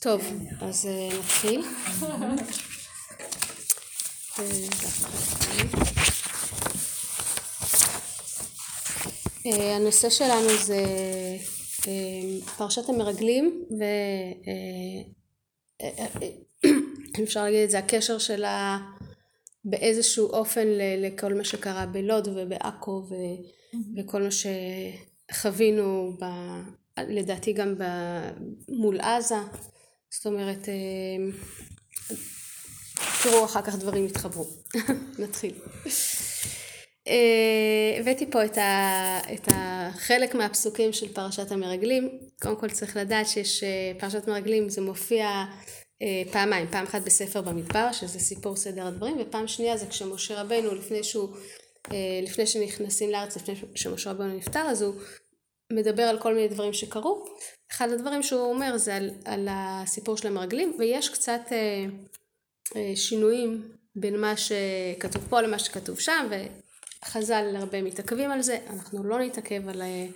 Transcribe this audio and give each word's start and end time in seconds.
טוב, 0.00 0.22
אז 0.60 0.86
אה, 0.86 1.08
נתחיל. 1.18 1.64
אה, 9.46 9.76
הנושא 9.76 10.10
שלנו 10.10 10.48
זה 10.64 10.86
אה, 11.88 12.46
פרשת 12.56 12.88
המרגלים 12.88 13.64
ואפשר 17.18 17.42
להגיד 17.44 17.60
את 17.64 17.70
זה 17.70 17.78
הקשר 17.78 18.18
שלה 18.18 18.78
באיזשהו 19.64 20.26
אופן 20.26 20.66
לכל 20.98 21.34
מה 21.34 21.44
שקרה 21.44 21.86
בלוד 21.86 22.28
ובעכו 22.28 23.08
וכל 23.96 24.22
מה 24.22 24.28
שחווינו 25.30 26.12
ב, 26.20 26.24
לדעתי 26.98 27.52
גם 27.52 27.74
מול 28.68 29.00
עזה 29.00 29.34
זאת 30.10 30.26
אומרת 30.26 30.68
תראו 33.22 33.44
אחר 33.44 33.62
כך 33.62 33.76
דברים 33.76 34.06
יתחברו. 34.06 34.46
נתחיל. 35.18 35.54
הבאתי 38.00 38.30
פה 38.30 38.44
את, 38.44 38.58
ה, 38.58 39.18
את 39.34 39.48
החלק 39.52 40.34
מהפסוקים 40.34 40.92
של 40.92 41.12
פרשת 41.12 41.52
המרגלים. 41.52 42.18
קודם 42.42 42.56
כל 42.56 42.70
צריך 42.70 42.96
לדעת 42.96 43.28
שיש 43.28 43.64
פרשת 43.98 44.28
מרגלים 44.28 44.68
זה 44.68 44.80
מופיע 44.80 45.44
פעמיים. 46.32 46.66
פעם 46.70 46.84
אחת 46.84 47.02
בספר 47.02 47.40
במדבר 47.40 47.92
שזה 47.92 48.18
סיפור 48.18 48.56
סדר 48.56 48.86
הדברים 48.86 49.16
ופעם 49.20 49.48
שנייה 49.48 49.76
זה 49.76 49.86
כשמשה 49.86 50.40
רבנו 50.42 50.74
לפני 50.74 51.04
שהוא 51.04 51.36
לפני 52.22 52.46
שנכנסים 52.46 53.10
לארץ 53.10 53.36
לפני 53.36 53.54
שמשה 53.74 54.10
רבנו 54.10 54.36
נפטר 54.36 54.60
אז 54.60 54.82
הוא 54.82 54.94
מדבר 55.72 56.02
על 56.02 56.18
כל 56.18 56.34
מיני 56.34 56.48
דברים 56.48 56.72
שקרו 56.72 57.24
אחד 57.70 57.90
הדברים 57.90 58.22
שהוא 58.22 58.40
אומר 58.40 58.78
זה 58.78 58.96
על, 58.96 59.10
על 59.24 59.48
הסיפור 59.50 60.16
של 60.16 60.28
המרגלים 60.28 60.76
ויש 60.78 61.08
קצת 61.08 61.40
אה, 61.52 61.86
אה, 62.76 62.92
שינויים 62.96 63.62
בין 63.96 64.20
מה 64.20 64.34
שכתוב 64.36 65.26
פה 65.28 65.40
למה 65.40 65.58
שכתוב 65.58 65.98
שם 65.98 66.28
וחז"ל 66.30 67.56
הרבה 67.56 67.82
מתעכבים 67.82 68.30
על 68.30 68.42
זה 68.42 68.58
אנחנו 68.70 69.04
לא 69.04 69.18
נתעכב 69.18 69.68
על 69.68 69.82
אה, 69.82 70.06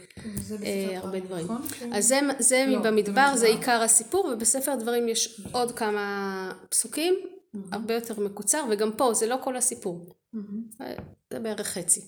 אה, 0.62 0.98
הרבה 0.98 1.20
דברים 1.20 1.44
נכון? 1.44 1.62
אז 1.92 2.08
זה, 2.08 2.20
זה 2.38 2.64
לא, 2.68 2.82
במדבר 2.82 3.32
זה 3.36 3.46
עיקר 3.46 3.82
הסיפור 3.82 4.26
ובספר 4.26 4.74
דברים 4.74 5.08
יש 5.08 5.40
עוד 5.52 5.72
כמה 5.78 6.52
פסוקים 6.70 7.14
mm-hmm. 7.14 7.58
הרבה 7.72 7.94
יותר 7.94 8.20
מקוצר 8.20 8.64
וגם 8.70 8.92
פה 8.92 9.14
זה 9.14 9.26
לא 9.26 9.36
כל 9.44 9.56
הסיפור 9.56 10.14
mm-hmm. 10.34 10.84
זה 11.32 11.38
בערך 11.38 11.66
חצי 11.66 12.00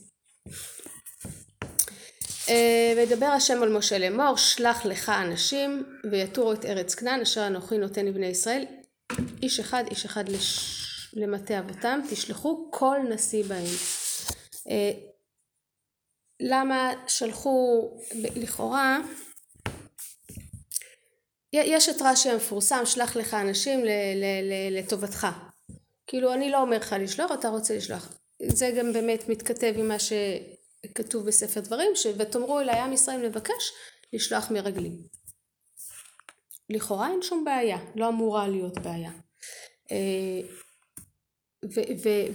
וידבר 2.97 3.27
השם 3.27 3.63
על 3.63 3.69
משה 3.69 3.99
לאמור 3.99 4.37
שלח 4.37 4.85
לך 4.85 5.09
אנשים 5.09 5.99
ויתורו 6.11 6.53
את 6.53 6.65
ארץ 6.65 6.95
כנען 6.95 7.21
אשר 7.21 7.47
אנוכי 7.47 7.79
נותן 7.79 8.07
לבני 8.07 8.27
ישראל. 8.27 8.65
איש 9.43 9.61
אחד 9.61 9.85
איש 9.91 10.05
אחד 10.05 10.29
לש... 10.29 10.85
למטה 11.17 11.59
אבותם 11.59 12.01
תשלחו 12.11 12.69
כל 12.71 12.97
נשיא 13.09 13.45
בהם 13.45 13.67
למה 16.41 16.93
שלחו 17.07 17.91
לכאורה 18.37 18.99
יש 21.53 21.89
את 21.89 22.03
רש"י 22.03 22.31
המפורסם 22.31 22.87
שלח 22.87 23.17
לך 23.17 23.35
אנשים 23.35 23.81
לטובתך. 24.71 25.27
כאילו 26.07 26.33
אני 26.33 26.51
לא 26.51 26.63
אומר 26.63 26.77
לך 26.77 26.97
לשלוח 27.01 27.33
אתה 27.33 27.49
רוצה 27.49 27.77
לשלוח. 27.77 28.19
זה 28.43 28.71
גם 28.79 28.93
באמת 28.93 29.29
מתכתב 29.29 29.75
עם 29.77 29.89
מה 29.89 29.99
ש... 29.99 30.13
כתוב 30.95 31.27
בספר 31.27 31.61
דברים 31.61 31.91
ש"ותאמרו 31.95 32.61
אלי 32.61 32.73
עם 32.73 32.93
ישראל 32.93 33.29
מבקש 33.29 33.73
לשלוח 34.13 34.51
מרגלים". 34.51 34.97
לכאורה 36.71 37.11
אין 37.11 37.23
שום 37.23 37.45
בעיה, 37.45 37.79
לא 37.95 38.09
אמורה 38.09 38.49
להיות 38.49 38.79
בעיה. 38.79 39.11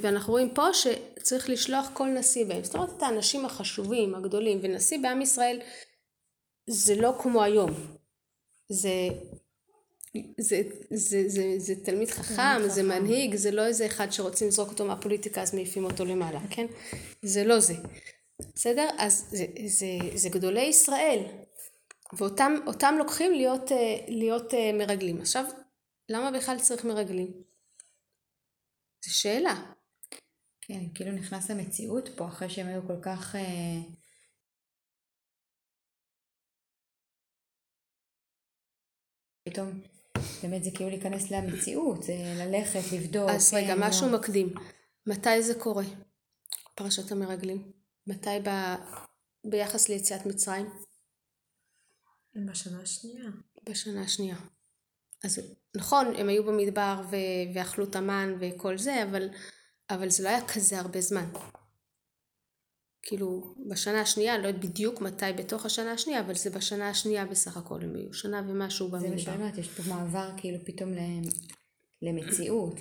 ואנחנו 0.01 0.33
רואים 0.33 0.53
פה 0.53 0.67
שצריך 0.73 1.49
לשלוח 1.49 1.89
כל 1.93 2.07
נשיא 2.07 2.45
בהם, 2.45 2.63
זאת 2.63 2.75
אומרת 2.75 2.89
את 2.97 3.03
האנשים 3.03 3.45
החשובים, 3.45 4.15
הגדולים, 4.15 4.59
ונשיא 4.61 4.99
בעם 5.01 5.21
ישראל 5.21 5.61
זה 6.69 6.95
לא 6.95 7.13
כמו 7.21 7.43
היום, 7.43 7.71
זה 8.69 9.09
זה, 10.37 10.61
זה, 10.91 11.23
זה, 11.27 11.55
זה 11.57 11.75
תלמיד 11.85 12.09
חכם, 12.09 12.61
זה 12.67 12.83
מנהיג, 12.83 13.35
זה 13.35 13.51
לא 13.51 13.65
איזה 13.65 13.85
אחד 13.85 14.11
שרוצים 14.11 14.47
לזרוק 14.47 14.69
אותו 14.69 14.85
מהפוליטיקה 14.85 15.41
אז 15.41 15.55
מעיפים 15.55 15.85
אותו 15.85 16.05
למעלה, 16.05 16.39
כן? 16.49 16.65
זה 17.21 17.43
לא 17.43 17.59
זה. 17.59 17.73
בסדר? 18.55 18.89
אז 18.97 19.27
זה, 19.31 19.45
זה, 19.67 20.17
זה 20.17 20.29
גדולי 20.29 20.61
ישראל 20.61 21.23
ואותם 22.13 22.95
לוקחים 22.97 23.31
להיות, 23.33 23.71
להיות 24.07 24.53
מרגלים. 24.73 25.21
עכשיו, 25.21 25.45
למה 26.09 26.31
בכלל 26.31 26.59
צריך 26.59 26.85
מרגלים? 26.85 27.43
זו 29.05 29.19
שאלה. 29.19 29.73
כן, 30.61 30.93
כאילו 30.95 31.11
נכנס 31.11 31.51
למציאות 31.51 32.09
פה 32.17 32.27
אחרי 32.27 32.49
שהם 32.49 32.67
היו 32.67 32.81
כל 32.87 33.01
כך... 33.01 33.35
פתאום 39.43 39.81
באמת 40.41 40.63
זה 40.63 40.69
כאילו 40.75 40.89
להיכנס 40.89 41.31
למציאות, 41.31 42.03
זה 42.03 42.13
ללכת, 42.37 42.79
לבדוק. 42.93 43.29
אז 43.29 43.53
רגע, 43.53 43.73
משהו 43.77 44.09
מקדים. 44.09 44.53
מתי 45.07 45.43
זה 45.43 45.59
קורה? 45.59 45.83
פרשת 46.75 47.11
המרגלים. 47.11 47.78
מתי 48.09 48.39
ב... 48.43 48.49
ביחס 49.45 49.89
ליציאת 49.89 50.25
מצרים? 50.25 50.65
בשנה 52.35 52.81
השנייה. 52.81 53.29
בשנה 53.69 54.01
השנייה. 54.01 54.35
אז 55.23 55.39
נכון, 55.75 56.15
הם 56.15 56.29
היו 56.29 56.43
במדבר 56.43 57.01
ו... 57.11 57.15
ואכלו 57.55 57.85
את 57.85 57.95
המן 57.95 58.33
וכל 58.39 58.77
זה, 58.77 59.03
אבל, 59.03 59.29
אבל 59.89 60.09
זה 60.09 60.23
לא 60.23 60.29
היה 60.29 60.47
כזה 60.47 60.79
הרבה 60.79 61.01
זמן. 61.01 61.25
כאילו, 63.01 63.55
בשנה 63.69 64.01
השנייה, 64.01 64.37
לא 64.37 64.47
יודעת 64.47 64.65
בדיוק 64.65 65.01
מתי 65.01 65.33
בתוך 65.37 65.65
השנה 65.65 65.91
השנייה, 65.91 66.19
אבל 66.19 66.35
זה 66.35 66.49
בשנה 66.49 66.89
השנייה 66.89 67.25
בסך 67.25 67.57
הכל 67.57 67.81
הם 67.83 67.95
היו, 67.95 68.13
שנה 68.13 68.43
ומשהו 68.47 68.87
במדבר. 68.87 69.09
זה 69.09 69.15
מה 69.15 69.19
שאני 69.19 69.35
אומרת, 69.35 69.57
יש 69.57 69.67
פה 69.67 69.83
מעבר 69.89 70.31
כאילו 70.37 70.57
פתאום 70.65 70.89
למציאות, 72.01 72.79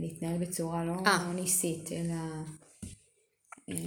להתנהל 0.00 0.38
בצורה 0.38 0.84
לא 0.84 0.92
אה. 1.06 1.32
ניסית, 1.32 1.92
אלא... 1.92 2.14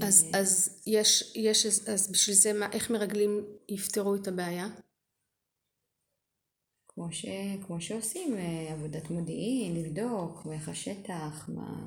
אז, 0.03 0.25
אז 0.33 0.81
יש, 0.85 1.33
יש, 1.35 1.65
אז 1.65 2.11
בשביל 2.11 2.35
זה 2.35 2.53
מה, 2.53 2.71
איך 2.71 2.91
מרגלים 2.91 3.45
יפתרו 3.69 4.15
את 4.15 4.27
הבעיה? 4.27 4.67
כמו, 6.87 7.11
ש, 7.11 7.25
כמו 7.65 7.81
שעושים 7.81 8.37
אה, 8.37 8.73
עבודת 8.73 9.09
מודיעין, 9.09 9.75
לבדוק, 9.75 10.47
איך 10.53 10.69
השטח, 10.69 11.49
מה... 11.49 11.85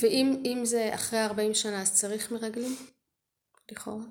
ואם 0.00 0.60
זה 0.64 0.94
אחרי 0.94 1.24
40 1.24 1.54
שנה 1.54 1.82
אז 1.82 1.94
צריך 1.94 2.32
מרגלים? 2.32 2.76
לכאורה? 3.70 4.04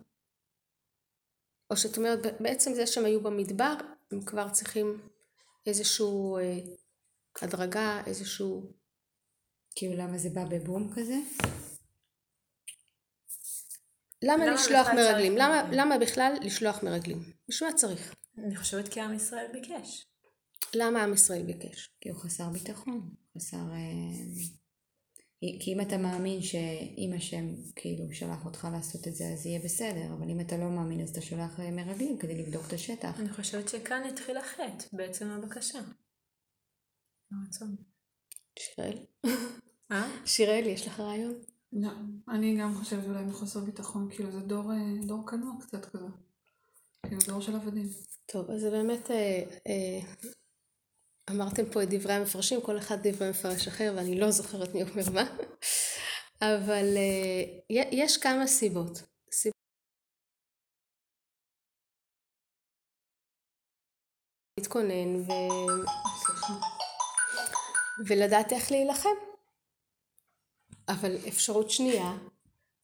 או 1.71 1.77
שאת 1.77 1.97
אומרת 1.97 2.19
בעצם 2.41 2.73
זה 2.73 2.87
שהם 2.87 3.05
היו 3.05 3.21
במדבר 3.21 3.73
הם 4.11 4.21
כבר 4.21 4.49
צריכים 4.49 5.01
איזשהו 5.65 6.37
אה, 6.37 6.59
הדרגה, 7.41 8.01
איזשהו... 8.05 8.71
כאילו 9.75 9.93
למה 9.97 10.17
זה 10.17 10.29
בא 10.29 10.45
בבום 10.45 10.89
כזה? 10.95 11.15
למה 14.21 14.45
לשלוח 14.45 14.87
מרגלים? 14.87 15.37
למה, 15.37 15.69
למה 15.71 15.97
בכלל 15.97 16.33
לשלוח 16.41 16.83
מרגלים? 16.83 17.19
בשביל 17.49 17.69
מה 17.69 17.75
צריך? 17.75 18.15
אני 18.37 18.55
חושבת 18.55 18.87
כי 18.87 19.01
עם 19.01 19.13
ישראל 19.13 19.45
ביקש. 19.53 20.05
למה 20.75 21.03
עם 21.03 21.13
ישראל 21.13 21.43
ביקש? 21.43 21.89
כי 22.01 22.09
הוא 22.09 22.19
חסר 22.19 22.49
ביטחון, 22.49 23.09
חסר... 23.37 23.57
אה, 23.57 24.57
כי 25.39 25.73
אם 25.73 25.81
אתה 25.81 25.97
מאמין 25.97 26.41
שאם 26.41 27.13
השם 27.17 27.45
כאילו 27.75 28.13
שלח 28.13 28.45
אותך 28.45 28.67
לעשות 28.71 29.07
את 29.07 29.15
זה 29.15 29.23
אז 29.33 29.45
יהיה 29.45 29.59
בסדר, 29.59 30.13
אבל 30.17 30.29
אם 30.29 30.39
אתה 30.39 30.57
לא 30.57 30.69
מאמין 30.69 31.01
אז 31.01 31.09
אתה 31.09 31.21
שולח 31.21 31.59
אה, 31.59 31.71
מרגלים 31.71 32.17
כדי 32.17 32.35
לבדוק 32.35 32.67
את 32.67 32.73
השטח. 32.73 33.19
אני 33.19 33.29
חושבת 33.29 33.69
שכאן 33.69 34.03
התחיל 34.03 34.37
החטא, 34.37 34.85
בעצם 34.93 35.29
הבקשה. 35.29 35.79
הרצון. 37.31 37.75
שיראל? 38.59 38.97
אה? 39.91 40.07
שיראל, 40.25 40.65
יש 40.65 40.87
לך 40.87 40.99
רעיון? 40.99 41.33
לא, 41.73 41.89
אני 42.29 42.57
גם 42.61 42.73
חושבת 42.75 43.05
אולי 43.05 43.23
מחוסר 43.23 43.59
ביטחון, 43.59 44.09
כאילו 44.11 44.31
זה 44.31 44.39
דור, 44.39 44.71
אה, 44.71 45.07
דור 45.07 45.27
כנוע 45.27 45.53
קצת 45.61 45.85
כזה, 45.85 46.07
כאילו 47.05 47.21
דור 47.27 47.41
של 47.41 47.55
עבדים. 47.55 47.87
טוב, 48.25 48.51
אז 48.51 48.61
זה 48.61 48.69
באמת, 48.71 49.11
אה, 49.11 49.43
אה, 49.67 49.99
אמרתם 51.29 51.63
פה 51.73 51.83
את 51.83 51.87
דברי 51.89 52.13
המפרשים, 52.13 52.61
כל 52.61 52.77
אחד 52.77 53.07
דברי 53.07 53.29
מפרש 53.29 53.67
אחר 53.67 53.93
ואני 53.95 54.19
לא 54.19 54.31
זוכרת 54.31 54.73
מי 54.73 54.83
אומר 54.83 55.11
מה, 55.13 55.23
אבל 56.41 56.97
אה, 56.97 57.43
יש 57.91 58.17
כמה 58.17 58.47
סיבות. 58.47 59.01
סיב... 59.31 59.51
להתכונן 64.59 65.15
ו... 65.15 65.31
ולדעת 68.07 68.51
איך 68.51 68.71
להילחם. 68.71 69.36
אבל 70.89 71.17
אפשרות 71.27 71.71
שנייה 71.71 72.17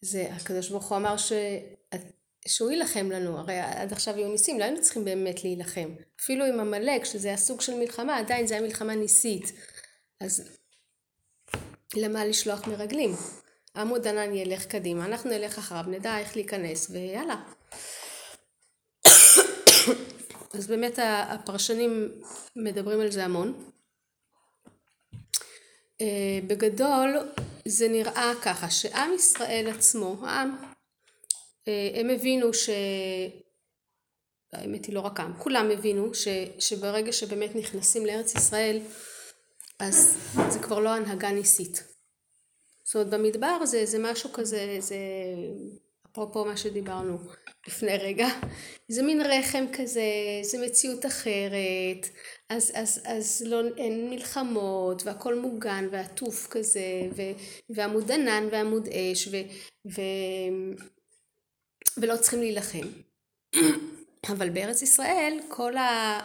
זה 0.02 0.28
הקדוש 0.32 0.70
ברוך 0.70 0.90
הוא 0.90 0.98
אמר 0.98 1.16
שהוא 2.48 2.72
יילחם 2.72 3.12
לנו, 3.12 3.38
הרי 3.38 3.60
עד 3.60 3.92
עכשיו 3.92 4.16
היו 4.16 4.32
ניסים, 4.32 4.60
לא 4.60 4.64
היינו 4.64 4.82
צריכים 4.82 5.06
באמת 5.06 5.44
להילחם. 5.44 5.90
אפילו 6.22 6.46
עם 6.46 6.60
עמלק, 6.60 7.06
שזה 7.06 7.28
היה 7.28 7.38
סוג 7.38 7.62
של 7.62 7.76
מלחמה, 7.76 8.18
עדיין 8.18 8.48
זה 8.48 8.54
היה 8.54 8.64
מלחמה 8.64 8.96
ניסית. 8.96 9.52
אז 10.20 10.58
למה 11.96 12.26
לשלוח 12.26 12.68
מרגלים? 12.68 13.12
עמוד 13.76 14.08
ענן 14.08 14.34
ילך 14.34 14.66
קדימה, 14.66 15.06
אנחנו 15.06 15.30
נלך 15.30 15.58
אחריו, 15.58 15.84
נדע 15.88 16.20
איך 16.20 16.36
להיכנס, 16.36 16.90
ויאללה. 16.90 17.44
אז 20.54 20.68
באמת 20.68 21.00
הפרשנים 21.04 22.22
מדברים 22.56 23.00
על 23.00 23.12
זה 23.12 23.26
המון. 23.26 23.72
אה, 26.02 26.40
בגדול 26.48 27.18
זה 27.66 27.88
נראה 27.88 28.32
ככה 28.42 28.70
שעם 28.70 29.14
ישראל 29.14 29.70
עצמו, 29.76 30.18
העם, 30.22 30.58
אה, 31.68 31.90
הם 31.94 32.10
הבינו 32.10 32.54
ש... 32.54 32.70
האמת 34.54 34.86
היא 34.86 34.96
לא 34.96 35.00
רק 35.00 35.20
עם, 35.20 35.34
כולם 35.40 35.72
הבינו 35.72 36.14
ש, 36.14 36.28
שברגע 36.60 37.12
שבאמת 37.12 37.56
נכנסים 37.56 38.06
לארץ 38.06 38.36
ישראל 38.36 38.80
אז 39.80 40.18
זה 40.50 40.60
כבר 40.60 40.80
לא 40.80 40.90
הנהגה 40.90 41.32
ניסית. 41.32 41.84
זאת 42.84 42.96
אומרת 42.96 43.10
במדבר 43.10 43.66
זה, 43.66 43.86
זה 43.86 44.00
משהו 44.00 44.34
כזה, 44.34 44.78
זה 44.80 44.98
אפרופו 46.12 46.46
מה 46.46 46.58
שדיברנו 46.58 47.18
לפני 47.68 47.98
רגע, 47.98 48.28
זה 48.88 49.04
מין 49.04 49.22
רחם 49.22 49.66
כזה, 49.74 50.04
זה 50.42 50.66
מציאות 50.66 51.06
אחרת, 51.06 52.08
אז, 52.56 52.72
אז, 52.76 53.02
אז 53.06 53.44
לא, 53.46 53.62
אין 53.78 54.10
מלחמות 54.10 55.04
והכל 55.04 55.40
מוגן 55.40 55.88
ועטוף 55.92 56.48
כזה 56.48 57.10
ו, 57.16 57.22
ועמוד 57.70 58.12
ענן 58.12 58.48
ועמוד 58.52 58.88
אש 58.88 59.28
ו, 59.28 59.38
ו, 59.92 60.02
ולא 61.98 62.18
צריכים 62.18 62.40
להילחם. 62.40 62.88
אבל 64.32 64.50
בארץ 64.50 64.82
ישראל 64.82 65.40
כל, 65.48 65.78
ה, 65.78 66.20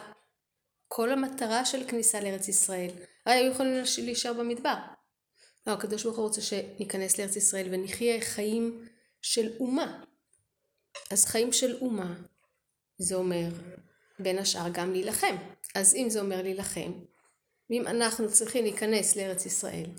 כל 0.87 1.11
המטרה 1.11 1.65
של 1.65 1.87
כניסה 1.87 2.19
לארץ 2.19 2.47
ישראל, 2.47 2.89
היו 3.25 3.51
יכולים 3.51 3.83
להישאר 4.03 4.33
במדבר. 4.33 4.75
לא, 5.67 5.71
הקדוש 5.73 6.03
ברוך 6.03 6.17
הוא 6.17 6.25
רוצה 6.25 6.41
שניכנס 6.41 7.19
לארץ 7.19 7.35
ישראל 7.35 7.67
ונחיה 7.71 8.21
חיים 8.21 8.87
של 9.21 9.51
אומה. 9.59 10.03
אז 11.11 11.25
חיים 11.25 11.53
של 11.53 11.77
אומה 11.81 12.13
זה 12.97 13.15
אומר 13.15 13.49
בין 14.19 14.37
השאר 14.37 14.69
גם 14.71 14.91
להילחם. 14.91 15.35
אז 15.75 15.95
אם 15.95 16.09
זה 16.09 16.19
אומר 16.19 16.41
להילחם, 16.41 16.91
ואם 17.69 17.87
אנחנו 17.87 18.31
צריכים 18.31 18.63
להיכנס 18.63 19.15
לארץ 19.15 19.45
ישראל, 19.45 19.89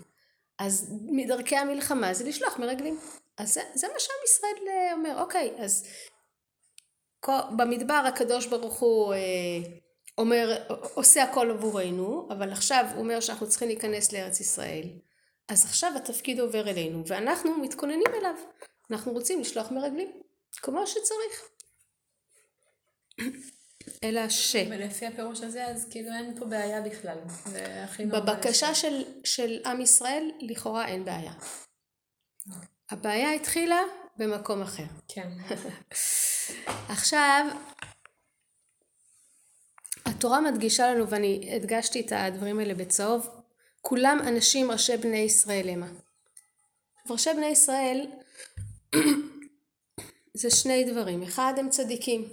אז 0.59 0.93
מדרכי 1.01 1.55
המלחמה 1.55 2.13
זה 2.13 2.23
לשלוח 2.23 2.59
מרגלים. 2.59 2.99
אז 3.37 3.53
זה, 3.53 3.61
זה 3.73 3.87
מה 3.87 3.99
שעם 3.99 4.15
ישראל 4.25 4.67
אה, 4.69 4.93
אומר, 4.93 5.21
אוקיי, 5.21 5.53
אז 5.57 5.87
במדבר 7.57 8.03
הקדוש 8.07 8.45
ברוך 8.45 8.79
הוא 8.79 9.13
אה, 9.13 9.19
אומר, 10.17 10.63
עושה 10.93 11.23
הכל 11.23 11.51
עבורנו, 11.51 12.27
אבל 12.31 12.51
עכשיו 12.51 12.85
הוא 12.93 13.01
אומר 13.01 13.19
שאנחנו 13.19 13.49
צריכים 13.49 13.67
להיכנס 13.67 14.11
לארץ 14.11 14.39
ישראל. 14.39 14.87
אז 15.47 15.65
עכשיו 15.65 15.91
התפקיד 15.95 16.39
עובר 16.39 16.69
אלינו, 16.69 17.03
ואנחנו 17.07 17.57
מתכוננים 17.57 18.13
אליו. 18.19 18.35
אנחנו 18.91 19.11
רוצים 19.11 19.41
לשלוח 19.41 19.71
מרגלים, 19.71 20.11
כמו 20.51 20.87
שצריך. 20.87 21.49
אלא 24.03 24.29
ש... 24.29 24.55
ולפי 24.69 25.05
הפירוש 25.05 25.41
הזה, 25.41 25.65
אז 25.65 25.87
כאילו 25.91 26.13
אין 26.13 26.39
פה 26.39 26.45
בעיה 26.45 26.81
בכלל. 26.81 27.17
זה 27.45 27.83
הכי 27.83 28.05
בבקשה 28.05 28.75
של, 28.75 29.03
של 29.23 29.59
עם 29.65 29.81
ישראל, 29.81 30.31
לכאורה 30.41 30.87
אין 30.87 31.05
בעיה. 31.05 31.33
הבעיה 32.89 33.33
התחילה 33.33 33.81
במקום 34.17 34.61
אחר. 34.61 34.83
כן. 35.07 35.29
עכשיו, 36.93 37.45
התורה 40.05 40.41
מדגישה 40.41 40.91
לנו, 40.91 41.09
ואני 41.09 41.51
הדגשתי 41.55 42.01
את 42.01 42.11
הדברים 42.11 42.59
האלה 42.59 42.73
בצהוב, 42.73 43.29
כולם 43.81 44.17
אנשים 44.27 44.71
ראשי 44.71 44.97
בני 44.97 45.17
ישראל 45.17 45.69
המה. 45.69 45.87
ראשי 47.09 47.29
בני 47.33 47.45
ישראל 47.45 48.07
זה 50.41 50.49
שני 50.49 50.83
דברים, 50.83 51.23
אחד 51.23 51.53
הם 51.57 51.69
צדיקים, 51.69 52.29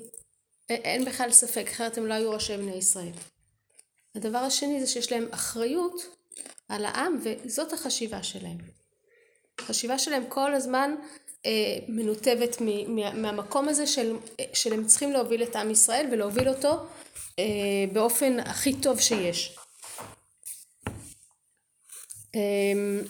אין 0.71 1.05
בכלל 1.05 1.33
ספק, 1.33 1.67
אחרת 1.73 1.99
הם 1.99 2.07
לא 2.07 2.15
היו 2.15 2.31
ראשי 2.31 2.57
בני 2.57 2.75
ישראל. 2.75 3.13
הדבר 4.15 4.39
השני 4.39 4.81
זה 4.81 4.87
שיש 4.87 5.13
להם 5.13 5.29
אחריות 5.31 6.03
על 6.69 6.85
העם 6.85 7.19
וזאת 7.23 7.73
החשיבה 7.73 8.23
שלהם. 8.23 8.59
החשיבה 9.59 9.99
שלהם 9.99 10.25
כל 10.29 10.55
הזמן 10.55 10.95
אה, 11.47 11.79
מנותבת 11.89 12.57
מ, 12.61 12.97
מה, 12.97 13.15
מהמקום 13.15 13.69
הזה 13.69 13.87
של, 13.87 14.17
של 14.53 14.73
הם 14.73 14.87
צריכים 14.87 15.13
להוביל 15.13 15.43
את 15.43 15.57
עם 15.57 15.71
ישראל 15.71 16.07
ולהוביל 16.13 16.49
אותו 16.49 16.87
אה, 17.39 17.45
באופן 17.93 18.41
הכי 18.41 18.81
טוב 18.81 19.01
שיש. 19.01 19.57
אה, 22.35 23.01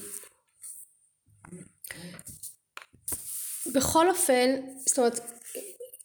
בכל 3.75 4.11
אופן, 4.11 4.51
זאת 4.87 4.99
אומרת, 4.99 5.38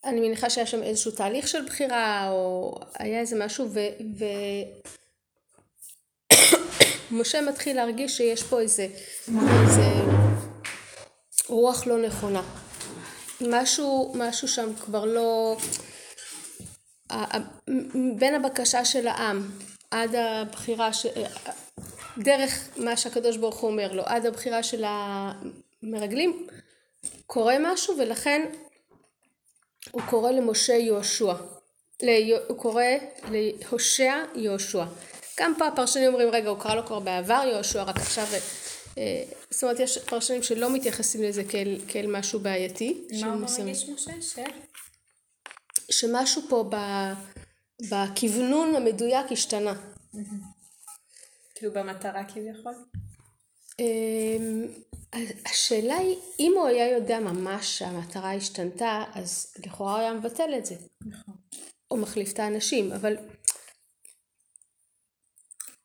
אני 0.06 0.20
מניחה 0.20 0.50
שהיה 0.50 0.68
שם 0.68 0.84
איזשהו 0.84 1.12
תהליך 1.12 1.48
של 1.48 1.66
בחירה, 1.66 2.30
או 2.30 2.76
היה 3.00 3.20
איזה 3.20 3.46
משהו, 3.46 3.70
ו... 3.70 3.80
ו... 4.20 4.26
משה 7.20 7.42
מתחיל 7.42 7.76
להרגיש 7.76 8.18
שיש 8.18 8.44
פה 8.44 8.60
איזה, 8.60 8.88
איזה 9.28 9.84
רוח 11.48 11.88
לא 11.88 11.98
נכונה. 11.98 12.42
משהו, 13.42 14.14
משהו 14.16 14.48
שם 14.48 14.74
כבר 14.76 15.06
לא... 15.06 15.58
בין 18.18 18.36
הבקשה 18.36 18.86
של 18.86 19.08
העם 19.08 19.52
עד 19.92 20.16
הבחירה, 20.16 20.94
ש... 20.94 21.06
דרך 22.18 22.70
מה 22.78 22.98
שהקדוש 22.98 23.38
ברוך 23.38 23.60
הוא 23.60 23.70
אומר 23.70 23.94
לו, 23.94 24.04
עד 24.06 24.26
הבחירה 24.26 24.64
של 24.64 24.84
המרגלים, 24.88 26.48
קורה 27.28 27.56
משהו 27.60 27.98
ולכן 27.98 28.50
הוא 29.92 30.02
קורא 30.10 30.32
למשה 30.32 30.74
יהושע. 30.74 31.34
הוא 32.48 32.58
קורא 32.58 32.84
להושע 33.32 34.24
יהושע. 34.36 34.86
גם 35.40 35.54
פה 35.58 35.68
הפרשנים 35.68 36.08
אומרים 36.08 36.30
רגע 36.30 36.50
הוא 36.50 36.60
קרא 36.60 36.76
לו 36.76 36.86
כבר 36.86 37.00
בעבר 37.00 37.44
יהושע 37.52 37.84
רק 37.84 37.98
עכשיו 37.98 38.26
אה, 38.98 39.24
זאת 39.50 39.64
אומרת 39.64 39.80
יש 39.80 39.98
פרשנים 39.98 40.44
שלא 40.44 40.74
מתייחסים 40.74 41.24
לזה 41.24 41.44
כאל, 41.44 41.80
כאל 41.88 42.08
משהו 42.08 42.40
בעייתי. 42.40 43.08
מה 43.22 43.28
הוא 43.28 43.36
מרגיש 43.36 43.90
משה? 43.90 44.12
ש? 44.22 44.40
שמשהו 45.92 46.42
פה 46.50 46.70
ב, 46.70 46.76
בכוונון 47.90 48.76
המדויק 48.76 49.32
השתנה. 49.32 49.74
כאילו 51.56 51.74
במטרה 51.74 52.24
כביכול? 52.24 52.74
אמ, 53.80 54.68
השאלה 55.46 55.98
היא, 55.98 56.18
אם 56.40 56.54
הוא 56.56 56.68
היה 56.68 56.90
יודע 56.90 57.20
ממש 57.20 57.78
שהמטרה 57.78 58.34
השתנתה, 58.34 59.04
אז 59.14 59.54
לכאורה 59.66 59.94
הוא 59.94 60.00
היה 60.00 60.14
מבטל 60.14 60.54
את 60.58 60.66
זה. 60.66 60.76
נכון. 61.02 61.36
או 61.92 61.98
מחליף 61.98 62.32
את 62.32 62.40
האנשים, 62.40 62.92
אבל 62.92 63.18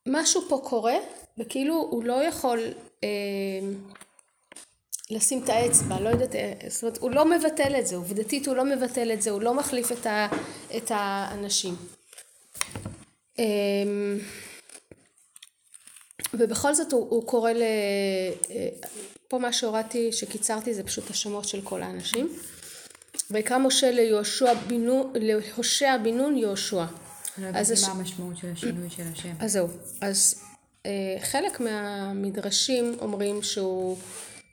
משהו 0.06 0.42
פה 0.48 0.60
קורה, 0.64 0.96
וכאילו 1.38 1.74
הוא 1.74 2.04
לא 2.04 2.24
יכול 2.24 2.60
אה, 3.04 3.08
לשים 5.10 5.44
את 5.44 5.48
האצבע, 5.48 6.00
לא 6.00 6.08
יודעת, 6.08 6.34
אה, 6.34 6.52
זאת 6.68 6.82
אומרת, 6.82 6.98
הוא 6.98 7.10
לא 7.10 7.24
מבטל 7.24 7.76
את 7.78 7.86
זה, 7.86 7.96
עובדתית 7.96 8.46
הוא 8.46 8.56
לא 8.56 8.64
מבטל 8.64 9.12
את 9.12 9.22
זה, 9.22 9.30
הוא 9.30 9.42
לא 9.42 9.54
מחליף 9.54 9.92
את, 9.92 10.06
ה, 10.06 10.28
את 10.76 10.90
האנשים. 10.90 11.74
אה, 13.38 13.44
ובכל 16.34 16.74
זאת 16.74 16.92
הוא, 16.92 17.06
הוא 17.10 17.26
קורא 17.26 17.52
ל... 17.52 17.62
אה, 18.50 18.68
פה 19.28 19.38
מה 19.38 19.52
שהורדתי, 19.52 20.12
שקיצרתי 20.12 20.74
זה 20.74 20.82
פשוט 20.82 21.10
השמות 21.10 21.44
של 21.44 21.60
כל 21.64 21.82
האנשים. 21.82 22.28
ויקרא 23.30 23.58
משה 23.58 23.90
ליהושע 23.90 24.54
בינו, 24.54 25.12
להושע 25.14 25.96
בן 25.96 26.16
נון 26.16 26.36
יהושע. 26.36 26.84
לא 27.38 27.46
הבנתי 27.46 27.72
מה 27.86 27.92
המשמעות 27.92 28.36
של 28.36 28.52
השינוי 28.52 28.90
של 28.90 29.02
השם. 29.12 29.32
אז 29.40 29.52
זהו. 29.52 29.68
אז 30.00 30.42
אה, 30.86 31.16
חלק 31.20 31.60
מהמדרשים 31.60 32.96
אומרים 33.00 33.42
שהוא, 33.42 33.96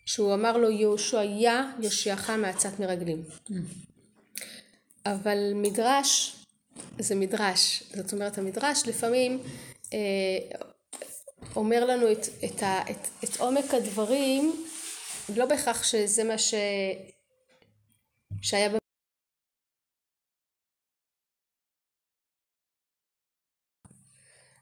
שהוא 0.06 0.34
אמר 0.34 0.58
לו 0.58 0.70
יהושע 0.70 1.24
יא 1.24 1.52
יושיעך 1.80 2.30
מעצת 2.30 2.80
מרגלים. 2.80 3.24
אבל 5.06 5.52
מדרש 5.56 6.36
זה 7.00 7.16
מדרש. 7.16 7.84
זאת 7.96 8.14
אומרת 8.14 8.38
המדרש 8.38 8.88
לפעמים 8.88 9.40
אה, 9.94 9.98
אומר 11.56 11.86
לנו 11.86 12.12
את, 12.12 12.26
את, 12.46 12.64
ה, 12.64 12.82
את, 12.92 13.08
את 13.24 13.40
עומק 13.40 13.74
הדברים, 13.74 14.66
לא 15.36 15.46
בהכרח 15.46 15.84
שזה 15.84 16.24
מה 16.24 16.38
ש, 16.38 16.54
שהיה 18.42 18.70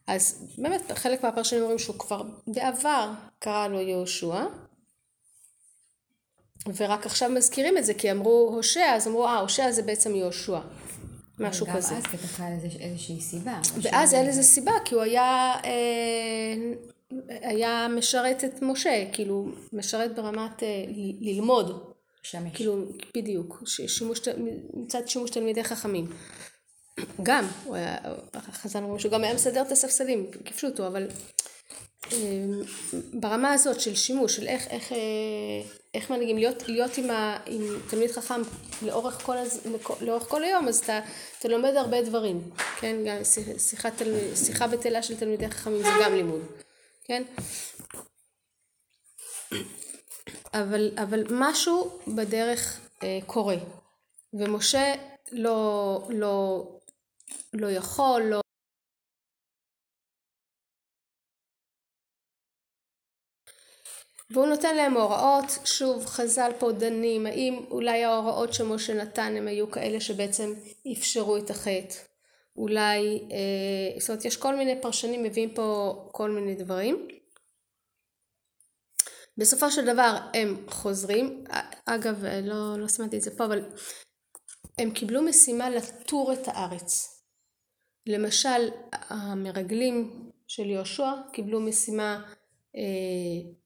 אז 0.07 0.53
באמת 0.57 0.91
חלק 0.91 1.23
מהפרשנים 1.23 1.61
אומרים 1.61 1.79
שהוא 1.79 1.99
כבר 1.99 2.21
בעבר 2.47 3.11
קרא 3.39 3.67
לו 3.67 3.81
יהושע 3.81 4.45
ורק 6.75 7.05
עכשיו 7.05 7.29
מזכירים 7.29 7.77
את 7.77 7.85
זה, 7.85 7.93
כי 7.93 8.11
אמרו 8.11 8.51
הושע, 8.55 8.85
אז 8.95 9.07
אמרו, 9.07 9.27
אה, 9.27 9.37
הושע 9.37 9.71
זה 9.71 9.83
בעצם 9.83 10.15
יהושע. 10.15 10.59
משהו 11.39 11.65
גם 11.65 11.75
כזה. 11.75 11.97
אז 11.97 12.03
בטח 12.03 12.41
היה 12.41 12.57
לזה 12.57 12.67
איזושהי 12.79 13.21
סיבה. 13.21 13.59
ואז 13.81 14.13
אין 14.13 14.27
לזה 14.27 14.43
סיבה, 14.43 14.71
כי 14.85 14.95
הוא 14.95 15.03
היה, 15.03 15.53
אה, 15.65 16.55
היה 17.41 17.87
משרת 17.97 18.43
את 18.43 18.61
משה, 18.61 19.05
כאילו, 19.13 19.45
משרת 19.73 20.15
ברמת 20.15 20.63
אה, 20.63 20.85
ללמוד. 21.21 21.93
שמש. 22.23 22.51
כאילו, 22.55 22.85
בדיוק, 23.17 23.63
שימוש, 23.65 24.19
מצד 24.73 25.07
שימוש 25.07 25.29
תלמידי 25.29 25.63
חכמים. 25.63 26.07
גם, 27.23 27.45
הוא 27.63 27.75
היה, 27.75 27.97
חז"ל 28.51 28.79
אומרים 28.79 28.99
שהוא 28.99 29.11
גם 29.11 29.23
היה 29.23 29.33
מסדר 29.33 29.61
את 29.61 29.71
הספסלים, 29.71 30.31
כפשוטו, 30.45 30.87
אבל 30.87 31.07
ברמה 33.13 33.53
הזאת 33.53 33.79
של 33.79 33.95
שימוש, 33.95 34.35
של 34.35 34.47
איך, 34.47 34.67
איך, 34.67 34.91
אה, 34.91 34.97
איך 35.93 36.09
מנהיגים, 36.09 36.37
להיות, 36.37 36.63
להיות 36.69 36.97
עם, 36.97 37.09
ה, 37.11 37.37
עם 37.45 37.61
תלמיד 37.89 38.11
חכם 38.11 38.41
לאורך 38.81 39.21
כל, 39.25 39.37
הז, 39.37 39.61
לאורך 40.01 40.23
כל 40.23 40.43
היום, 40.43 40.67
אז 40.67 40.77
אתה, 40.79 40.99
אתה 41.39 41.47
לומד 41.47 41.75
הרבה 41.75 42.01
דברים, 42.01 42.41
כן, 42.79 42.95
גם 43.07 43.23
שיח- 43.23 43.57
שיחת, 43.69 43.93
תלמיד- 43.97 44.35
שיחה 44.35 44.67
בטלה 44.67 45.03
של 45.03 45.17
תלמידי 45.17 45.49
חכמים 45.49 45.83
זה 45.83 45.89
גם 46.03 46.15
לימוד, 46.15 46.41
כן? 47.05 47.23
אבל, 50.53 50.91
אבל 51.03 51.23
משהו 51.29 51.99
בדרך 52.07 52.79
אה, 53.03 53.19
קורה, 53.25 53.55
ומשה 54.33 54.93
לא, 55.31 56.07
לא, 56.09 56.63
לא 57.53 57.67
יכול, 57.67 58.21
לא... 58.21 58.42
והוא 64.33 64.47
נותן 64.47 64.75
להם 64.75 64.97
הוראות, 64.97 65.45
שוב 65.65 66.05
חז"ל 66.05 66.51
פה 66.59 66.71
דנים, 66.71 67.25
האם 67.25 67.65
אולי 67.71 68.03
ההוראות 68.03 68.53
שמשה 68.53 68.93
נתן 68.93 69.35
הם 69.37 69.47
היו 69.47 69.71
כאלה 69.71 69.99
שבעצם 69.99 70.53
אפשרו 70.91 71.37
את 71.37 71.49
החטא, 71.49 71.95
אולי, 72.55 73.27
אה, 73.31 73.99
זאת 73.99 74.09
אומרת 74.09 74.25
יש 74.25 74.37
כל 74.37 74.55
מיני 74.55 74.81
פרשנים 74.81 75.23
מביאים 75.23 75.53
פה 75.53 75.95
כל 76.11 76.31
מיני 76.31 76.55
דברים. 76.55 77.07
בסופו 79.37 79.71
של 79.71 79.85
דבר 79.85 80.17
הם 80.33 80.65
חוזרים, 80.69 81.43
אגב 81.85 82.25
לא, 82.43 82.79
לא 82.79 82.87
שמעתי 82.87 83.17
את 83.17 83.21
זה 83.21 83.37
פה, 83.37 83.45
אבל 83.45 83.61
הם 84.77 84.91
קיבלו 84.91 85.21
משימה 85.21 85.69
לתור 85.69 86.33
את 86.33 86.47
הארץ. 86.47 87.21
למשל 88.05 88.69
המרגלים 88.91 90.29
של 90.47 90.65
יהושע 90.65 91.11
קיבלו 91.33 91.59
משימה 91.59 92.33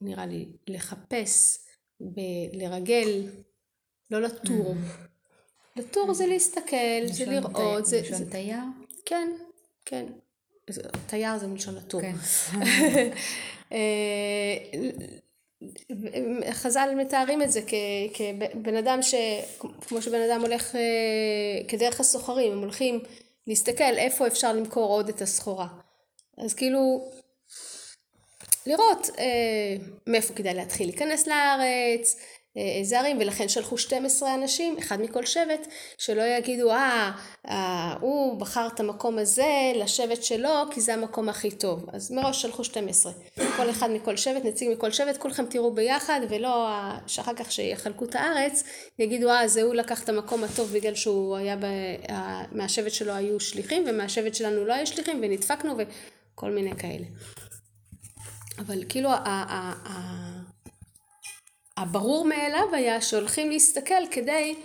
נראה 0.02 0.26
לי 0.26 0.46
לחפש, 0.68 1.60
ב- 2.02 2.20
לרגל, 2.54 3.28
לא 4.12 4.22
לתור. 4.22 4.76
לתור 5.76 6.14
זה 6.14 6.26
להסתכל, 6.26 7.08
זה 7.12 7.26
לראות, 7.26 7.86
זה, 7.86 8.02
מלשון 8.02 8.18
זה, 8.18 8.32
תייר? 8.32 8.60
כן, 9.06 9.30
כן. 9.86 10.06
תייר 11.08 11.38
זה 11.38 11.48
מלשון 11.48 11.76
לתור. 11.76 12.02
כן. 12.02 12.16
אה, 13.72 14.58
חז"ל 16.52 16.90
מתארים 16.98 17.42
את 17.42 17.52
זה 17.52 17.62
כ- 17.68 17.74
כבן 18.14 18.76
אדם 18.76 19.02
ש... 19.02 19.16
כמו 19.82 20.02
שבן 20.02 20.22
אדם 20.30 20.42
הולך 20.42 20.76
אה, 20.76 20.82
כדרך 21.68 22.00
הסוחרים, 22.00 22.52
הם 22.52 22.60
הולכים 22.60 23.00
להסתכל 23.48 23.84
איפה 23.98 24.28
אפשר 24.28 24.54
למכור 24.54 24.90
עוד 24.94 25.10
את 25.10 25.22
הסחורה. 25.22 25.68
אז 26.38 26.54
כאילו 26.54 27.12
לראות 28.68 29.10
אה, 29.20 29.26
מאיפה 30.08 30.34
כדאי 30.34 30.54
להתחיל 30.54 30.88
להיכנס 30.88 31.28
לארץ, 31.28 32.16
אה, 32.58 32.80
איזה 32.80 33.00
ערים, 33.00 33.18
ולכן 33.20 33.50
שלחו 33.50 33.78
12 33.78 34.36
אנשים, 34.36 34.78
אחד 34.78 35.02
מכל 35.02 35.26
שבט, 35.26 35.68
שלא 35.98 36.22
יגידו, 36.22 36.72
אה, 36.72 37.12
אה, 37.48 37.94
הוא 38.02 38.40
בחר 38.40 38.68
את 38.74 38.80
המקום 38.80 39.18
הזה 39.18 39.72
לשבט 39.76 40.24
שלו, 40.24 40.50
כי 40.72 40.82
זה 40.82 40.94
המקום 40.94 41.30
הכי 41.30 41.52
טוב. 41.52 41.86
אז 41.94 42.12
מראש 42.12 42.42
שלחו 42.42 42.64
12. 42.64 43.12
כל 43.58 43.70
אחד 43.70 43.92
מכל 43.92 44.18
שבט, 44.18 44.46
נציג 44.46 44.70
מכל 44.72 44.92
שבט, 44.92 45.18
כולכם 45.18 45.46
תראו 45.46 45.74
ביחד, 45.74 46.20
ולא 46.30 46.68
אה, 46.68 46.98
שאחר 47.08 47.34
כך 47.34 47.52
שיחלקו 47.52 48.06
את 48.06 48.16
הארץ, 48.16 48.64
יגידו, 49.00 49.30
אה, 49.30 49.48
זה 49.48 49.62
הוא 49.62 49.76
לקח 49.76 50.04
את 50.04 50.10
המקום 50.10 50.44
הטוב 50.44 50.74
בגלל 50.74 50.96
שהוא 50.96 51.36
היה, 51.36 51.56
ב, 51.56 51.64
אה, 52.10 52.44
מהשבט 52.52 52.92
שלו 52.92 53.14
היו 53.14 53.40
שליחים, 53.40 53.84
ומהשבט 53.88 54.36
שלנו 54.36 54.66
לא 54.66 54.74
היו 54.74 54.88
שליחים, 54.88 55.20
ונדפקנו, 55.22 55.76
וכל 55.78 56.52
מיני 56.52 56.76
כאלה. 56.76 57.06
אבל 58.58 58.84
כאילו 58.90 59.10
הברור 61.78 62.26
מאליו 62.26 62.74
היה 62.74 63.02
שהולכים 63.02 63.50
להסתכל 63.50 64.08
כדי 64.12 64.56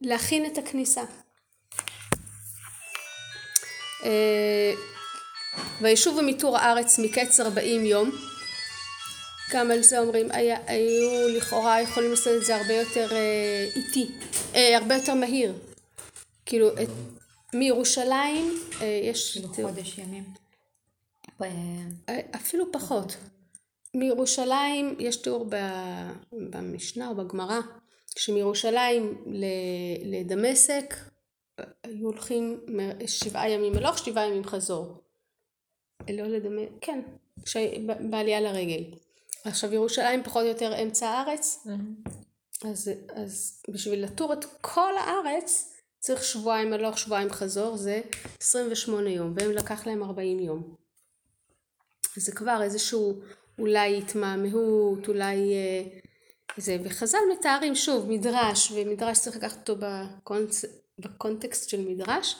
להכין 0.00 0.46
את 0.46 0.58
הכניסה. 0.58 1.02
אה, 4.04 4.72
וישובו 5.80 6.22
מתור 6.22 6.58
הארץ 6.58 6.98
מקץ 6.98 7.40
ארבעים 7.40 7.84
יום. 7.84 8.10
גם 9.52 9.70
על 9.70 9.82
זה 9.82 9.98
אומרים, 9.98 10.30
היה, 10.30 10.56
היו 10.66 11.28
לכאורה 11.36 11.80
יכולים 11.80 12.10
לעשות 12.10 12.32
את 12.40 12.44
זה 12.44 12.56
הרבה 12.56 12.74
יותר 12.74 13.12
אה, 13.12 13.66
איטי, 13.76 14.10
אה, 14.54 14.78
הרבה 14.78 14.94
יותר 14.94 15.14
מהיר. 15.14 15.54
כאילו, 16.46 16.68
את, 16.68 16.88
מירושלים 17.54 18.58
אה, 18.80 19.00
יש... 19.02 19.38
כאילו 19.38 19.54
חודש 19.54 19.98
ימים. 19.98 20.24
אה, 22.08 22.20
אפילו 22.36 22.72
פחות. 22.72 23.16
מירושלים, 23.94 24.96
יש 24.98 25.16
תיאור 25.16 25.46
במשנה 26.32 27.08
או 27.08 27.14
בגמרא, 27.14 27.60
שמירושלים 28.18 29.24
לדמשק 30.04 30.94
אה, 31.58 31.64
היו 31.82 32.06
הולכים 32.06 32.60
שבעה 33.06 33.50
ימים 33.50 33.76
הלוך, 33.76 33.98
שבעה 33.98 34.26
ימים 34.26 34.44
חזור. 34.44 35.02
לא 36.10 36.26
לדמשק, 36.26 36.70
כן, 36.80 37.00
ש- 37.46 37.56
בעלייה 38.10 38.40
לרגל. 38.40 38.84
עכשיו 39.44 39.74
ירושלים 39.74 40.22
פחות 40.24 40.42
או 40.42 40.48
יותר 40.48 40.82
אמצע 40.82 41.08
הארץ, 41.08 41.66
אז, 42.64 42.90
אז 43.14 43.62
בשביל 43.68 44.04
לטור 44.04 44.32
את 44.32 44.44
כל 44.60 44.92
הארץ 44.98 45.72
צריך 45.98 46.24
שבועיים 46.24 46.72
הלוך, 46.72 46.98
שבועיים 46.98 47.30
חזור, 47.30 47.76
זה 47.76 48.00
28 48.40 49.10
יום, 49.10 49.34
והם 49.36 49.50
לקח 49.50 49.86
להם 49.86 50.02
40 50.02 50.38
יום. 50.38 50.74
זה 52.16 52.32
כבר 52.32 52.62
איזשהו 52.62 53.20
אולי 53.58 53.98
התמהמהות, 53.98 55.08
אולי 55.08 55.36
אה, 55.54 55.82
זה, 56.56 56.76
וחז"ל 56.84 57.18
מתארים 57.32 57.74
שוב 57.74 58.10
מדרש, 58.10 58.72
ומדרש 58.72 59.18
צריך 59.18 59.36
לקחת 59.36 59.68
אותו 59.68 59.86
בקונצ... 59.86 60.64
בקונטקסט 60.98 61.68
של 61.68 61.88
מדרש, 61.88 62.36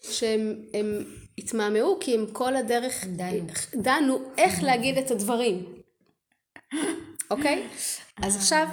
שהם 0.00 0.62
הם 0.74 1.04
התמהמהו 1.38 1.98
כי 2.00 2.14
הם 2.14 2.26
כל 2.32 2.56
הדרך 2.56 3.06
דנו. 3.06 3.46
דנו 3.74 4.18
איך 4.38 4.62
להגיד 4.62 4.98
את 4.98 5.10
הדברים, 5.10 5.74
אוקיי? 7.30 7.68
אז 8.16 8.36
עכשיו, 8.36 8.66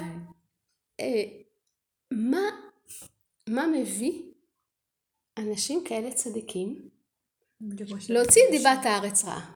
אה, 1.00 1.24
מה, 2.10 2.42
מה 3.48 3.66
מביא 3.66 4.22
אנשים 5.38 5.84
כאלה 5.84 6.10
צדיקים 6.10 6.88
להוציא 8.08 8.42
דיבת 8.50 8.84
הארץ 8.84 9.24
רעה? 9.24 9.52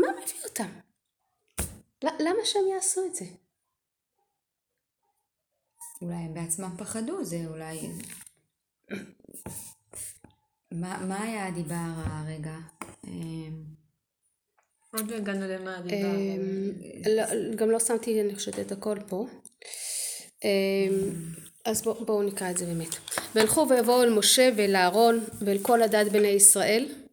מה 0.00 0.06
מביא 0.22 0.40
אותם? 0.44 0.68
למה 2.02 2.44
שהם 2.44 2.62
יעשו 2.74 3.00
את 3.06 3.14
זה? 3.14 3.24
אולי 6.02 6.14
הם 6.14 6.34
בעצמם 6.34 6.70
פחדו, 6.78 7.24
זה 7.24 7.36
אולי... 7.46 7.88
מה, 10.72 11.06
מה 11.06 11.22
היה 11.22 11.46
הדיבה 11.46 11.76
הרעה 11.76 12.24
רגע? 12.28 12.54
אמ, 13.06 13.64
עוד 14.92 15.10
לא 15.10 15.16
הגענו 15.16 15.46
למה 15.46 15.76
הדיבה. 15.76 16.14
אמ, 16.14 16.72
לא- 17.16 17.54
גם 17.56 17.70
לא 17.70 17.80
שמתי, 17.80 18.20
אני 18.20 18.34
חושבת, 18.34 18.58
את 18.58 18.72
הכל 18.72 18.96
פה. 19.08 19.26
אמ, 20.44 21.10
אז 21.64 21.82
בואו 21.82 22.04
בוא 22.04 22.24
נקרא 22.24 22.50
את 22.50 22.58
זה 22.58 22.66
באמת. 22.66 22.88
וילכו 23.34 23.66
ויבואו 23.70 24.02
אל 24.02 24.10
משה 24.10 24.50
ואל 24.56 24.76
אהרון 24.76 25.24
ואל 25.40 25.58
כל 25.62 25.82
הדת 25.82 26.12
בני 26.12 26.28
ישראל. 26.28 27.05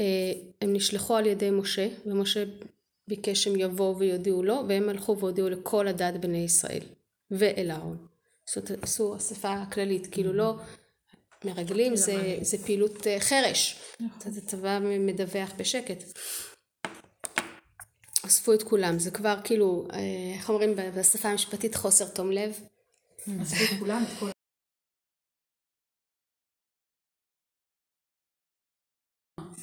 אה, 0.00 0.32
הם 0.60 0.72
נשלחו 0.72 1.16
על 1.16 1.26
ידי 1.26 1.50
משה, 1.50 1.88
ומשה 2.06 2.44
ביקש 3.08 3.44
שהם 3.44 3.60
יבואו 3.60 3.98
ויודיעו 3.98 4.42
לו, 4.42 4.62
והם 4.68 4.88
הלכו 4.88 5.18
והודיעו 5.18 5.48
לכל 5.48 5.88
הדת 5.88 6.14
בני 6.14 6.44
ישראל 6.44 6.82
ואל 7.30 7.70
אהרון. 7.70 8.06
זאת 8.54 8.70
עשו 8.82 9.16
אספה 9.16 9.54
כללית, 9.72 10.06
כאילו 10.06 10.32
לא 10.32 10.54
מרגלים, 11.44 11.96
זה, 11.96 12.38
זה 12.40 12.58
פעילות 12.58 13.06
אה, 13.06 13.20
חרש. 13.20 13.80
אתה 14.18 14.28
אתה 14.46 14.56
בא 14.56 14.78
מדווח 14.82 15.52
בשקט. 15.56 16.04
אספו 18.26 18.54
את 18.54 18.62
כולם, 18.62 18.98
זה 18.98 19.10
כבר 19.10 19.36
כאילו, 19.44 19.88
אה, 19.92 19.98
איך 20.34 20.48
אומרים 20.50 20.74
בשפה 20.96 21.28
המשפטית 21.28 21.74
חוסר 21.74 22.08
תום 22.08 22.30
לב. 22.30 22.60
אספו 23.42 23.64
את 23.64 23.78
כולם, 23.78 24.04
את 24.08 24.18
כל... 24.20 24.30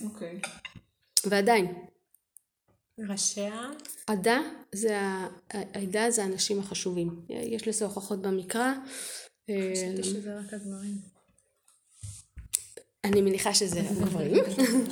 אוקיי. 0.04 0.40
ועדיין, 1.26 1.74
ראשיה, 3.00 3.70
עדה 4.08 4.40
זה, 4.72 5.00
ה- 5.02 5.28
העדה 5.50 6.12
זה 6.12 6.24
האנשים 6.24 6.60
החשובים. 6.60 7.22
יש 7.30 7.68
לזה 7.68 7.86
הוכחות 7.86 8.22
במקרא. 8.22 8.74
אה, 9.50 9.74
חשבתי 9.76 10.04
שזה 10.04 10.40
רק 10.40 10.54
הגברים. 10.54 10.98
אני 13.04 13.22
מניחה 13.22 13.54
שזה 13.54 13.80
הגברים, 13.80 14.44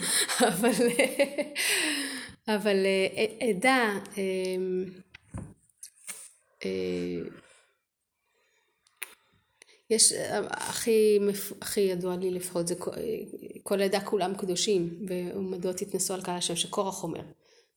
אבל, 0.47 0.71
אבל 2.47 2.85
אה, 2.85 3.47
עדה, 3.49 3.93
אה, 4.17 4.23
אה, 6.65 7.19
יש, 9.89 10.13
אה, 10.13 10.39
הכי, 10.51 11.19
הכי 11.61 11.81
ידוע 11.81 12.15
לי 12.15 12.31
לפחות, 12.31 12.67
זה 12.67 12.75
כל- 12.75 12.91
כל 13.63 13.81
העדה 13.81 14.01
כולם 14.01 14.35
קדושים, 14.35 15.05
ומדוע 15.09 15.73
תתנסו 15.73 16.13
על 16.13 16.21
קהל 16.21 16.37
השם 16.37 16.55
שקורח 16.55 17.03
אומר. 17.03 17.21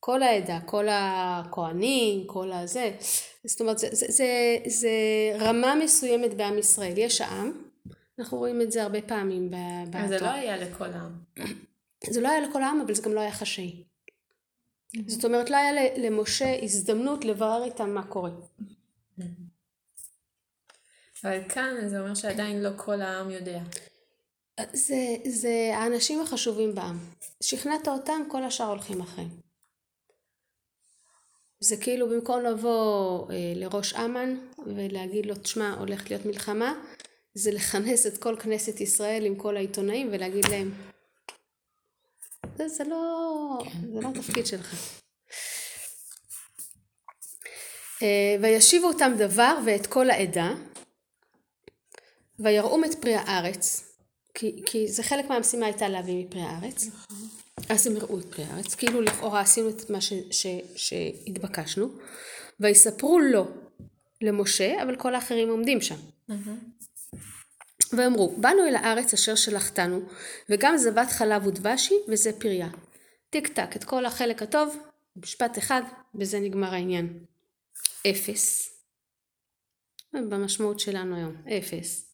כל 0.01 0.23
העדה, 0.23 0.61
כל 0.67 0.87
הכהנים, 0.91 2.27
כל 2.27 2.53
הזה, 2.53 2.97
זאת 3.47 3.61
אומרת, 3.61 3.79
זה, 3.79 3.89
זה, 3.93 4.07
זה, 4.09 4.27
זה 4.67 4.91
רמה 5.39 5.75
מסוימת 5.75 6.35
בעם 6.35 6.59
ישראל. 6.59 6.93
יש 6.97 7.21
העם, 7.21 7.53
אנחנו 8.19 8.39
רואים 8.39 8.63
את 8.63 8.73
זה 8.73 8.83
הרבה 8.83 9.03
פעמים 9.03 9.51
ב- 9.51 9.55
אבל 9.97 10.09
זה 10.19 10.19
לא. 10.21 10.31
היה 10.31 10.57
לכל 10.57 10.85
העם. 10.85 11.13
זה 12.11 12.21
לא 12.21 12.29
היה 12.29 12.41
לכל 12.49 12.63
העם, 12.63 12.81
אבל 12.81 12.95
זה 12.95 13.03
גם 13.03 13.15
לא 13.15 13.21
היה 13.21 13.33
חשאי. 13.33 13.85
זאת 15.07 15.25
אומרת, 15.25 15.51
לא 15.51 15.57
היה 15.57 15.73
למשה 15.97 16.63
הזדמנות 16.63 17.25
לברר 17.25 17.65
איתם 17.65 17.91
מה 17.91 18.03
קורה. 18.07 18.31
אבל 21.25 21.49
כאן 21.49 21.89
זה 21.89 22.01
אומר 22.01 22.15
שעדיין 22.15 22.63
לא 22.63 22.71
כל 22.77 23.01
העם 23.01 23.31
יודע. 23.31 23.61
זה, 24.73 25.17
זה 25.25 25.71
האנשים 25.75 26.21
החשובים 26.21 26.75
בעם. 26.75 26.99
שכנעת 27.43 27.89
אותם, 27.89 28.23
כל 28.29 28.45
השאר 28.45 28.67
הולכים 28.67 29.01
אחריהם. 29.01 29.31
זה 31.61 31.77
כאילו 31.77 32.09
במקום 32.09 32.43
לבוא 32.43 33.31
אה, 33.31 33.53
לראש 33.57 33.95
אמ"ן 33.95 34.37
ולהגיד 34.67 35.27
לו, 35.27 35.35
תשמע, 35.35 35.75
הולכת 35.79 36.11
להיות 36.11 36.27
מלחמה, 36.27 36.75
זה 37.35 37.51
לכנס 37.51 38.07
את 38.07 38.19
כל 38.19 38.37
כנסת 38.37 38.81
ישראל 38.81 39.25
עם 39.27 39.37
כל 39.37 39.57
העיתונאים 39.57 40.09
ולהגיד 40.13 40.45
להם, 40.49 40.73
זה, 42.57 42.69
זה 42.69 42.85
לא, 42.85 43.59
זה 43.95 44.01
לא 44.01 44.09
התפקיד 44.09 44.47
שלך. 44.47 44.75
אה, 48.03 48.37
וישיבו 48.41 48.87
אותם 48.87 49.13
דבר 49.19 49.59
ואת 49.67 49.87
כל 49.87 50.11
העדה, 50.11 50.55
ויראום 52.39 52.85
את 52.85 52.95
פרי 52.95 53.15
הארץ, 53.15 53.95
כי, 54.35 54.63
כי 54.67 54.89
זה 54.89 55.03
חלק 55.03 55.25
מהמשימה 55.25 55.67
הייתה 55.67 55.89
להביא 55.89 56.27
מפרי 56.27 56.41
הארץ. 56.41 56.87
אז 57.69 57.87
הם 57.87 57.97
הראו 57.97 58.19
את 58.19 58.25
פרי 58.25 58.45
הארץ, 58.45 58.75
כאילו 58.75 59.01
לכאורה 59.01 59.41
עשינו 59.41 59.69
את 59.69 59.91
מה 59.91 60.01
ש, 60.01 60.13
ש, 60.31 60.47
שהתבקשנו, 60.77 61.89
ויספרו 62.61 63.19
לו 63.19 63.47
למשה, 64.21 64.83
אבל 64.83 64.97
כל 64.97 65.15
האחרים 65.15 65.49
עומדים 65.49 65.81
שם. 65.81 65.97
ואמרו, 67.93 68.37
באנו 68.37 68.67
אל 68.67 68.77
הארץ 68.77 69.15
אשר 69.15 69.35
שלחתנו, 69.35 70.01
וגם 70.49 70.77
זבת 70.77 71.09
חלב 71.11 71.47
ודבש 71.47 71.91
היא, 71.91 71.99
וזה 72.09 72.41
פריה. 72.41 72.69
טיק 73.31 73.49
טק, 73.49 73.77
את 73.77 73.85
כל 73.85 74.07
החלק 74.07 74.43
הטוב, 74.43 74.77
משפט 75.17 75.59
אחד, 75.59 75.83
בזה 76.15 76.41
נגמר 76.41 76.75
העניין. 76.75 77.25
אפס. 78.11 78.71
במשמעות 80.13 80.81
שלנו 80.81 81.17
היום, 81.17 81.37
אפס. 81.59 82.08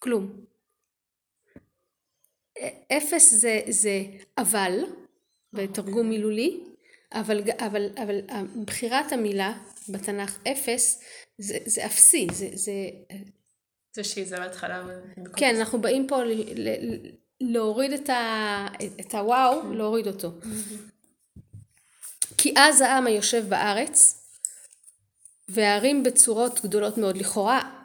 כלום. 0.00 0.44
אפס 2.92 3.34
זה, 3.34 3.60
זה 3.68 4.02
אבל, 4.38 4.84
בתרגום 5.52 6.08
מילולי, 6.08 6.60
אבל, 7.12 7.40
אבל, 7.58 7.90
אבל 7.96 8.20
בחירת 8.64 9.12
המילה 9.12 9.58
בתנ"ך 9.88 10.38
אפס 10.52 11.02
זה, 11.38 11.58
זה 11.66 11.86
אפסי, 11.86 12.26
זה, 12.32 12.48
זה, 12.54 12.72
זה 13.92 14.04
שהיא 14.04 14.26
זבת 14.26 14.54
חלב. 14.54 14.86
כן, 15.36 15.56
אנחנו 15.58 15.80
באים 15.80 16.06
פה 16.06 16.24
ל, 16.24 16.32
ל, 16.68 16.96
להוריד 17.40 17.92
את, 17.92 18.08
ה, 18.08 18.66
את 19.00 19.14
הוואו, 19.14 19.72
להוריד 19.72 20.06
אותו. 20.06 20.32
כי 22.38 22.54
אז 22.56 22.80
העם 22.80 23.06
היושב 23.06 23.44
בארץ, 23.48 24.16
והערים 25.48 26.02
בצורות 26.02 26.60
גדולות 26.64 26.98
מאוד, 26.98 27.16
לכאורה, 27.16 27.79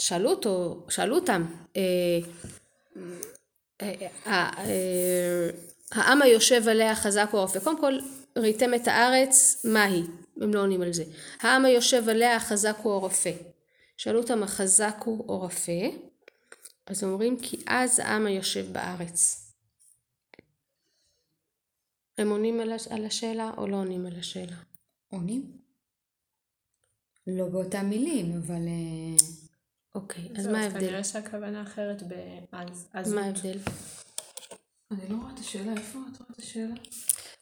שאלו 0.00 0.30
אותו, 0.30 0.86
שאלו 0.88 1.14
אותם, 1.16 1.46
אה, 1.76 2.18
אה, 3.82 4.08
אה, 4.26 5.50
העם 5.92 6.22
היושב 6.22 6.68
עליה 6.68 6.96
חזק 6.96 7.28
או 7.32 7.40
רופא. 7.40 7.60
קודם 7.60 7.80
כל, 7.80 7.98
ראיתם 8.38 8.74
את 8.74 8.88
הארץ, 8.88 9.64
מה 9.64 9.84
היא? 9.84 10.04
הם 10.40 10.54
לא 10.54 10.60
עונים 10.60 10.82
על 10.82 10.92
זה. 10.92 11.04
העם 11.40 11.64
היושב 11.64 12.08
עליה 12.08 12.40
חזק 12.40 12.76
הוא 12.82 12.92
או 12.92 13.00
רופא. 13.00 13.32
שאלו 13.96 14.20
אותם 14.20 14.42
החזק 14.42 14.96
הוא 15.04 15.28
או 15.28 15.38
רופא, 15.38 15.88
אז 16.86 17.04
אומרים 17.04 17.40
כי 17.40 17.56
אז 17.66 17.98
העם 17.98 18.26
היושב 18.26 18.72
בארץ. 18.72 19.46
הם 22.18 22.30
עונים 22.30 22.60
על, 22.60 22.72
על 22.90 23.04
השאלה 23.04 23.50
או 23.56 23.66
לא 23.66 23.76
עונים 23.76 24.06
על 24.06 24.16
השאלה? 24.18 24.56
עונים? 25.08 25.52
לא 27.26 27.48
באותם 27.48 27.86
מילים, 27.86 28.36
אבל... 28.36 28.62
אה, 29.96 30.00
אוקיי, 30.00 30.28
אז 30.38 30.46
מה 30.46 30.60
ההבדל? 30.60 30.80
כנראה 30.80 31.04
שהכוונה 31.04 31.62
אחרת 31.62 32.02
באז. 32.52 32.88
אז 32.92 33.12
מה 33.12 33.20
ההבדל? 33.24 33.58
אני 34.90 35.08
לא 35.08 35.16
רואה 35.16 35.34
את 35.34 35.38
השאלה, 35.38 35.72
איפה 35.72 35.98
את 36.12 36.18
רואה 36.20 36.30
את 36.32 36.38
השאלה? 36.38 36.74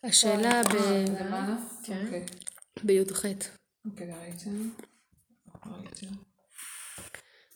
השאלה 0.02 0.62
ב- 0.64 0.76
אה, 0.76 1.04
למעלה? 1.20 1.56
כן. 1.82 2.04
אוקיי. 2.06 2.24
בי"ח. 2.84 3.24
אוקיי, 3.86 4.12
ראיתם? 4.14 4.70
ראיתם. 5.66 6.06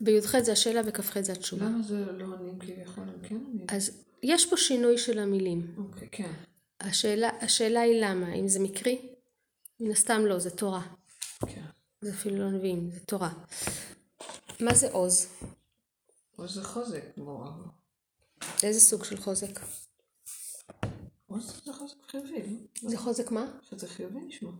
בי"ח 0.00 0.38
זה 0.38 0.52
השאלה, 0.52 0.82
בכ"ח 0.82 1.20
זה 1.20 1.32
התשובה. 1.32 1.64
למה 1.66 1.82
זה 1.82 2.12
לא 2.12 2.24
עונים 2.24 2.58
כביכול? 2.58 3.04
כן 3.22 3.34
עונים. 3.36 3.66
אז 3.68 4.04
יש 4.22 4.50
פה 4.50 4.56
שינוי 4.56 4.98
של 4.98 5.18
המילים. 5.18 5.74
אוקיי, 5.78 6.08
כן. 6.12 6.32
השאלה, 6.80 7.30
השאלה 7.40 7.80
היא 7.80 8.04
למה, 8.04 8.34
אם 8.34 8.48
זה 8.48 8.60
מקרי? 8.60 9.08
מן 9.80 9.90
הסתם 9.90 10.26
לא, 10.26 10.38
זה 10.38 10.50
תורה. 10.50 10.82
כן. 11.46 11.62
זה 12.00 12.10
אפילו 12.10 12.36
לא 12.38 12.50
נביאים, 12.50 12.90
זה 12.90 13.00
תורה. 13.00 13.30
מה 14.60 14.74
זה 14.74 14.90
עוז? 14.92 15.26
או 16.38 16.48
שזה 16.48 16.64
חוזק, 16.64 17.04
כמו... 17.14 17.44
איזה 18.62 18.80
סוג 18.80 19.04
של 19.04 19.16
חוזק? 19.16 19.60
או 21.30 21.40
שזה 21.40 21.72
חוזק 21.72 21.94
חיובי, 22.06 22.66
לא? 22.82 22.90
זה 22.90 22.98
חוזק 22.98 23.30
מה? 23.30 23.58
שזה 23.70 23.88
חיובי 23.88 24.20
נשמע. 24.20 24.50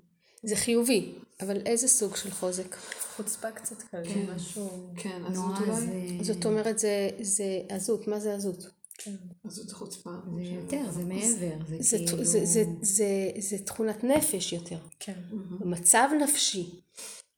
זה 0.43 0.57
חיובי, 0.57 1.15
אבל 1.41 1.57
איזה 1.67 1.89
סוג 1.89 2.17
של 2.17 2.31
חוזק? 2.31 2.77
חוצפה 3.17 3.51
קצת 3.51 3.83
כזה, 3.83 4.05
כן. 4.15 4.35
משהו... 4.35 4.91
כן, 4.97 5.25
אז 5.27 5.35
נורא 5.37 5.59
זאת 5.59 5.69
אולי... 5.69 6.25
זה... 6.25 6.33
זאת 6.35 6.47
אומרת 6.47 6.79
זה, 6.79 7.11
זה 7.21 7.63
עזות, 7.69 8.09
מה 8.09 8.21
זה 8.21 8.35
עזות? 8.35 8.67
כן. 8.99 9.17
אז 9.45 9.53
זאת 9.53 9.73
חוצפה. 9.73 10.11
זה 10.35 10.43
יותר, 10.43 10.91
זה 10.91 11.05
מעבר, 11.05 11.67
זה 11.69 11.77
זה, 11.81 11.99
כאילו... 12.07 12.25
זה, 12.25 12.45
זה, 12.45 12.65
זה, 12.83 13.31
זה 13.39 13.59
תכונת 13.59 14.05
נפש 14.05 14.53
יותר. 14.53 14.79
כן. 14.99 15.21
מצב 15.61 16.09
נפשי, 16.23 16.81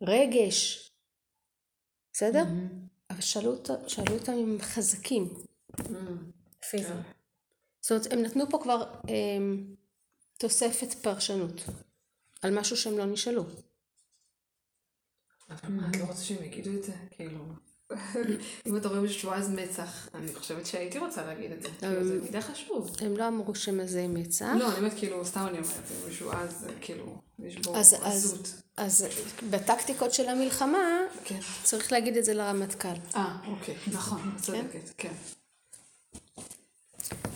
רגש, 0.03 0.84
בסדר? 2.15 2.45
אבל 3.11 3.21
שאלו, 3.21 3.53
אותם 3.53 4.33
אם 4.33 4.51
הם 4.53 4.59
חזקים. 4.61 5.35
פיזי. 6.71 6.93
זאת 7.81 7.91
אומרת, 7.91 8.13
הם 8.13 8.23
נתנו 8.23 8.45
פה 8.51 8.59
כבר 8.63 8.95
הם, 9.09 9.75
תוספת 10.39 10.93
פרשנות 10.93 11.65
על 12.43 12.59
משהו 12.59 12.77
שהם 12.77 12.99
לא 12.99 13.07
נשאלו. 13.07 13.45
את 15.53 15.65
לא 16.01 16.05
רוצה 16.05 16.23
שהם 16.23 16.45
יגידו 16.45 16.71
את 16.79 16.85
זה? 16.85 16.93
כאילו... 17.11 17.45
אם 18.67 18.77
אתה 18.77 18.89
רואה 18.89 19.01
מישהו 19.01 19.33
אז 19.33 19.51
מצח, 19.51 20.09
אני 20.15 20.35
חושבת 20.35 20.67
שהייתי 20.67 20.99
רוצה 20.99 21.27
להגיד 21.27 21.53
את 21.53 21.63
זה. 21.63 21.69
כאילו, 21.79 22.05
זה 22.05 22.19
מדי 22.29 22.41
חשוב. 22.41 22.97
הם 23.01 23.17
לא 23.17 23.29
אמרו 23.29 23.55
שמזהה 23.55 24.09
מצח. 24.09 24.55
לא, 24.59 24.69
אני 24.69 24.79
אומרת, 24.79 24.93
כאילו, 24.97 25.25
סתם 25.25 25.41
אני 25.41 25.59
אומרת, 25.59 25.91
מישהו 26.09 26.33
אז, 26.33 26.67
כאילו, 26.81 27.19
יש 27.39 27.57
בו 27.57 27.77
עזות. 28.03 28.55
אז 28.77 29.07
בטקטיקות 29.51 30.15
של 30.15 30.29
המלחמה 30.29 30.99
כן. 31.25 31.39
צריך 31.63 31.93
להגיד 31.93 32.17
את 32.17 32.25
זה 32.25 32.35
לרמטכ"ל. 32.35 32.89
אה, 33.17 33.37
אוקיי, 33.47 33.75
נכון, 33.93 34.33
צודקת, 34.41 34.91
כן. 34.99 35.13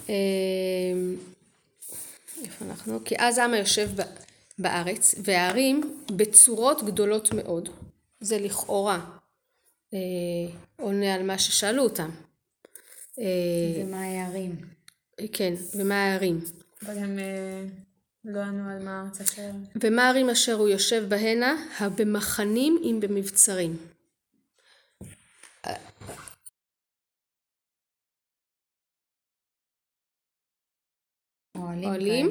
אמ, 0.08 1.16
איפה 2.44 2.64
אנחנו? 2.64 3.00
כי 3.04 3.14
אז 3.18 3.38
העם 3.38 3.54
היושב 3.54 3.88
בארץ, 4.58 5.14
והערים 5.24 6.02
בצורות 6.16 6.82
גדולות 6.82 7.28
מאוד. 7.34 7.68
זה 8.20 8.38
לכאורה 8.38 9.00
עונה 10.76 11.14
על 11.14 11.22
מה 11.22 11.38
ששאלו 11.38 11.82
אותם. 11.82 12.10
אה, 13.18 13.84
ומה 13.84 14.02
הערים? 14.02 14.56
כן, 15.32 15.54
ומה 15.76 16.04
הערים? 16.04 16.40
הם 16.82 17.18
אה, 17.18 17.64
לא 18.24 18.40
ענו 18.40 18.70
על 18.70 18.84
מה 18.84 19.00
הארץ 19.00 19.20
אשר... 19.20 19.50
ומה 19.82 20.06
הערים 20.06 20.30
אשר 20.30 20.54
הוא 20.54 20.68
יושב 20.68 21.04
בהנה? 21.08 21.66
הבמחנים 21.80 22.78
אם 22.82 23.00
במבצרים. 23.00 23.76
אוהלים. 31.56 32.30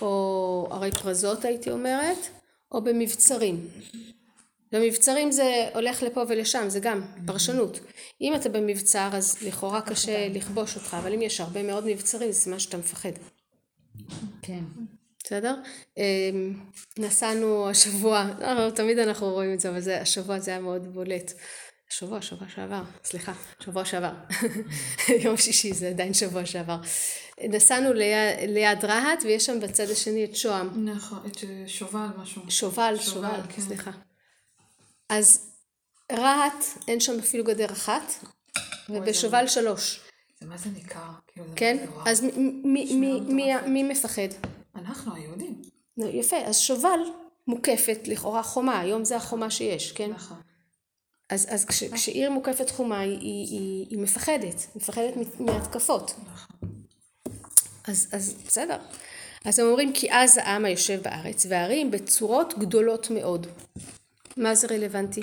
או 0.00 0.68
ערי 0.70 0.92
פרזות 0.92 1.44
הייתי 1.44 1.70
אומרת, 1.70 2.18
או 2.72 2.82
במבצרים. 2.84 3.68
במבצרים 4.72 5.32
זה 5.32 5.68
הולך 5.74 6.02
לפה 6.02 6.22
ולשם, 6.28 6.68
זה 6.68 6.80
גם 6.80 7.02
פרשנות. 7.26 7.80
אם 8.20 8.34
אתה 8.34 8.48
במבצר 8.48 9.08
אז 9.12 9.42
לכאורה 9.42 9.80
קשה 9.80 10.28
לכבוש 10.28 10.76
אותך, 10.76 10.96
אבל 11.00 11.12
אם 11.14 11.22
יש 11.22 11.40
הרבה 11.40 11.62
מאוד 11.62 11.86
מבצרים 11.86 12.32
זה 12.32 12.38
סימן 12.38 12.58
שאתה 12.58 12.76
מפחד. 12.76 13.12
כן. 14.42 14.64
בסדר? 15.24 15.54
אמ, 15.96 16.54
נסענו 16.98 17.68
השבוע, 17.68 18.30
לא, 18.40 18.70
תמיד 18.70 18.98
אנחנו 18.98 19.30
רואים 19.30 19.54
את 19.54 19.60
זה, 19.60 19.68
אבל 19.68 19.80
זה, 19.80 20.00
השבוע 20.00 20.38
זה 20.38 20.50
היה 20.50 20.60
מאוד 20.60 20.94
בולט. 20.94 21.32
שבוע, 21.88 22.22
שבוע 22.22 22.48
שעבר, 22.54 22.82
סליחה, 23.04 23.32
שבוע 23.60 23.84
שעבר. 23.84 24.12
יום 25.24 25.36
שישי 25.36 25.72
זה 25.72 25.88
עדיין 25.88 26.14
שבוע 26.14 26.46
שעבר. 26.46 26.76
נסענו 27.48 27.92
ליד, 27.92 28.48
ליד 28.48 28.84
רהט 28.84 29.22
ויש 29.24 29.46
שם 29.46 29.60
בצד 29.60 29.90
השני 29.90 30.24
את 30.24 30.36
שוהם. 30.36 30.88
נכון, 30.88 31.18
את 31.26 31.36
שובל 31.66 32.06
משהו. 32.16 32.42
שובל, 32.48 32.94
שובל, 32.98 33.30
שובל, 33.30 33.40
כן. 33.48 33.62
סליחה. 33.62 33.90
אז 35.12 35.40
רהט 36.12 36.64
אין 36.88 37.00
שם 37.00 37.18
אפילו 37.18 37.44
גדר 37.44 37.72
אחת, 37.72 38.12
ובשובל 38.88 39.46
שלוש, 39.48 40.00
זה 40.40 40.46
מה 40.46 40.58
זה 40.58 40.70
ניכר? 40.70 41.10
כן? 41.56 41.86
אז 42.06 42.24
מי- 42.64 43.82
מפחד? 43.82 44.28
אנחנו 44.74 45.14
היהודים. 45.14 45.62
יפה, 45.96 46.36
אז 46.36 46.58
שובל 46.58 47.00
מוקפת 47.46 47.98
לכאורה 48.04 48.42
חומה, 48.42 48.80
היום 48.80 49.04
זה 49.04 49.16
החומה 49.16 49.50
שיש, 49.50 49.92
כן? 49.92 50.10
נכון. 50.10 50.36
אז, 51.30 51.46
אז 51.50 51.64
כש, 51.64 51.84
כשעיר 51.84 52.30
מוקפת 52.30 52.70
חומה 52.70 53.00
היא, 53.00 53.18
היא, 53.18 53.46
היא, 53.48 53.86
היא 53.90 53.98
מפחדת, 53.98 54.66
מפחדת 54.76 55.14
מהתקפות. 55.40 56.14
אז, 57.88 58.08
אז 58.12 58.34
בסדר. 58.46 58.78
אז 59.44 59.58
הם 59.58 59.66
אומרים 59.66 59.92
כי 59.92 60.12
אז 60.12 60.36
העם 60.36 60.64
היושב 60.64 61.02
בארץ 61.02 61.46
והערים 61.48 61.90
בצורות 61.90 62.54
גדולות 62.58 63.10
מאוד. 63.10 63.46
מה 64.36 64.54
זה 64.54 64.66
רלוונטי? 64.70 65.22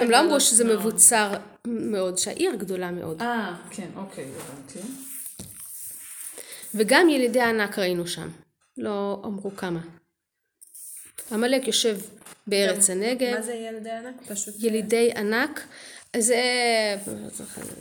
הם 0.00 0.10
לא 0.10 0.20
אמרו 0.20 0.40
שזה 0.40 0.64
מבוצר 0.64 1.32
מאוד, 1.66 2.18
שהעיר 2.18 2.54
גדולה 2.56 2.90
מאוד. 2.90 3.22
אה, 3.22 3.56
כן, 3.70 3.88
אוקיי, 3.96 4.24
הבנתי. 4.24 4.78
וגם 6.74 7.08
ילידי 7.08 7.40
ענק 7.40 7.78
ראינו 7.78 8.06
שם. 8.06 8.28
לא 8.76 9.22
אמרו 9.24 9.56
כמה. 9.56 9.80
עמלק 11.32 11.66
יושב 11.66 11.96
בארץ 12.46 12.90
הנגב. 12.90 13.34
מה 13.34 13.42
זה 13.42 13.54
ילדי 13.54 13.90
ענק? 13.90 14.14
פשוט... 14.28 14.54
ילידי 14.58 15.12
ענק, 15.16 15.66
זה 16.18 16.40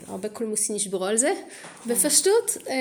הרבה 0.08 0.30
קולמוסים 0.30 0.76
נשברו 0.76 1.06
על 1.06 1.18
זה, 1.18 1.34
בפשטות 1.88 2.58
אה, 2.68 2.74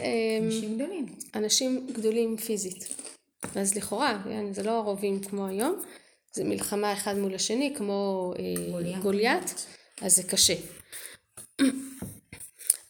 אה, 0.00 0.38
אנשים 0.42 0.74
גדולים. 0.74 1.06
אנשים 1.34 1.86
גדולים 1.92 2.36
פיזית. 2.36 2.88
אז 3.56 3.76
לכאורה, 3.76 4.22
יעני, 4.30 4.54
זה 4.54 4.62
לא 4.62 4.80
רובים 4.80 5.20
כמו 5.22 5.46
היום, 5.46 5.82
זה 6.32 6.44
מלחמה 6.44 6.92
אחד 6.92 7.18
מול 7.18 7.34
השני 7.34 7.74
כמו 7.76 8.32
אה. 8.38 9.00
גוליית, 9.00 9.66
אז 10.02 10.16
זה 10.16 10.22
קשה. 10.22 10.54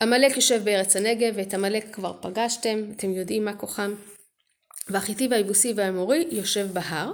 עמלק 0.02 0.36
יושב 0.36 0.64
בארץ 0.64 0.96
הנגב, 0.96 1.32
ואת 1.36 1.54
עמלק 1.54 1.94
כבר 1.94 2.12
פגשתם, 2.22 2.90
אתם 2.96 3.10
יודעים 3.10 3.44
מה 3.44 3.56
כוחם. 3.56 3.94
והחיטי 4.88 5.28
והיבוסי 5.28 5.72
והאמורי 5.76 6.28
יושב 6.30 6.68
בהר, 6.72 7.12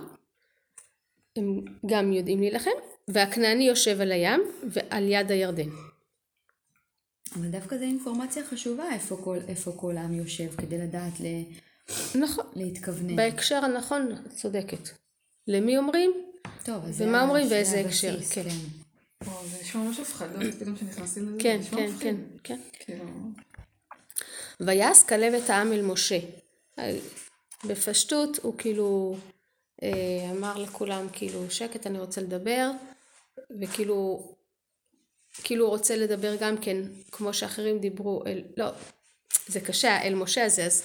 הם 1.37 1.61
גם 1.87 2.12
יודעים 2.12 2.41
להילחם, 2.41 2.71
והכנעני 3.09 3.65
יושב 3.65 4.01
על 4.01 4.12
הים 4.12 4.41
ועל 4.71 5.09
יד 5.09 5.31
הירדן. 5.31 5.69
אבל 7.37 7.49
דווקא 7.49 7.77
זו 7.77 7.85
אינפורמציה 7.85 8.45
חשובה 8.45 8.85
איפה 8.93 9.21
כל, 9.25 9.38
איפה 9.49 9.73
כל 9.77 9.97
עם 9.97 10.15
יושב, 10.15 10.57
כדי 10.57 10.79
לדעת 10.79 11.21
ל, 11.21 11.27
נכון, 12.21 12.47
להתכוונן. 12.55 13.17
בהקשר 13.17 13.65
הנכון, 13.65 14.12
את 14.27 14.33
צודקת. 14.33 14.88
למי 15.49 15.79
אומרים? 15.79 16.12
טוב, 16.65 16.85
אז 16.85 17.01
ומה 17.01 17.23
אומרים 17.23 17.47
זה 17.47 17.55
באיזה 17.55 17.81
הבסיס, 17.81 18.05
הקשר, 18.05 18.43
כן. 18.43 18.57
וואו, 19.25 19.47
זה 19.47 19.59
נשמע 19.62 19.83
ממש 19.83 20.01
הפחדות, 20.01 20.55
פתאום 20.55 20.77
כשנכנסתי 20.77 21.21
לזה, 21.21 21.31
כן, 21.38 21.59
זה 21.62 21.69
נשמע 21.69 21.79
כן, 21.79 21.87
מפחיד. 21.91 22.17
כן, 22.43 22.57
כן. 22.73 22.85
כאילו, 22.87 23.05
ויעש 24.61 25.03
כלב 25.03 25.35
את 25.35 25.51
העם 25.51 25.73
אל 25.73 25.83
משה. 25.83 26.19
בפשטות 27.65 28.38
הוא 28.43 28.55
כאילו 28.59 29.17
אמר 30.31 30.59
לכולם 30.59 31.07
כאילו 31.12 31.51
שקט 31.51 31.87
אני 31.87 31.99
רוצה 31.99 32.21
לדבר 32.21 32.71
וכאילו 33.61 34.29
כאילו 35.45 35.64
הוא 35.64 35.71
רוצה 35.71 35.97
לדבר 35.97 36.37
גם 36.40 36.57
כן 36.57 36.77
כמו 37.12 37.35
שאחרים 37.35 37.79
דיברו 37.79 38.23
אל 38.27 38.42
לא 38.57 38.66
זה 39.47 39.61
קשה 39.61 40.03
אל 40.03 40.14
משה 40.14 40.45
הזה 40.45 40.64
אז 40.64 40.83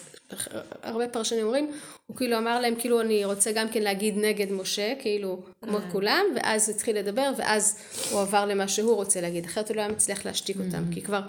הרבה 0.82 1.08
פרשנים 1.08 1.46
אומרים 1.46 1.72
הוא 2.08 2.18
כאילו 2.18 2.38
אמר 2.38 2.60
להם 2.60 2.76
כאילו 2.80 3.02
אני 3.02 3.26
רוצה 3.26 3.52
גם 3.52 3.70
כן 3.70 3.82
להגיד 3.82 4.18
נגד 4.18 4.52
משה 4.52 4.94
כאילו 5.00 5.44
כמו 5.62 5.78
כולם 5.92 6.26
ואז 6.36 6.70
התחיל 6.70 6.98
לדבר 6.98 7.32
ואז 7.38 7.80
הוא 8.12 8.22
עבר 8.22 8.46
למה 8.46 8.68
שהוא 8.68 8.96
רוצה 8.96 9.22
להגיד 9.22 9.46
אחרת 9.46 9.70
הוא 9.70 9.76
לא 9.76 9.82
היה 9.82 9.90
מצליח 9.90 10.26
להשתיק 10.26 10.58
אותם 10.58 10.84
כי 10.94 11.02
כבר 11.02 11.22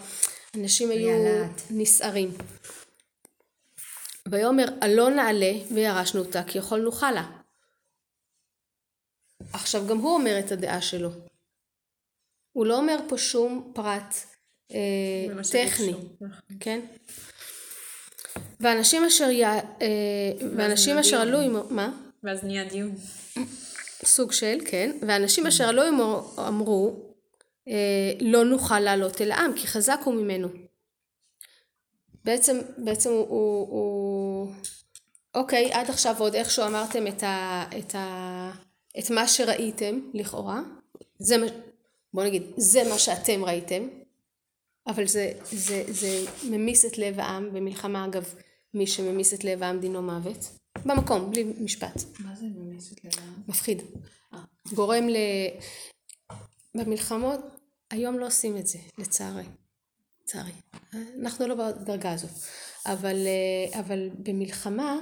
אנשים 0.57 0.91
היו. 0.91 1.45
נסערים 1.71 2.31
ויאמר 4.29 4.67
עלה 4.81 5.09
נעלה 5.09 5.53
וירשנו 5.75 6.21
אותה 6.21 6.43
כי 6.43 6.59
יכול 6.59 6.81
נוכל 6.81 7.11
לה. 7.11 7.38
עכשיו 9.53 9.87
גם 9.87 9.99
הוא 9.99 10.15
אומר 10.15 10.39
את 10.39 10.53
הדעה 10.53 10.81
שלו. 10.81 11.11
הוא 12.53 12.67
לא 12.67 12.77
אומר 12.77 12.99
פה 13.09 13.19
שום 13.19 13.73
פרט 13.75 14.15
אה, 14.73 15.43
טכני. 15.53 15.93
כן? 16.61 16.81
ואנשים 18.61 19.05
אשר, 19.05 19.31
י... 19.31 19.45
אה, 19.45 19.61
ואנשים 20.57 20.99
אשר. 20.99 21.21
עלו 21.21 21.41
עמו, 21.41 21.63
מה? 21.71 21.91
ואז 22.23 22.45
נהיה 22.45 22.65
דיון. 22.65 22.95
סוג 24.05 24.33
של, 24.33 24.59
כן, 24.65 24.97
ואנשים 25.07 25.47
אשר 25.47 25.65
עלו 25.65 25.83
עמו 25.83 26.35
אמרו, 26.39 27.15
אה, 27.69 28.13
לא 28.21 28.45
נוכל 28.45 28.81
לעלות 28.81 29.21
אל 29.21 29.33
העם, 29.33 29.53
כי 29.57 29.67
חזק 29.67 30.01
הוא 30.05 30.15
ממנו. 30.15 30.49
בעצם, 32.25 32.61
בעצם 32.79 33.11
הוא, 33.11 33.29
הוא, 33.29 33.69
הוא, 33.69 34.53
אוקיי, 35.35 35.73
עד 35.73 35.91
עכשיו 35.91 36.15
עוד 36.19 36.35
איכשהו 36.35 36.67
אמרתם 36.67 37.07
את, 37.07 37.23
ה, 37.23 37.65
את, 37.79 37.95
ה, 37.95 38.51
את 38.99 39.11
מה 39.11 39.29
שראיתם, 39.29 40.01
לכאורה, 40.15 40.61
זה 41.19 41.39
מה, 41.39 41.47
בוא 42.15 42.25
נגיד, 42.25 42.43
זה 42.57 42.81
מה 42.91 42.99
שאתם 42.99 43.45
ראיתם, 43.45 43.89
אבל 44.87 45.07
זה, 45.07 45.33
זה, 45.45 45.85
זה 45.89 46.25
ממיס 46.51 46.85
את 46.85 46.99
לב 46.99 47.21
העם, 47.21 47.53
במלחמה 47.53 48.05
אגב, 48.05 48.35
מי 48.75 48.87
שממיס 48.87 49.35
את 49.35 49.45
לב 49.45 49.63
העם 49.63 49.81
דינו 49.81 50.03
מוות, 50.03 50.59
במקום, 50.85 51.31
בלי 51.31 51.45
משפט. 51.45 52.03
מה 52.19 52.37
זה 52.37 52.47
ממיסת 52.47 53.05
לב? 53.05 53.13
מפחיד. 53.49 53.83
אה. 54.35 54.39
גורם 54.75 55.09
ל... 55.09 55.17
במלחמות, 56.75 57.41
היום 57.91 58.19
לא 58.19 58.27
עושים 58.27 58.57
את 58.57 58.67
זה, 58.67 58.79
לצערי. 58.99 59.45
לצערי. 60.23 60.53
אנחנו 61.21 61.47
לא 61.47 61.55
בדרגה 61.55 62.13
הזאת. 62.13 62.31
אבל, 62.87 63.17
אה, 63.27 63.81
אבל 63.81 64.09
במלחמה, 64.19 64.97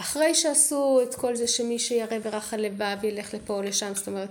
אחרי 0.00 0.34
שעשו 0.34 1.00
את 1.02 1.14
כל 1.14 1.36
זה 1.36 1.48
שמי 1.48 1.78
שירא 1.78 2.16
ורך 2.22 2.54
הלבב 2.54 3.04
ילך 3.04 3.34
לפה 3.34 3.54
או 3.54 3.62
לשם, 3.62 3.94
זאת 3.94 4.08
אומרת, 4.08 4.30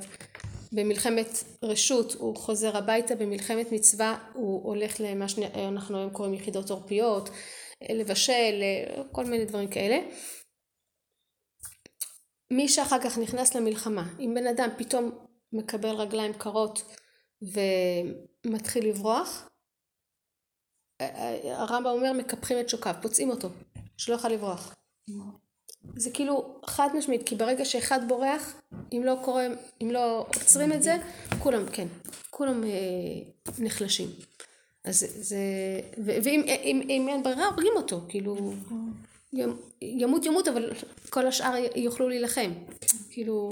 במלחמת 0.71 1.27
רשות 1.63 2.13
הוא 2.13 2.35
חוזר 2.35 2.77
הביתה, 2.77 3.15
במלחמת 3.15 3.71
מצווה 3.71 4.29
הוא 4.33 4.63
הולך 4.63 4.95
למה 4.99 5.29
שאנחנו 5.29 5.97
היום 5.97 6.09
קוראים 6.09 6.33
יחידות 6.33 6.69
עורפיות, 6.69 7.29
לבשל, 7.89 8.63
כל 9.11 9.25
מיני 9.25 9.45
דברים 9.45 9.69
כאלה. 9.69 9.99
מי 12.51 12.67
שאחר 12.67 13.01
כך 13.03 13.17
נכנס 13.17 13.55
למלחמה, 13.55 14.03
אם 14.19 14.33
בן 14.35 14.47
אדם 14.47 14.69
פתאום 14.77 15.11
מקבל 15.53 15.89
רגליים 15.89 16.33
קרות 16.33 16.95
ומתחיל 18.45 18.89
לברוח, 18.89 19.49
הרמב"ם 21.43 21.89
אומר 21.89 22.13
מקפחים 22.13 22.59
את 22.59 22.69
שוקיו, 22.69 22.95
פוצעים 23.01 23.29
אותו, 23.29 23.49
שלא 23.97 24.13
יוכל 24.13 24.29
לברוח. 24.29 24.75
זה 25.95 26.09
כאילו 26.11 26.59
חד 26.65 26.89
משמעית, 26.97 27.23
כי 27.25 27.35
ברגע 27.35 27.65
שאחד 27.65 27.99
בורח, 28.07 28.61
אם 28.93 29.01
לא 29.05 29.17
קורה, 29.23 29.47
אם 29.81 29.91
לא 29.91 30.19
עוצרים 30.19 30.73
את 30.73 30.83
זה, 30.83 30.95
כולם, 31.39 31.65
כן, 31.71 31.87
כולם 32.29 32.63
אה, 32.63 32.69
נחלשים. 33.59 34.07
אז 34.83 35.05
זה, 35.19 35.37
ו- 35.97 36.17
ואם 36.23 36.43
אם, 36.47 36.81
אם 36.89 37.07
אין 37.09 37.23
ברירה, 37.23 37.45
הורגים 37.47 37.73
אותו, 37.75 38.01
כאילו, 38.09 38.53
ימ- 39.33 39.59
ימות 39.81 40.25
ימות, 40.25 40.47
אבל 40.47 40.71
כל 41.09 41.27
השאר 41.27 41.53
יוכלו 41.75 42.09
להילחם. 42.09 42.51
כאילו, 43.09 43.49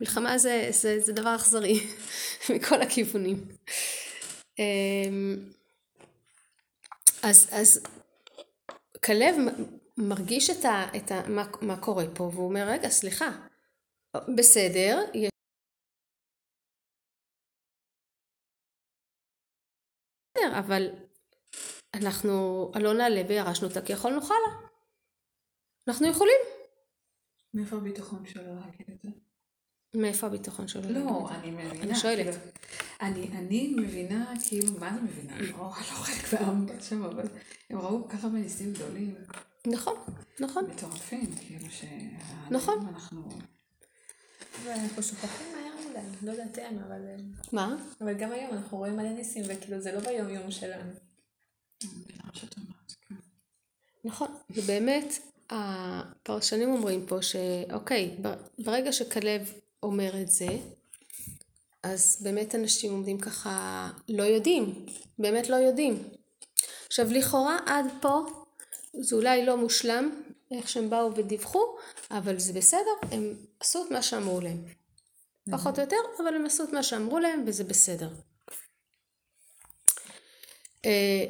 מלחמה 0.00 0.38
זה, 0.38 0.68
זה, 0.70 1.00
זה 1.00 1.12
דבר 1.12 1.36
אכזרי, 1.36 1.80
מכל 2.54 2.82
הכיוונים. 2.82 3.44
אמ, 4.58 5.36
אז, 7.22 7.48
אז 7.52 7.80
כלב 9.04 9.36
מרגיש 9.98 10.50
את 10.50 10.64
ה, 10.64 10.96
את 10.96 11.10
ה, 11.10 11.28
מה, 11.28 11.44
מה 11.62 11.80
קורה 11.80 12.04
פה, 12.14 12.24
והוא 12.24 12.48
אומר, 12.48 12.66
רגע, 12.68 12.88
סליחה, 12.88 13.30
בסדר, 14.36 15.04
יש... 15.14 15.30
בסדר, 20.36 20.58
אבל 20.58 20.90
אנחנו 21.94 22.32
לא 22.82 22.94
נעלה 22.94 23.22
וירשנו 23.28 23.68
אותה 23.68 23.82
כי 23.82 23.92
יכולנו 23.92 24.20
חלה. 24.20 24.68
אנחנו 25.88 26.06
יכולים. 26.06 26.40
מאיפה 27.54 27.76
הביטחון 27.76 28.26
שלו 28.26 28.54
להגיד 28.54 28.86
את 28.92 29.02
זה? 29.02 29.08
מאיפה 29.94 30.26
הביטחון 30.26 30.68
שלו? 30.68 30.82
לא? 30.90 31.30
אני 31.30 31.50
מבינה. 31.50 31.82
אני 31.82 31.94
שואלת. 31.94 32.34
כאילו, 32.34 32.52
אני, 33.00 33.28
אני 33.38 33.74
מבינה, 33.76 34.32
כאילו, 34.48 34.72
מה 34.80 34.94
זה 34.94 35.00
מבינה? 35.00 35.36
אני 35.36 35.52
לא 35.52 35.68
חלק 35.68 36.40
מהעם 36.40 36.66
שם, 36.80 37.02
אבל 37.04 37.24
הם 37.70 37.78
ראו 37.78 38.08
ככה 38.08 38.28
בניסים 38.28 38.72
גדולים, 38.72 39.14
נכון, 39.66 39.94
נכון. 40.40 40.64
מטורפים, 40.64 41.36
כאילו 41.36 41.70
ש... 41.70 41.84
נכון. 42.50 42.86
אנחנו... 42.88 43.28
ואנחנו 44.64 45.02
שוכחים 45.02 45.46
מהר 45.52 45.90
מדי, 45.90 46.26
לא 46.26 46.30
יודעת 46.30 46.58
הם, 46.58 46.78
אבל... 46.78 47.00
מה? 47.52 47.76
אבל 48.00 48.14
גם 48.14 48.32
היום 48.32 48.50
אנחנו 48.52 48.78
רואים 48.78 48.96
מלא 48.96 49.12
ניסים, 49.12 49.42
וכאילו 49.48 49.80
זה 49.80 49.92
לא 49.92 50.00
ביום 50.00 50.28
יום 50.28 50.50
שלנו. 50.50 50.92
נכון, 54.04 54.28
ובאמת 54.50 55.18
הפרשנים 55.50 56.72
אומרים 56.72 57.06
פה 57.06 57.22
שאוקיי, 57.22 58.16
ברגע 58.58 58.92
שכלב 58.92 59.52
אומר 59.82 60.22
את 60.22 60.30
זה, 60.30 60.48
אז 61.82 62.18
באמת 62.22 62.54
אנשים 62.54 62.92
עומדים 62.92 63.18
ככה, 63.18 63.90
לא 64.08 64.22
יודעים, 64.22 64.86
באמת 65.18 65.48
לא 65.48 65.56
יודעים. 65.56 66.02
עכשיו 66.86 67.06
לכאורה 67.10 67.56
עד 67.66 67.86
פה 68.00 68.26
זה 69.00 69.16
אולי 69.16 69.46
לא 69.46 69.56
מושלם, 69.56 70.22
איך 70.50 70.68
שהם 70.68 70.90
באו 70.90 71.14
ודיווחו, 71.16 71.76
אבל 72.10 72.38
זה 72.38 72.52
בסדר, 72.52 72.92
הם 73.12 73.34
עשו 73.60 73.84
את 73.86 73.90
מה 73.90 74.02
שאמרו 74.02 74.40
להם. 74.40 74.64
פחות 75.50 75.78
או 75.78 75.84
יותר, 75.84 75.96
אבל 76.18 76.34
הם 76.34 76.46
עשו 76.46 76.64
את 76.64 76.72
מה 76.72 76.82
שאמרו 76.82 77.18
להם 77.18 77.44
וזה 77.46 77.64
בסדר. 77.64 78.08
אה, 80.84 81.24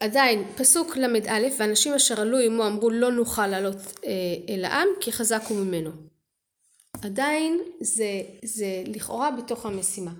עדיין, 0.00 0.52
פסוק 0.56 0.96
ל"א, 0.96 1.40
ואנשים 1.58 1.94
אשר 1.94 2.20
עלו 2.20 2.38
עמו 2.38 2.66
אמרו 2.66 2.90
לא 2.90 3.12
נוכל 3.12 3.46
לעלות 3.46 3.76
אה, 3.76 4.10
אל 4.48 4.64
העם 4.64 4.88
כי 5.00 5.12
חזק 5.12 5.42
הוא 5.48 5.58
ממנו. 5.58 5.90
עדיין 7.02 7.60
זה, 7.80 8.22
זה 8.44 8.82
לכאורה 8.86 9.30
בתוך 9.30 9.66
המשימה. 9.66 10.12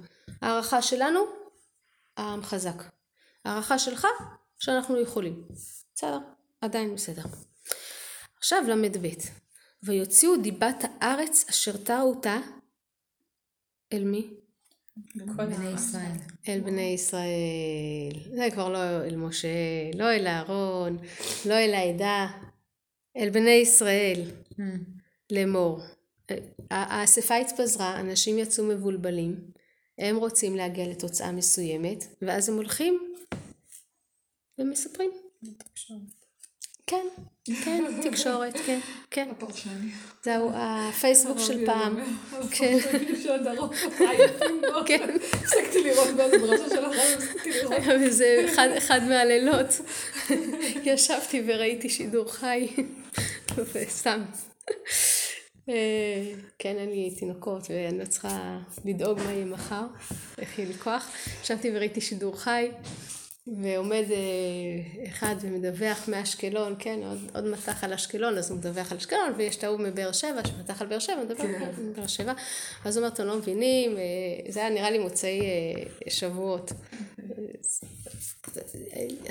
הערכה 0.43 0.83
שלנו, 0.83 1.21
העם 2.17 2.43
חזק. 2.43 2.83
הערכה 3.45 3.79
שלך, 3.79 4.07
שאנחנו 4.59 5.01
יכולים. 5.01 5.45
בסדר, 5.95 6.19
עדיין 6.61 6.95
בסדר. 6.95 7.23
עכשיו 8.39 8.63
ל"ב, 8.69 9.07
ויוציאו 9.83 10.37
דיבת 10.37 10.85
הארץ 11.01 11.45
אשר 11.51 11.77
תרו 11.77 12.15
אותה 12.17 12.39
אל 13.93 14.05
מי? 14.05 14.31
בני 15.15 15.71
ישראל. 15.75 16.13
אל 16.49 16.61
בני 16.61 16.83
ישראל. 16.95 18.35
זה 18.37 18.49
כבר 18.53 18.69
לא 18.69 19.05
אל 19.05 19.17
משה, 19.17 19.49
לא 19.95 20.13
אל 20.13 20.27
אהרון, 20.27 20.99
לא 21.47 21.55
אל 21.55 21.75
העדה, 21.75 22.27
אל 23.17 23.31
בני 23.31 23.51
ישראל, 23.51 24.31
Hmm. 24.51 24.63
לאמור. 25.33 25.81
האספה 26.71 27.37
התפזרה, 27.37 28.01
אנשים 28.01 28.39
יצאו 28.39 28.65
מבולבלים, 28.65 29.51
הם 29.99 30.17
רוצים 30.17 30.57
להגיע 30.57 30.89
לתוצאה 30.89 31.33
מסוימת, 31.33 32.05
ואז 32.23 32.49
הם 32.49 32.55
הולכים 32.55 33.15
ומספרים. 34.59 35.11
כן, 36.91 37.07
כן, 37.65 37.85
תקשורת, 38.03 38.57
כן, 38.67 38.81
כן. 39.11 39.29
הפרשני. 39.31 39.91
זהו 40.23 40.51
הפייסבוק 40.55 41.39
של 41.39 41.67
פעם. 41.67 41.97
כן. 42.51 42.79
של 43.23 43.33
הדרום. 43.33 43.71
עייפים 43.99 44.61
בו. 44.61 44.87
כן. 44.87 45.17
הפסקתי 45.33 45.85
לראות 45.85 46.09
באיזה 46.17 46.39
דרשה 46.39 46.69
של 46.69 46.85
החיים, 46.85 47.19
הפסקתי 47.19 47.51
לראות. 47.51 47.75
אחד, 48.45 48.69
אחד 48.79 49.01
מהלילות, 49.09 49.81
ישבתי 50.85 51.43
וראיתי 51.47 51.89
שידור 51.89 52.33
חי, 52.33 52.69
וסתם. 53.75 54.23
אה, 55.69 55.75
כן, 56.59 56.77
אין 56.77 56.91
לי 56.91 57.11
תינוקות 57.19 57.63
ואני 57.71 57.99
לא 57.99 58.05
צריכה 58.05 58.59
לדאוג 58.85 59.19
מה 59.19 59.33
יהיה 59.33 59.45
מחר, 59.45 59.83
איך 60.39 60.59
יהיה 60.59 60.69
לי 60.69 60.75
כוח. 60.75 61.11
ישבתי 61.43 61.71
וראיתי 61.75 62.01
שידור 62.01 62.41
חי, 62.41 62.71
ועומד 63.57 64.05
אה, 64.11 65.07
אחד 65.09 65.35
ומדווח 65.41 66.09
מאשקלון, 66.09 66.75
כן, 66.79 67.01
עוד, 67.09 67.19
עוד 67.35 67.45
מטח 67.45 67.85
על 67.85 67.93
אשקלון, 67.93 68.39
אז 68.39 68.51
הוא 68.51 68.59
מדווח 68.59 68.93
על 68.93 68.99
אשקלון, 68.99 69.33
ויש 69.37 69.57
את 69.57 69.65
ההוא 69.65 69.81
מבאר 69.81 70.13
שבע, 70.13 70.41
שמטח 70.45 70.83
על 70.83 70.87
באר 70.87 70.99
שבע, 70.99 71.17
מדווח 71.25 71.41
כן. 71.41 71.55
על 71.55 71.93
באר 71.97 72.07
שבע. 72.07 72.33
אז 72.85 72.97
הוא 72.97 73.05
אומר, 73.05 73.15
אתם 73.15 73.25
לא 73.25 73.37
מבינים, 73.37 73.97
אה, 73.97 74.03
זה 74.49 74.61
היה 74.61 74.71
נראה 74.71 74.91
לי 74.91 74.99
מוצאי 74.99 75.41
אה, 75.41 76.11
שבועות. 76.11 76.73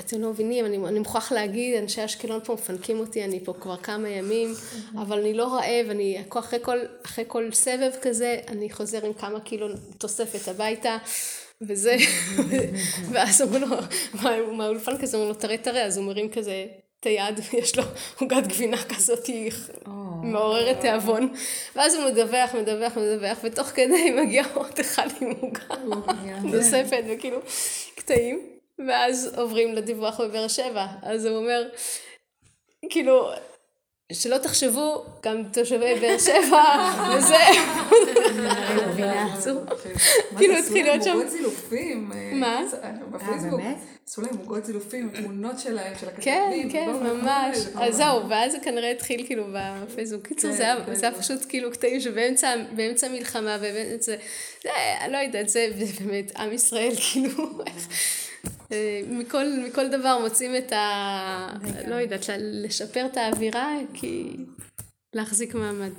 אתם 0.00 0.20
לא 0.20 0.30
מבינים, 0.30 0.66
אני, 0.66 0.76
אני 0.76 0.98
מוכרח 0.98 1.32
להגיד, 1.32 1.82
אנשי 1.82 2.04
אשקלון 2.04 2.40
פה 2.44 2.54
מפנקים 2.54 3.00
אותי, 3.00 3.24
אני 3.24 3.40
פה 3.44 3.54
כבר 3.60 3.76
כמה 3.76 4.08
ימים, 4.08 4.54
אבל 4.94 5.18
אני 5.18 5.34
לא 5.34 5.54
רעב, 5.54 5.90
אני 5.90 6.22
אחרי 6.38 6.58
כל, 6.62 6.78
אחרי 7.04 7.24
כל 7.28 7.52
סבב 7.52 7.90
כזה, 8.02 8.40
אני 8.48 8.70
חוזר 8.70 9.06
עם 9.06 9.12
כמה 9.12 9.40
קילו 9.40 9.68
תוספת 9.98 10.48
הביתה, 10.48 10.98
וזה, 11.62 11.96
ואז 13.12 13.42
אומרים 13.42 13.62
לו, 13.62 13.76
מה- 14.22 14.52
מהאולפן 14.52 14.98
כזה, 14.98 15.16
אומרים 15.16 15.32
לו, 15.34 15.40
תראה, 15.40 15.56
תראה, 15.58 15.84
אז 15.84 15.96
הוא 15.96 16.06
מרים 16.06 16.30
כזה 16.30 16.66
את 17.00 17.06
היד, 17.06 17.40
ויש 17.52 17.76
לו 17.78 17.82
עוגת 18.20 18.46
גבינה 18.46 18.76
כזאת, 18.84 19.26
היא 19.26 19.52
מעוררת 20.22 20.80
תיאבון, 20.80 21.32
ואז 21.76 21.94
הוא 21.94 22.04
מדווח, 22.10 22.54
מדווח, 22.54 22.96
מדווח, 22.96 23.38
ותוך 23.44 23.66
כדי 23.66 24.10
מגיע 24.10 24.44
עוד 24.54 24.78
אחד 24.80 25.08
עם 25.20 25.30
עוגה 25.40 25.60
נוספת, 26.44 27.02
וכאילו, 27.08 27.38
קטעים, 27.96 28.46
ואז 28.88 29.34
עוברים 29.38 29.74
לדיווח 29.74 30.20
בבאר 30.20 30.48
שבע, 30.48 30.86
אז 31.02 31.24
הוא 31.26 31.36
אומר, 31.36 31.68
כאילו, 32.90 33.28
שלא 34.12 34.38
תחשבו, 34.38 35.04
גם 35.22 35.42
תושבי 35.52 35.94
באר 36.00 36.18
שבע, 36.18 36.64
וזה, 37.16 37.36
כאילו, 40.38 40.54
התחיל 40.58 40.84
להיות 40.86 41.02
שם- 41.04 41.10
עוגות 41.12 41.30
זילופים. 41.30 42.10
אה, 42.14 42.30
מה? 42.34 42.60
אה, 42.82 42.90
בפייסבוק. 43.10 43.60
באמת? 43.60 43.76
עשו 44.08 44.22
להם 44.22 44.36
עוגות 44.38 44.64
זילופים, 44.64 45.10
תמונות 45.14 45.58
שלהם, 45.58 45.92
של 46.00 46.08
הכתבים. 46.08 46.24
כן, 46.24 46.68
כן, 46.72 46.90
ממש. 46.90 47.56
אז 47.80 47.96
זהו, 47.96 48.28
ואז 48.28 48.52
זה 48.52 48.58
כנראה 48.62 48.90
התחיל 48.90 49.26
כאילו 49.26 49.44
בפייסבוק. 49.52 50.26
קיצור, 50.26 50.52
זה 50.52 50.62
היה- 50.62 50.76
כן. 50.86 50.94
זה 50.94 51.08
היה 51.08 51.18
פשוט 51.18 51.38
כאילו 51.48 51.70
קטעים 51.72 52.00
שבאמצע 52.00 52.54
באמצע 52.76 53.08
מלחמה, 53.08 53.56
ובאמצע, 53.60 54.12
זה, 54.64 54.68
אני 55.00 55.12
לא 55.12 55.18
יודעת, 55.18 55.48
זה 55.48 55.66
זה 55.78 56.04
באמת 56.04 56.32
עם 56.36 56.52
ישראל, 56.52 56.92
כאילו, 57.12 57.44
אה, 57.66 57.72
מכל, 59.08 59.46
מכל 59.68 59.88
דבר 59.88 60.18
מוצאים 60.22 60.56
את 60.56 60.72
ה... 60.72 61.48
לא 61.86 61.94
יודעת, 61.94 62.24
לשפר 62.38 63.06
את 63.06 63.16
האווירה, 63.16 63.76
כי 63.94 64.36
להחזיק 65.14 65.54
מעמד. 65.54 65.90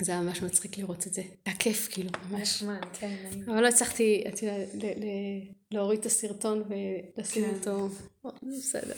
זה 0.00 0.12
היה 0.12 0.20
ממש 0.20 0.42
מצחיק 0.42 0.78
לראות 0.78 1.06
את 1.06 1.14
זה. 1.14 1.22
היה 1.46 1.56
כיף, 1.56 1.88
כאילו, 1.92 2.10
ממש. 2.30 2.62
נחמד, 2.62 2.84
כן. 2.92 3.16
אבל 3.46 3.62
לא 3.62 3.68
הצלחתי, 3.68 4.24
את 4.28 4.42
יודעת, 4.42 4.68
להוריד 5.70 6.00
את 6.00 6.06
הסרטון 6.06 6.62
ולשים 6.68 7.44
כן. 7.44 7.50
אותו, 7.54 7.88
בסדר. 8.42 8.94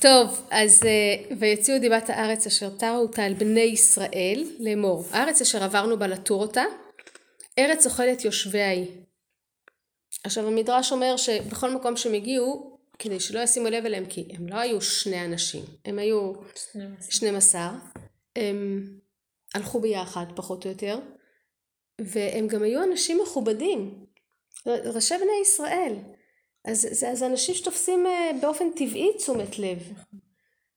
טוב, 0.00 0.46
אז 0.50 0.82
אה, 0.84 1.36
ויציעו 1.38 1.78
דיבת 1.78 2.10
הארץ 2.10 2.46
אשר 2.46 2.70
תרו 2.70 2.96
אותה 2.96 3.26
אל 3.26 3.34
בני 3.34 3.60
ישראל 3.60 4.44
לאמור. 4.58 5.04
הארץ 5.10 5.40
אשר 5.40 5.64
עברנו 5.64 5.98
בה 5.98 6.06
לתור 6.06 6.42
אותה, 6.42 6.64
ארץ 7.58 7.86
אוכלת 7.86 8.24
יושביה 8.24 8.70
היא. 8.70 8.86
עכשיו 10.24 10.46
המדרש 10.46 10.92
אומר 10.92 11.16
שבכל 11.16 11.70
מקום 11.70 11.96
שהם 11.96 12.14
הגיעו, 12.14 12.78
כדי 12.98 13.20
שלא 13.20 13.40
ישימו 13.40 13.68
לב 13.68 13.86
אליהם, 13.86 14.06
כי 14.06 14.28
הם 14.30 14.48
לא 14.48 14.56
היו 14.56 14.80
שני 14.80 15.24
אנשים, 15.24 15.64
הם 15.84 15.98
היו 15.98 16.32
12, 17.10 17.78
הם 18.36 18.88
הלכו 19.54 19.80
ביחד 19.80 20.26
פחות 20.36 20.64
או 20.64 20.70
יותר, 20.70 20.98
והם 22.00 22.46
גם 22.46 22.62
היו 22.62 22.82
אנשים 22.82 23.20
מכובדים, 23.22 24.06
ראשי 24.66 25.14
בני 25.14 25.40
ישראל. 25.42 25.94
אז 26.64 26.88
זה, 26.90 27.14
זה 27.14 27.26
אנשים 27.26 27.54
שתופסים 27.54 28.06
אה, 28.06 28.30
באופן 28.40 28.70
טבעי 28.76 29.16
תשומת 29.16 29.58
לב. 29.58 29.78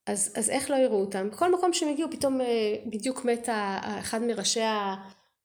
אז, 0.06 0.34
אז 0.36 0.50
איך 0.50 0.70
לא 0.70 0.76
יראו 0.76 1.02
אותם? 1.02 1.30
בכל 1.30 1.54
מקום 1.54 1.74
שהם 1.74 1.90
הגיעו 1.90 2.12
פתאום 2.12 2.42
אה, 2.42 2.76
בדיוק 2.86 3.26
מת 3.26 3.50
ה- 3.50 3.54
ה- 3.54 4.00
אחד 4.00 4.22
מראשי 4.22 4.60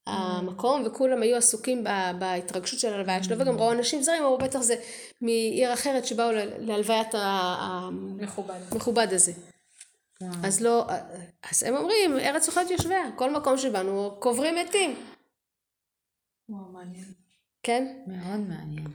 המקום 0.07 0.83
וכולם 0.87 1.23
היו 1.23 1.37
עסוקים 1.37 1.85
בהתרגשות 2.19 2.81
של 2.81 2.93
הלוויה 2.93 3.23
שלו 3.23 3.39
וגם 3.39 3.59
ראו 3.59 3.73
אנשים 3.73 4.03
זרים, 4.03 4.23
אמרו 4.23 4.39
בטח 4.39 4.61
זה 4.61 4.75
מעיר 5.21 5.73
אחרת 5.73 6.07
שבאו 6.07 6.31
להלוויית. 6.59 7.09
המכובד 8.73 9.09
הזה. 9.13 9.33
אז 10.45 10.61
לא, 10.61 10.87
אז 11.51 11.63
הם 11.63 11.77
אומרים 11.77 12.19
ארץ 12.19 12.49
אוכלת 12.49 12.71
יושביה, 12.71 13.05
כל 13.17 13.31
מקום 13.31 13.59
שבאנו 13.59 14.17
קוברים 14.19 14.55
מתים, 14.55 14.95
וואו, 16.51 16.73
מעניין. 16.73 17.05
כן? 17.63 18.03
מאוד 18.07 18.41
מעניין. 18.41 18.87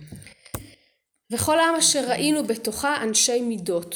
וכל 1.31 1.59
העם 1.59 1.75
אשר 1.75 2.09
ראינו 2.09 2.43
בתוכה 2.43 3.03
אנשי 3.03 3.41
מידות. 3.41 3.95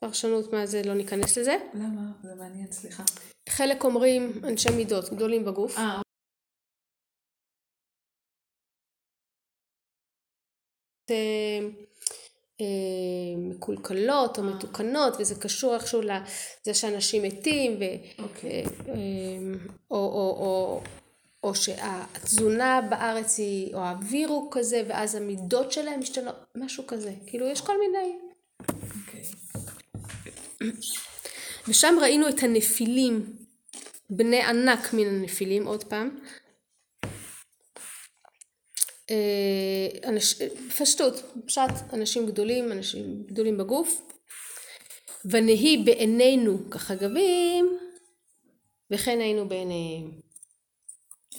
פרשנות 0.00 0.52
מה 0.52 0.66
זה, 0.66 0.82
לא 0.84 0.94
ניכנס 0.94 1.38
לזה. 1.38 1.56
למה? 1.74 2.02
זה 2.22 2.34
מעניין, 2.38 2.72
סליחה. 2.72 3.02
חלק 3.48 3.84
אומרים 3.84 4.32
אנשי 4.44 4.70
מידות, 4.70 5.10
גדולים 5.12 5.44
בגוף. 5.44 5.78
אה, 5.78 6.00
מקולקלות 13.36 14.38
או 14.38 14.42
מתוקנות, 14.42 15.14
וזה 15.18 15.34
קשור 15.34 15.74
איכשהו 15.74 16.00
לזה 16.02 16.74
שאנשים 16.74 17.22
מתים, 17.22 17.76
ו, 17.80 17.84
אוקיי. 18.22 18.64
אה, 18.88 18.94
או, 19.90 19.96
או, 19.96 20.36
או, 20.40 20.80
או 21.42 21.54
שהתזונה 21.54 22.80
בארץ 22.90 23.38
היא, 23.38 23.74
או 23.74 23.78
האוויר 23.78 24.28
הוא 24.28 24.48
כזה, 24.50 24.82
ואז 24.88 25.14
המידות 25.14 25.72
שלהם 25.72 26.00
משתנות, 26.00 26.34
משהו 26.54 26.86
כזה. 26.86 27.12
כאילו, 27.26 27.46
יש 27.46 27.60
כל 27.60 27.74
מיני... 27.78 28.16
אוקיי. 28.70 29.22
ושם 31.68 31.94
ראינו 32.00 32.28
את 32.28 32.42
הנפילים, 32.42 33.36
בני 34.10 34.42
ענק 34.42 34.92
מן 34.92 35.06
הנפילים, 35.06 35.66
עוד 35.66 35.84
פעם. 35.84 36.18
אה, 39.10 40.08
אנש, 40.08 40.42
פשטות, 40.78 41.22
פשט, 41.46 41.92
אנשים 41.92 42.26
גדולים, 42.26 42.72
אנשים 42.72 43.22
גדולים 43.26 43.58
בגוף. 43.58 44.02
ונהי 45.24 45.82
בעינינו 45.84 46.70
כחגבים, 46.70 47.78
וכן 48.90 49.20
היינו 49.20 49.48
בעיניהם. 49.48 50.10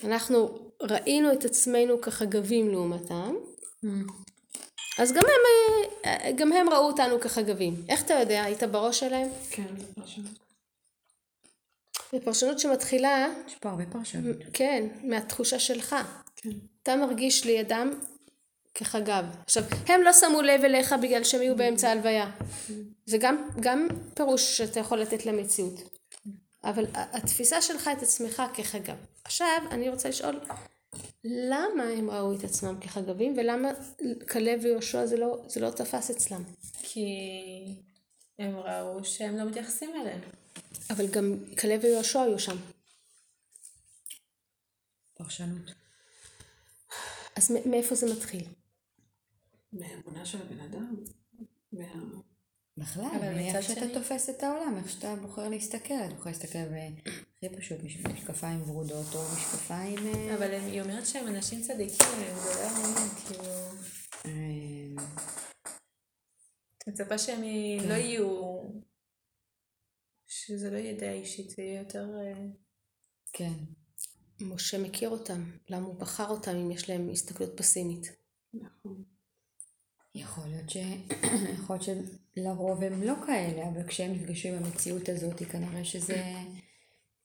אנחנו 0.03 0.71
ראינו 0.81 1.33
את 1.33 1.45
עצמנו 1.45 2.01
כחגבים 2.01 2.69
לעומתם, 2.69 3.35
אז 4.99 5.11
גם 5.11 5.23
הם, 5.23 5.89
אה, 6.05 6.31
גם 6.31 6.53
הם 6.53 6.69
ראו 6.69 6.87
אותנו 6.87 7.19
כחגבים. 7.19 7.73
איך 7.89 8.05
אתה 8.05 8.13
יודע? 8.13 8.43
היית 8.43 8.63
בראש 8.63 8.99
שלהם? 8.99 9.29
כן, 9.49 9.67
זה 9.77 9.85
פרשנות. 9.95 10.44
זו 12.11 12.17
פרשנות 12.23 12.59
שמתחילה, 12.59 13.27
יש 13.47 13.55
פה 13.55 13.69
הרבה 13.69 13.83
פרשנות. 13.85 14.35
כן, 14.53 14.87
מהתחושה 15.03 15.59
שלך. 15.59 15.95
כן. 16.35 16.49
אתה 16.83 16.95
מרגיש 16.95 17.45
לידם 17.45 17.93
כחגב. 18.73 19.25
עכשיו, 19.43 19.63
הם 19.87 20.01
לא 20.01 20.13
שמו 20.13 20.41
לב 20.41 20.63
אליך 20.63 20.95
בגלל 21.01 21.23
שהם 21.23 21.41
היו 21.41 21.55
באמצע 21.55 21.89
ההלוויה. 21.89 22.31
זה 23.05 23.17
גם, 23.17 23.49
גם 23.59 23.87
פירוש 24.13 24.57
שאתה 24.57 24.79
יכול 24.79 24.99
לתת 24.99 25.25
למציאות. 25.25 25.81
אבל 26.63 26.85
התפיסה 26.93 27.61
שלך 27.61 27.89
את 27.97 28.03
עצמך 28.03 28.43
כחגב. 28.53 28.95
עכשיו, 29.23 29.61
אני 29.71 29.89
רוצה 29.89 30.09
לשאול, 30.09 30.39
למה 31.23 31.83
הם 31.83 32.09
ראו 32.09 32.33
את 32.33 32.43
עצמם 32.43 32.75
כחגבים, 32.81 33.33
ולמה 33.37 33.69
כלב 34.29 34.59
ויהושע 34.63 35.05
זה 35.05 35.17
לא, 35.17 35.37
זה 35.47 35.59
לא 35.59 35.69
תפס 35.69 36.09
אצלם? 36.09 36.43
כי 36.83 37.05
הם 38.39 38.57
ראו 38.57 39.05
שהם 39.05 39.37
לא 39.37 39.45
מתייחסים 39.45 39.91
אליהם. 40.01 40.19
אבל 40.89 41.07
גם 41.07 41.33
כלב 41.61 41.79
ויהושע 41.83 42.21
היו 42.21 42.39
שם. 42.39 42.57
פרשנות. 45.13 45.71
אז 47.35 47.51
מ- 47.51 47.69
מאיפה 47.71 47.95
זה 47.95 48.13
מתחיל? 48.15 48.43
מהאמונה 49.73 50.25
של 50.25 50.41
הבן 50.41 50.59
אדם. 50.59 50.95
מה... 51.73 51.85
בכלל, 52.77 53.05
אבל 53.19 53.33
מאיך 53.33 53.63
שאתה 53.63 53.81
שני- 53.81 53.93
תופס 53.93 54.29
את 54.29 54.43
העולם, 54.43 54.77
איך 54.77 54.89
שאתה 54.89 55.15
בוחר 55.15 55.49
להסתכל, 55.49 55.93
אתה 56.07 56.15
בוחר 56.15 56.29
להסתכל 56.29 56.57
הכי 57.37 57.49
פשוט, 57.57 57.77
מש- 57.83 57.97
משקפיים 57.97 58.69
ורודות 58.69 59.05
או 59.15 59.21
משקפיים... 59.37 59.97
אה, 60.07 60.35
אבל 60.35 60.53
הם- 60.53 60.65
היא 60.65 60.81
אומרת 60.81 61.07
שהם 61.07 61.27
אנשים 61.27 61.61
צדיקים, 61.61 62.07
הם 62.13 62.35
גדולי 62.39 62.61
האמון, 62.63 63.09
כאילו... 63.27 63.43
אה, 64.25 65.03
את 66.77 66.87
מצפה 66.87 67.17
שהם 67.17 67.41
לא 67.89 67.93
יהיו... 67.93 68.61
שזה 70.35 70.71
לא 70.71 70.99
דעה 70.99 71.13
אישית, 71.13 71.49
זה 71.49 71.61
יהיה 71.61 71.79
יותר... 71.79 72.07
אה, 72.21 72.45
כן. 73.33 73.53
משה 74.41 74.77
מכיר 74.77 75.09
אותם, 75.09 75.51
למה 75.69 75.85
הוא 75.85 75.99
בחר 75.99 76.29
אותם 76.29 76.55
אם 76.55 76.71
יש 76.71 76.89
להם 76.89 77.09
הסתכלות 77.09 77.57
פסימית? 77.57 78.11
נכון. 78.53 79.03
יכול 80.15 80.43
להיות 80.47 80.69
ש... 80.69 80.77
יכול 81.55 81.75
להיות 81.75 82.07
שלרוב 82.35 82.83
הם 82.83 83.03
לא 83.03 83.13
כאלה, 83.25 83.67
אבל 83.69 83.87
כשהם 83.87 84.13
נפגשו 84.13 84.47
עם 84.47 84.63
המציאות 84.63 85.09
הזאת, 85.09 85.43
כנראה 85.43 85.85
שזה... 85.85 86.23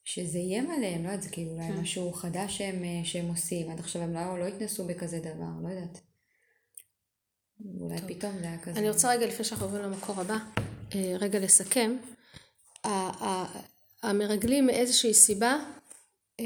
שזה 0.05 0.39
איים 0.39 0.71
עליהם, 0.71 1.03
לא 1.05 1.09
יודעת, 1.09 1.23
זה 1.23 1.29
כאילו 1.31 1.53
אולי 1.53 1.71
משהו 1.71 2.13
חדש 2.13 2.59
שהם, 2.59 2.85
אה, 2.85 3.05
שהם 3.05 3.29
עושים, 3.29 3.71
עד 3.71 3.79
עכשיו 3.79 4.03
הם 4.03 4.15
לא, 4.15 4.39
לא 4.39 4.47
התנסו 4.47 4.87
בכזה 4.87 5.19
דבר, 5.19 5.51
לא 5.63 5.69
יודעת. 5.69 6.01
אולי 7.81 7.99
פתאום 8.15 8.39
זה 8.39 8.45
היה 8.45 8.59
כזה. 8.59 8.81
אני 8.81 8.91
רוצה 8.91 9.11
רגע, 9.15 9.27
לפני 9.27 9.45
שאנחנו 9.45 9.67
עוברים 9.67 9.83
למקור 9.83 10.21
הבא, 10.21 10.37
אה, 10.95 11.17
רגע 11.21 11.39
לסכם. 11.39 11.97
המרגלים 14.03 14.67
מאיזושהי 14.67 15.15
סיבה, 15.15 15.59
אה, 16.41 16.45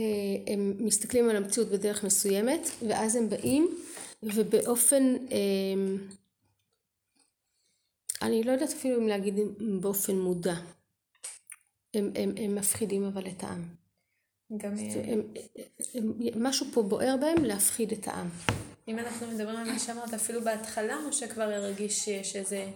הם 0.53 0.75
מסתכלים 0.79 1.29
על 1.29 1.37
המציאות 1.37 1.69
בדרך 1.69 2.05
מסוימת, 2.05 2.69
ואז 2.89 3.17
הם 3.17 3.29
באים, 3.29 3.77
ובאופן, 4.23 5.17
אה, 5.33 5.97
אני 8.23 8.43
לא 8.43 8.53
יודעת 8.53 8.73
אפילו 8.73 9.01
אם 9.01 9.09
להגיד 9.09 9.35
באופן 9.81 10.17
מודע. 10.17 10.55
הם, 11.95 12.11
הם, 12.15 12.33
הם 12.37 12.55
מפחידים 12.55 13.05
אבל 13.05 13.27
את 13.27 13.43
העם. 13.43 13.63
גם 14.57 14.75
הם, 14.79 15.23
הם, 15.95 16.43
משהו 16.43 16.67
פה 16.73 16.83
בוער 16.83 17.17
בהם 17.21 17.45
להפחיד 17.45 17.93
את 17.93 18.09
העם. 18.09 18.29
אם 18.89 18.99
אנחנו 18.99 19.27
מדברים 19.27 19.57
על 19.57 19.71
מה 19.71 19.79
שאמרת, 19.79 20.15
אפילו 20.15 20.45
בהתחלה 20.45 20.99
משה 21.09 21.29
כבר 21.29 21.43
הרגיש 21.43 22.05
שיש 22.05 22.37
איזה... 22.37 22.71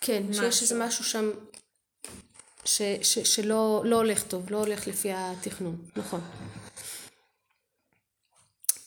כן, 0.00 0.22
משהו. 0.28 0.42
שיש 0.42 0.62
איזה 0.62 0.84
משהו 0.84 1.04
שם 1.04 1.30
ש, 2.64 2.82
ש, 3.02 3.18
שלא 3.18 3.82
לא 3.84 3.96
הולך 3.96 4.22
טוב, 4.22 4.50
לא 4.50 4.56
הולך 4.56 4.86
לפי 4.86 5.08
התכנון, 5.14 5.76
נכון. 5.96 6.20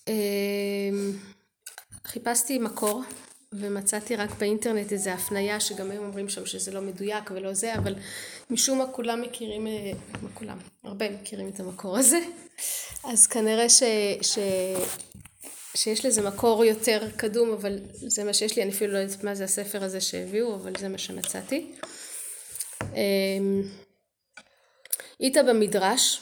אמ, 0.08 1.12
חיפשתי 2.06 2.60
מקור 2.60 3.04
ומצאתי 3.54 4.16
רק 4.16 4.30
באינטרנט 4.32 4.92
איזה 4.92 5.14
הפניה 5.14 5.60
שגם 5.60 5.92
הם 5.92 6.04
אומרים 6.04 6.30
שם 6.30 6.46
שזה 6.46 6.72
לא 6.72 6.82
מדויק 6.82 7.32
ולא 7.32 7.54
זה, 7.54 7.76
אבל 7.76 7.96
משום 8.50 8.78
מה 8.78 8.88
כולם 8.88 9.22
מכירים, 9.22 9.68
אה, 9.68 9.92
מה 10.22 10.30
כולם, 10.34 10.58
הרבה 10.84 11.10
מכירים 11.10 11.48
את 11.48 11.60
המקור 11.60 11.98
הזה, 11.98 12.20
אז 13.04 13.28
כנראה 13.28 13.70
ש, 13.70 13.84
ש, 14.22 14.40
שיש 15.76 16.06
לזה 16.06 16.22
מקור 16.22 16.66
יותר 16.66 17.10
קדום, 17.18 17.52
אבל 17.52 17.80
זה 17.94 18.24
מה 18.24 18.34
שיש 18.34 18.56
לי, 18.56 18.64
אני 18.64 18.72
אפילו 18.72 18.94
לא 18.94 18.98
יודעת 18.98 19.24
מה 19.24 19.36
זה 19.36 19.44
הספר 19.44 19.84
הזה 19.84 20.02
שהביאו, 20.02 20.56
אבל 20.56 20.72
זה 20.80 20.90
מה 20.90 20.98
שמצאתי. 20.98 21.72
אמ, 22.96 23.62
היית 25.20 25.38
במדרש, 25.38 26.22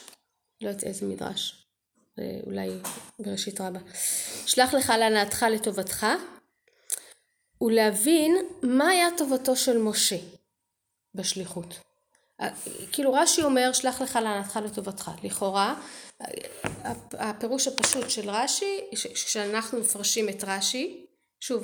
לא 0.61 0.69
יודעת 0.69 0.83
איזה 0.83 1.05
מדרש, 1.05 1.65
אולי 2.45 2.69
בראשית 3.19 3.61
רבה, 3.61 3.79
שלח 4.45 4.73
לך 4.73 4.89
להנאתך 4.99 5.45
לטובתך, 5.51 6.05
ולהבין 7.61 8.35
מה 8.63 8.87
היה 8.89 9.07
טובתו 9.17 9.55
של 9.55 9.77
משה 9.77 10.17
בשליחות. 11.15 11.79
כאילו 12.91 13.13
רש"י 13.13 13.43
אומר 13.43 13.73
שלח 13.73 14.01
לך 14.01 14.19
להנאתך 14.23 14.59
לטובתך, 14.65 15.11
לכאורה 15.23 15.81
הפ- 16.63 17.15
הפירוש 17.19 17.67
הפשוט 17.67 18.09
של 18.09 18.29
רש"י, 18.29 18.79
כשאנחנו 19.13 19.79
מפרשים 19.79 20.29
את 20.29 20.43
רש"י, 20.47 21.05
שוב, 21.39 21.63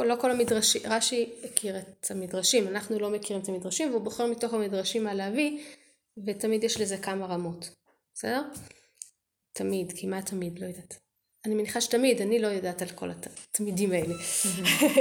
לא 0.00 0.16
כל 0.20 0.30
המדרשים, 0.30 0.82
רש"י 0.84 1.32
הכיר 1.44 1.78
את 1.78 2.10
המדרשים, 2.10 2.68
אנחנו 2.68 2.98
לא 2.98 3.10
מכירים 3.10 3.42
את 3.42 3.48
המדרשים 3.48 3.90
והוא 3.90 4.02
בוחר 4.02 4.26
מתוך 4.26 4.54
המדרשים 4.54 5.04
מה 5.04 5.14
להביא 5.14 5.62
ותמיד 6.26 6.64
יש 6.64 6.80
לזה 6.80 6.98
כמה 6.98 7.26
רמות, 7.26 7.70
בסדר? 8.14 8.42
תמיד, 9.52 9.92
כמעט 9.96 10.26
תמיד, 10.26 10.58
לא 10.58 10.66
יודעת. 10.66 10.94
אני 11.44 11.54
מניחה 11.54 11.80
שתמיד, 11.80 12.20
אני 12.20 12.38
לא 12.38 12.46
יודעת 12.46 12.82
על 12.82 12.88
כל 12.88 13.10
התמידים 13.10 13.92
האלה. 13.92 14.14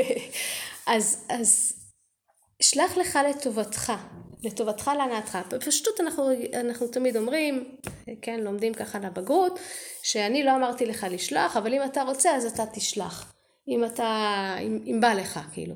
אז, 0.96 1.26
אז 1.30 1.74
שלח 2.62 2.98
לך 2.98 3.20
לטובתך, 3.30 3.94
לטובתך 4.44 4.92
להנאתך. 4.98 5.38
בפשטות 5.52 6.00
אנחנו, 6.00 6.30
אנחנו 6.54 6.88
תמיד 6.88 7.18
אומרים, 7.18 7.78
כן, 8.22 8.40
לומדים 8.40 8.74
ככה 8.74 9.00
לבגרות, 9.00 9.60
שאני 10.04 10.44
לא 10.44 10.56
אמרתי 10.56 10.86
לך 10.86 11.08
לשלוח, 11.12 11.58
אבל 11.58 11.74
אם 11.74 11.84
אתה 11.84 12.04
רוצה 12.04 12.36
אז 12.36 12.46
אתה 12.46 12.64
תשלח. 12.74 13.34
אם 13.70 13.86
אתה, 13.86 14.56
אם, 14.62 14.80
אם 14.86 15.02
בא 15.02 15.14
לך, 15.14 15.40
כאילו. 15.54 15.76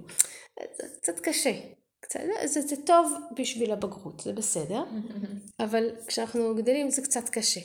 זה 0.59 0.87
קצת 1.01 1.19
קשה. 1.19 1.51
קצת, 1.99 2.19
זה, 2.45 2.61
זה 2.61 2.75
טוב 2.85 3.13
בשביל 3.35 3.71
הבגרות, 3.71 4.19
זה 4.19 4.33
בסדר, 4.33 4.83
אבל 5.59 5.89
כשאנחנו 6.07 6.55
גדלים 6.55 6.89
זה 6.89 7.01
קצת 7.01 7.29
קשה. 7.29 7.61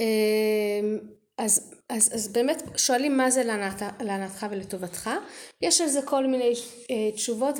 אמ, 0.00 0.98
אז, 1.38 1.74
אז, 1.88 2.14
אז 2.14 2.32
באמת 2.32 2.62
שואלים 2.76 3.16
מה 3.16 3.30
זה 3.30 3.44
להנאת, 3.44 3.82
להנאתך 4.00 4.46
ולטובתך, 4.50 5.10
יש 5.60 5.80
על 5.80 5.88
זה 5.88 6.00
כל 6.04 6.26
מיני 6.26 6.52
אה, 6.90 7.12
תשובות 7.14 7.54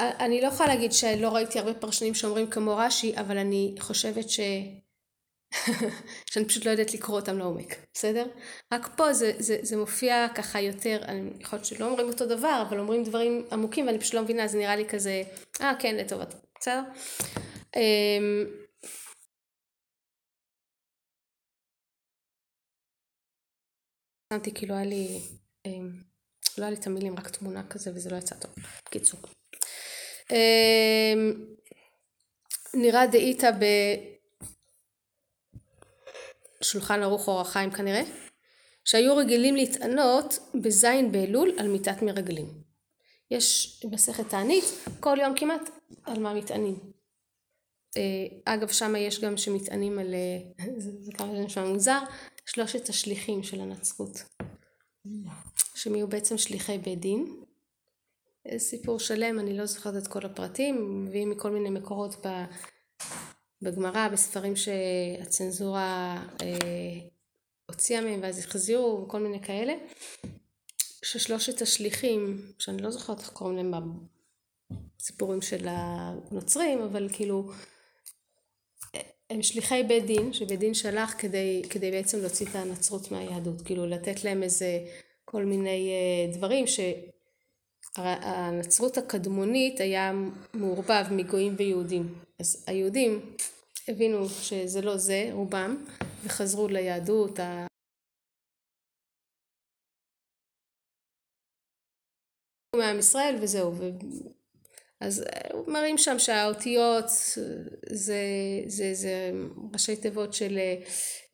ואני 0.00 0.40
לא 0.40 0.46
יכולה 0.46 0.68
להגיד 0.68 0.92
שלא 0.92 1.28
ראיתי 1.28 1.58
הרבה 1.58 1.74
פרשנים 1.74 2.14
שאומרים 2.14 2.50
כמו 2.50 2.76
רש"י, 2.76 3.16
אבל 3.16 3.38
אני 3.38 3.74
חושבת 3.78 4.30
ש... 4.30 4.40
שאני 6.30 6.44
פשוט 6.44 6.64
לא 6.64 6.70
יודעת 6.70 6.94
לקרוא 6.94 7.20
אותם 7.20 7.38
לעומק, 7.38 7.76
בסדר? 7.94 8.26
רק 8.72 8.88
פה 8.96 9.12
זה, 9.12 9.32
זה, 9.38 9.58
זה 9.62 9.76
מופיע 9.76 10.26
ככה 10.34 10.60
יותר, 10.60 10.98
אני 11.02 11.30
יכול 11.40 11.56
להיות 11.56 11.66
שלא 11.66 11.86
אומרים 11.86 12.08
אותו 12.08 12.26
דבר, 12.26 12.62
אבל 12.68 12.78
אומרים 12.78 13.04
דברים 13.04 13.46
עמוקים 13.52 13.86
ואני 13.86 13.98
פשוט 13.98 14.14
לא 14.14 14.22
מבינה, 14.22 14.48
זה 14.48 14.58
נראה 14.58 14.76
לי 14.76 14.88
כזה, 14.88 15.22
אה 15.60 15.72
כן, 15.78 15.96
לטובת, 15.96 16.34
בסדר? 16.60 16.82
אמ, 17.76 18.46
שמתי 24.32 24.54
כאילו 24.54 24.74
היה 24.74 24.84
לי 24.84 25.20
אה, 25.66 25.70
לא 26.58 26.64
היה 26.64 26.70
לי 26.70 26.76
את 26.76 26.86
המילים, 26.86 27.18
רק 27.18 27.28
תמונה 27.28 27.62
כזה 27.70 27.90
וזה 27.94 28.10
לא 28.10 28.16
יצא 28.16 28.34
טוב. 28.34 28.50
בקיצור. 28.86 29.20
אה, 30.32 31.14
נראה 32.74 33.06
דאיתא 33.06 33.50
בשולחן 36.64 37.02
ערוך 37.02 37.28
אור 37.28 37.40
החיים 37.40 37.70
כנראה, 37.70 38.02
שהיו 38.84 39.16
רגילים 39.16 39.56
להתענות 39.56 40.38
בזין 40.54 41.12
באלול 41.12 41.52
על 41.58 41.68
מיתת 41.68 42.02
מרגלים. 42.02 42.46
יש 43.30 43.80
מסכת 43.90 44.28
תענית, 44.28 44.64
כל 45.00 45.16
יום 45.20 45.34
כמעט 45.36 45.70
על 46.04 46.18
מה 46.18 46.34
מתענים. 46.34 46.78
אגב, 48.44 48.68
שם 48.68 48.96
יש 48.96 49.20
גם 49.20 49.36
שמטענים 49.36 49.98
על, 49.98 50.14
זה, 50.76 50.90
זה 51.00 51.12
כמה 51.12 51.34
זה 51.36 51.40
נשמע 51.40 51.64
מוזר, 51.64 51.98
שלושת 52.46 52.88
השליחים 52.88 53.42
של 53.42 53.60
הנצרות. 53.60 54.22
שהם 55.74 55.94
יהיו 55.94 56.08
בעצם 56.08 56.38
שליחי 56.38 56.78
בית 56.78 57.00
דין. 57.00 57.42
סיפור 58.58 58.98
שלם, 58.98 59.38
אני 59.38 59.58
לא 59.58 59.66
זוכרת 59.66 60.02
את 60.02 60.06
כל 60.06 60.26
הפרטים, 60.26 61.04
מביאים 61.04 61.30
מכל 61.30 61.50
מיני 61.50 61.70
מקורות 61.70 62.26
בגמרא, 63.64 64.08
בספרים 64.08 64.56
שהצנזורה 64.56 66.22
אה, 66.42 66.48
הוציאה 67.66 68.00
מהם 68.00 68.20
ואז 68.22 68.38
החזירו 68.38 69.04
וכל 69.06 69.20
מיני 69.20 69.40
כאלה. 69.42 69.74
ששלושת 71.02 71.62
השליחים, 71.62 72.42
שאני 72.58 72.82
לא 72.82 72.90
זוכרת 72.90 73.20
איך 73.20 73.30
קוראים 73.30 73.56
להם 73.56 73.72
בסיפורים 74.98 75.42
של 75.42 75.66
הנוצרים, 75.68 76.82
אבל 76.82 77.08
כאילו 77.12 77.50
הם 79.30 79.42
שליחי 79.42 79.82
בית 79.88 80.06
דין, 80.06 80.32
שבית 80.32 80.60
דין 80.60 80.74
שלח 80.74 81.14
כדי, 81.18 81.62
כדי 81.70 81.90
בעצם 81.90 82.20
להוציא 82.20 82.46
את 82.46 82.54
הנצרות 82.54 83.10
מהיהדות, 83.10 83.62
כאילו 83.62 83.86
לתת 83.86 84.24
להם 84.24 84.42
איזה 84.42 84.78
כל 85.24 85.44
מיני 85.44 85.90
אה, 85.90 86.36
דברים 86.36 86.64
שהנצרות 87.96 88.98
הקדמונית 88.98 89.80
היה 89.80 90.12
מעורבב 90.54 91.04
מגויים 91.10 91.54
ויהודים, 91.58 92.14
אז 92.40 92.64
היהודים 92.66 93.20
הבינו 93.88 94.28
שזה 94.28 94.82
לא 94.82 94.96
זה 94.96 95.28
רובם 95.32 95.84
וחזרו 96.24 96.68
ליהדות 96.68 97.38
מעם 102.76 102.98
ישראל 102.98 103.36
וזהו 103.42 103.72
אז 105.00 105.24
מראים 105.66 105.98
שם 105.98 106.18
שהאותיות 106.18 107.04
זה, 107.90 108.22
זה, 108.66 108.94
זה 108.94 109.32
ראשי 109.72 109.96
תיבות 109.96 110.34
של 110.34 110.58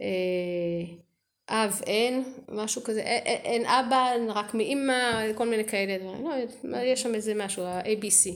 אה, 0.01 0.83
אב 1.49 1.81
אין, 1.87 2.35
משהו 2.49 2.83
כזה, 2.83 3.01
אין 3.01 3.67
אבא, 3.67 4.13
רק 4.29 4.55
מאימא, 4.55 5.33
כל 5.35 5.49
מיני 5.49 5.65
כאלה 5.69 5.99
דברים, 5.99 6.27
לא, 6.65 6.79
יש 6.79 7.03
שם 7.03 7.15
איזה 7.15 7.35
משהו, 7.35 7.65
ה-ABC. 7.65 8.31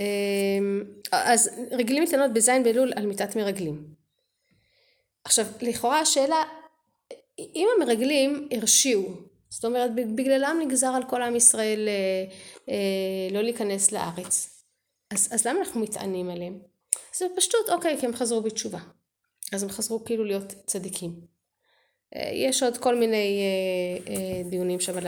אמ, 0.00 0.84
אז 1.12 1.50
רגילים 1.70 2.02
מתענות 2.02 2.32
בזין 2.32 2.62
באלול 2.62 2.92
על 2.96 3.06
מיתת 3.06 3.36
מרגלים. 3.36 3.84
עכשיו, 5.24 5.46
לכאורה 5.60 6.00
השאלה, 6.00 6.42
אם 7.38 7.68
המרגלים 7.76 8.48
הרשיעו 8.50 9.32
זאת 9.52 9.64
אומרת 9.64 9.94
בגללם 9.94 10.56
נגזר 10.60 10.86
על 10.86 11.02
כל 11.10 11.22
עם 11.22 11.36
ישראל 11.36 11.88
אה, 11.88 12.24
אה, 12.68 13.34
לא 13.34 13.42
להיכנס 13.42 13.92
לארץ. 13.92 14.62
אז, 15.10 15.28
אז 15.32 15.46
למה 15.46 15.60
אנחנו 15.60 15.80
מתענים 15.80 16.30
עליהם? 16.30 16.58
זה 17.16 17.26
פשטות, 17.36 17.68
אוקיי, 17.68 17.98
כי 18.00 18.06
הם 18.06 18.16
חזרו 18.16 18.42
בתשובה. 18.42 18.78
אז 19.52 19.62
הם 19.62 19.68
חזרו 19.68 20.04
כאילו 20.04 20.24
להיות 20.24 20.54
צדיקים. 20.66 21.20
אה, 22.16 22.30
יש 22.34 22.62
עוד 22.62 22.78
כל 22.78 22.96
מיני 22.96 23.40
אה, 23.42 24.14
אה, 24.14 24.42
דיונים 24.50 24.80
שם 24.80 24.98
על. 24.98 25.06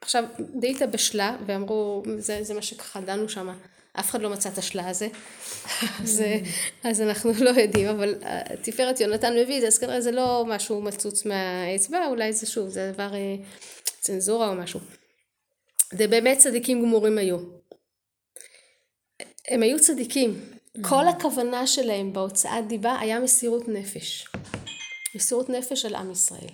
עכשיו, 0.00 0.24
דאיתא 0.38 0.86
בשלה, 0.86 1.36
ואמרו, 1.46 2.02
זה, 2.18 2.38
זה 2.42 2.54
מה 2.54 2.62
שככה 2.62 3.00
דנו 3.00 3.28
שם, 3.28 3.48
אף 3.92 4.10
אחד 4.10 4.22
לא 4.22 4.30
מצא 4.30 4.48
את 4.48 4.58
השלה 4.58 4.88
הזה, 4.88 5.08
אז, 6.02 6.22
אז 6.84 7.00
אנחנו 7.00 7.32
לא 7.40 7.50
יודעים, 7.50 7.88
אבל 7.88 8.14
תפארת 8.62 9.00
יונתן 9.00 9.32
מביא 9.36 9.56
את 9.56 9.60
זה, 9.60 9.66
אז 9.66 9.78
כנראה 9.78 10.00
זה 10.00 10.10
לא 10.10 10.44
משהו 10.48 10.82
מצוץ 10.82 11.26
מהאצבע, 11.26 12.06
אולי 12.06 12.32
זה 12.32 12.46
שוב, 12.46 12.68
זה 12.68 12.92
דבר 12.94 13.14
אה, 13.14 13.36
צנזורה 14.00 14.48
או 14.48 14.54
משהו. 14.54 14.80
זה 15.92 16.06
באמת 16.06 16.38
צדיקים 16.38 16.82
גמורים 16.82 17.18
היו. 17.18 17.38
הם 19.48 19.62
היו 19.62 19.80
צדיקים. 19.80 20.40
כל 20.82 21.08
הכוונה 21.08 21.66
שלהם 21.66 22.12
בהוצאת 22.12 22.66
דיבה 22.66 22.98
היה 23.00 23.20
מסירות 23.20 23.68
נפש. 23.68 24.26
מסירות 25.14 25.48
נפש 25.48 25.84
על 25.84 25.94
עם 25.94 26.10
ישראל. 26.10 26.50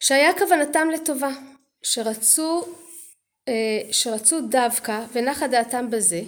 שהיה 0.00 0.38
כוונתם 0.38 0.88
לטובה, 0.94 1.30
שרצו 1.82 2.64
אה, 3.48 3.92
שרצו 3.92 4.40
דווקא 4.40 5.04
ונחה 5.12 5.48
דעתם 5.48 5.90
בזה 5.90 6.22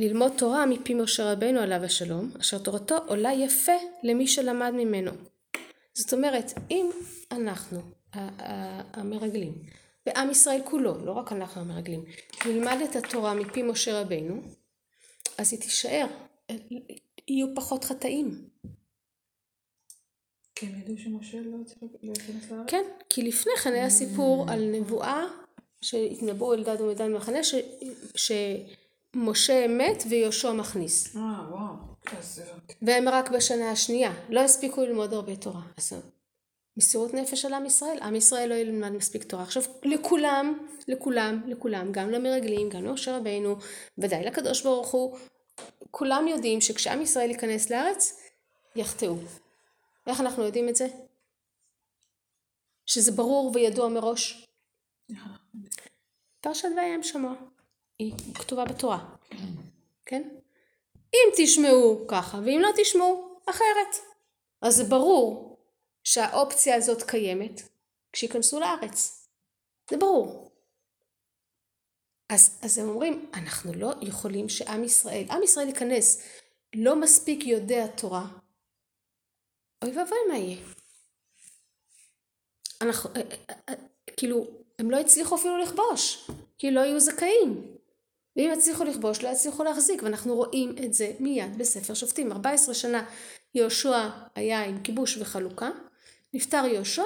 ללמוד 0.00 0.32
תורה 0.38 0.66
מפי 0.66 0.94
משה 0.94 1.32
רבנו 1.32 1.60
עליו 1.60 1.84
השלום 1.84 2.30
אשר 2.40 2.58
תורתו 2.58 2.96
עולה 3.06 3.32
יפה 3.32 3.72
למי 4.02 4.26
שלמד 4.26 4.70
ממנו. 4.74 5.10
זאת 5.94 6.12
אומרת 6.12 6.52
אם 6.70 6.90
אנחנו 7.32 7.80
המרגלים 8.92 9.52
ועם 10.06 10.30
ישראל 10.30 10.60
כולו 10.64 11.04
לא 11.04 11.12
רק 11.12 11.32
אנחנו 11.32 11.60
המרגלים 11.60 12.04
נלמד 12.46 12.78
את 12.90 12.96
התורה 12.96 13.34
מפי 13.34 13.62
משה 13.62 14.00
רבנו 14.00 14.42
אז 15.38 15.52
היא 15.52 15.60
תישאר 15.60 16.06
יהיו 17.28 17.54
פחות 17.54 17.84
חטאים. 17.84 18.48
כן, 20.60 20.66
ידעו 20.66 20.98
שמשה 20.98 21.38
לא 22.02 22.12
ייכנס 22.18 22.50
לארץ? 22.50 22.70
כן, 22.70 22.82
כי 23.08 23.22
לפני 23.22 23.52
כן 23.62 23.72
היה 23.72 23.90
סיפור 23.90 24.50
על 24.50 24.70
נבואה 24.72 25.24
שהתנבאו 25.80 26.54
אלדד 26.54 26.80
ומדן 26.80 27.12
במחנה, 27.12 27.38
שמשה 28.14 29.68
מת 29.68 30.02
ויהושע 30.08 30.52
מכניס. 30.52 31.16
אה, 31.16 31.22
וואו. 31.50 31.74
והם 32.82 33.08
רק 33.08 33.30
בשנה 33.30 33.70
השנייה, 33.70 34.12
לא 34.28 34.40
הספיקו 34.40 34.80
ללמוד 34.80 35.14
הרבה 35.14 35.36
תורה. 35.36 35.62
אז 35.76 35.92
מסירות 36.76 37.14
נפש 37.14 37.44
על 37.44 37.54
עם 37.54 37.66
ישראל, 37.66 37.98
עם 38.02 38.14
ישראל 38.14 38.48
לא 38.48 38.54
ילמד 38.54 38.90
מספיק 38.90 39.24
תורה. 39.24 39.42
עכשיו 39.42 39.62
לכולם, 39.82 40.58
לכולם, 40.88 41.40
לכולם, 41.46 41.92
גם 41.92 42.10
למרגלים, 42.10 42.68
גם 42.68 42.84
למשה 42.84 43.16
רבינו, 43.16 43.56
ודאי 43.98 44.24
לקדוש 44.24 44.62
ברוך 44.62 44.90
הוא, 44.90 45.16
כולם 45.90 46.28
יודעים 46.28 46.60
שכשעם 46.60 47.02
ישראל 47.02 47.30
ייכנס 47.30 47.70
לארץ, 47.70 48.20
יחטאו. 48.76 49.14
איך 50.06 50.20
אנחנו 50.20 50.44
יודעים 50.44 50.68
את 50.68 50.76
זה? 50.76 50.86
שזה 52.86 53.12
ברור 53.12 53.52
וידוע 53.54 53.88
מראש. 53.88 54.46
פרשת 56.40 56.68
וים 56.76 57.02
שמוע, 57.02 57.34
היא 57.98 58.12
כתובה 58.34 58.64
בתורה, 58.64 59.16
כן? 60.06 60.28
אם 61.14 61.32
תשמעו 61.36 62.04
ככה 62.08 62.38
ואם 62.38 62.58
לא 62.62 62.68
תשמעו 62.76 63.40
אחרת. 63.46 63.96
אז 64.62 64.76
זה 64.76 64.84
ברור 64.84 65.58
שהאופציה 66.04 66.76
הזאת 66.76 67.02
קיימת 67.02 67.62
כשיכנסו 68.12 68.60
לארץ. 68.60 69.28
זה 69.90 69.96
ברור. 69.96 70.50
אז, 72.28 72.58
אז 72.62 72.78
הם 72.78 72.88
אומרים, 72.88 73.30
אנחנו 73.34 73.74
לא 73.74 73.92
יכולים 74.00 74.48
שעם 74.48 74.84
ישראל, 74.84 75.26
עם 75.30 75.42
ישראל 75.42 75.68
ייכנס, 75.68 76.22
לא 76.74 77.00
מספיק 77.00 77.46
יודע 77.46 77.86
תורה, 77.86 78.26
אוי 79.82 79.98
ואבוי 79.98 80.18
מה 80.28 80.36
יהיה. 80.36 80.56
אנחנו, 82.80 83.10
אה, 83.16 83.20
אה, 83.50 83.54
אה, 83.68 83.74
כאילו, 84.16 84.46
הם 84.78 84.90
לא 84.90 85.00
הצליחו 85.00 85.34
אפילו 85.34 85.58
לכבוש, 85.58 86.30
כי 86.58 86.70
לא 86.70 86.80
היו 86.80 87.00
זכאים. 87.00 87.76
ואם 88.36 88.50
הצליחו 88.50 88.84
לכבוש, 88.84 89.22
לא 89.22 89.28
הצליחו 89.28 89.64
להחזיק, 89.64 90.02
ואנחנו 90.02 90.34
רואים 90.34 90.74
את 90.84 90.94
זה 90.94 91.12
מיד 91.20 91.58
בספר 91.58 91.94
שופטים. 91.94 92.32
14 92.32 92.74
שנה 92.74 93.10
יהושע 93.54 94.08
היה 94.34 94.64
עם 94.64 94.82
כיבוש 94.82 95.16
וחלוקה, 95.16 95.70
נפטר 96.34 96.64
יהושע, 96.66 97.04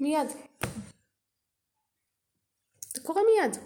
מיד. 0.00 0.28
זה 2.94 3.00
קורה 3.02 3.22
מיד. 3.22 3.56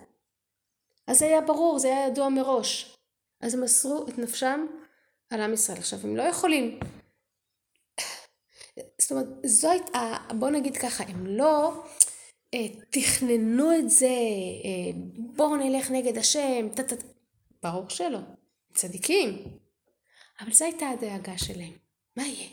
אז 1.06 1.18
זה 1.18 1.24
היה 1.24 1.40
ברור, 1.40 1.78
זה 1.78 1.88
היה 1.88 2.06
ידוע 2.06 2.28
מראש. 2.28 2.96
אז 3.40 3.54
הם 3.54 3.60
מסרו 3.60 4.08
את 4.08 4.18
נפשם 4.18 4.66
על 5.30 5.40
עם 5.40 5.52
ישראל. 5.52 5.78
עכשיו, 5.78 5.98
הם 6.02 6.16
לא 6.16 6.22
יכולים 6.22 6.80
זאת 9.00 9.10
אומרת, 9.10 9.26
זו 9.46 9.70
הייתה, 9.70 10.16
בוא 10.38 10.50
נגיד 10.50 10.76
ככה, 10.76 11.04
הם 11.04 11.26
לא 11.26 11.84
אה, 12.54 12.68
תכננו 12.90 13.78
את 13.78 13.90
זה, 13.90 14.06
אה, 14.06 14.90
בואו 15.16 15.56
נלך 15.56 15.90
נגד 15.90 16.18
השם, 16.18 16.68
טה 16.74 16.82
ברור 17.62 17.88
שלא, 17.88 18.18
צדיקים. 18.74 19.44
אבל 20.40 20.52
זו 20.52 20.64
הייתה 20.64 20.88
הדאגה 20.88 21.38
שלהם. 21.38 21.72
מה 22.16 22.22
יהיה? 22.22 22.48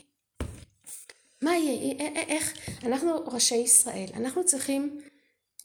מה 1.42 1.58
יהיה? 1.58 1.96
אה, 2.00 2.16
אה, 2.16 2.22
איך? 2.22 2.70
אנחנו 2.86 3.26
ראשי 3.26 3.56
ישראל, 3.56 4.08
אנחנו 4.14 4.46
צריכים 4.46 5.02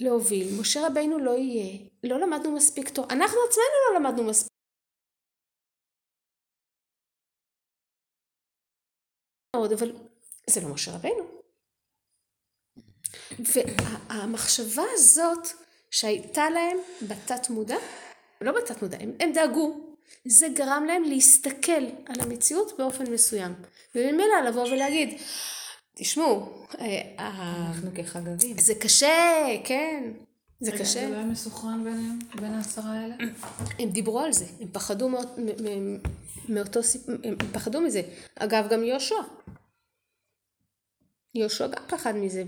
להוביל. 0.01 0.61
משה 0.61 0.87
רבינו 0.87 1.19
לא 1.19 1.31
יהיה, 1.39 1.79
לא 2.05 2.21
למדנו 2.21 2.53
מספיק 2.53 2.89
טוב. 2.89 3.05
אנחנו 3.05 3.39
עצמנו 3.49 3.95
לא 3.95 4.01
למדנו 4.01 4.25
מספיק. 4.25 4.53
אבל 9.57 9.93
זה 10.47 10.61
לא 10.61 10.69
משה 10.69 10.95
רבנו. 10.95 11.25
והמחשבה 13.39 14.83
הזאת 14.95 15.49
שהייתה 15.91 16.51
להם 16.51 16.77
בתת 17.03 17.51
מודע, 17.51 17.77
לא 18.41 18.53
בתת 18.53 18.83
מודע, 18.83 18.99
הם, 19.01 19.13
הם 19.21 19.33
דאגו, 19.33 19.81
זה 20.25 20.49
גרם 20.49 20.85
להם 20.87 21.03
להסתכל 21.05 21.87
על 22.07 22.21
המציאות 22.21 22.73
באופן 22.79 23.13
מסוים. 23.13 23.55
וממילא 23.95 24.41
לבוא 24.49 24.63
ולהגיד, 24.63 25.19
תשמעו, 25.95 26.65
אה, 26.81 27.03
אנחנו 27.19 27.91
כחגבים. 27.95 28.59
זה 28.59 28.75
קשה, 28.75 29.47
כן, 29.65 30.13
זה 30.61 30.71
רגע, 30.71 30.81
קשה. 30.81 31.01
זה 31.01 31.09
לא 31.09 31.15
היה 31.17 31.25
מסוכרן 31.25 31.85
ביניהם, 31.85 32.19
בין 32.35 32.55
העשרה 32.55 32.93
האלה? 32.93 33.15
הם 33.79 33.89
דיברו 33.91 34.21
על 34.21 34.33
זה, 34.33 34.45
הם 34.61 34.69
פחדו 34.73 35.09
מאות, 35.09 35.39
מ- 35.39 35.95
מ- 35.95 35.99
מאותו 36.49 36.83
סיפור, 36.83 37.15
הם 37.25 37.37
פחדו 37.53 37.81
מזה. 37.81 38.03
אגב, 38.37 38.69
גם 38.71 38.85
יהושע. 38.85 39.15
יהושע 41.35 41.67
גם 41.67 41.83
פחד 41.89 42.17
מזה, 42.17 42.45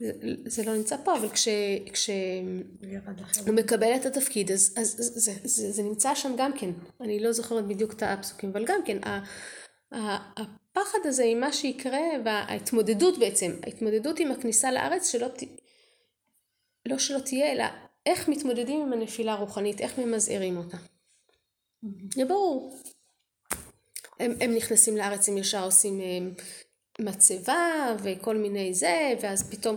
וזה 0.00 0.64
לא 0.64 0.76
נמצא 0.76 0.96
פה, 1.04 1.16
אבל 1.18 1.28
כש... 1.28 1.48
כש... 1.92 2.10
הוא 3.46 3.54
מקבל 3.54 3.92
את 3.96 4.06
התפקיד, 4.06 4.52
אז, 4.52 4.74
אז, 4.76 5.00
אז 5.00 5.12
זה, 5.14 5.32
זה, 5.44 5.72
זה 5.72 5.82
נמצא 5.82 6.14
שם 6.14 6.32
גם 6.38 6.58
כן. 6.58 6.70
אני 7.00 7.20
לא 7.20 7.32
זוכרת 7.32 7.66
בדיוק 7.66 7.92
את 7.92 8.02
הפסוקים, 8.02 8.50
אבל 8.50 8.64
גם 8.64 8.80
כן, 8.84 9.04
ה, 9.04 9.20
ה, 9.94 10.32
הפחד 10.42 10.98
הזה 11.04 11.24
עם 11.24 11.40
מה 11.40 11.52
שיקרה, 11.52 12.00
וההתמודדות 12.24 13.18
בעצם, 13.18 13.52
ההתמודדות 13.62 14.18
עם 14.18 14.32
הכניסה 14.32 14.72
לארץ, 14.72 15.10
שלא 15.12 15.28
ת... 15.28 15.42
לא 16.86 16.98
שלא 16.98 17.18
תהיה, 17.18 17.52
אלא 17.52 17.64
איך 18.06 18.28
מתמודדים 18.28 18.80
עם 18.80 18.92
הנפילה 18.92 19.32
הרוחנית, 19.32 19.80
איך 19.80 19.98
ממזערים 19.98 20.56
אותה. 20.56 20.76
זה 22.14 22.24
ברור. 22.24 22.78
הם, 24.20 24.32
הם 24.40 24.54
נכנסים 24.54 24.96
לארץ, 24.96 25.28
הם 25.28 25.38
ישר 25.38 25.64
עושים 25.64 26.00
הם, 26.00 26.34
מצבה 27.00 27.96
וכל 28.02 28.36
מיני 28.36 28.74
זה, 28.74 29.14
ואז 29.20 29.50
פתאום 29.50 29.76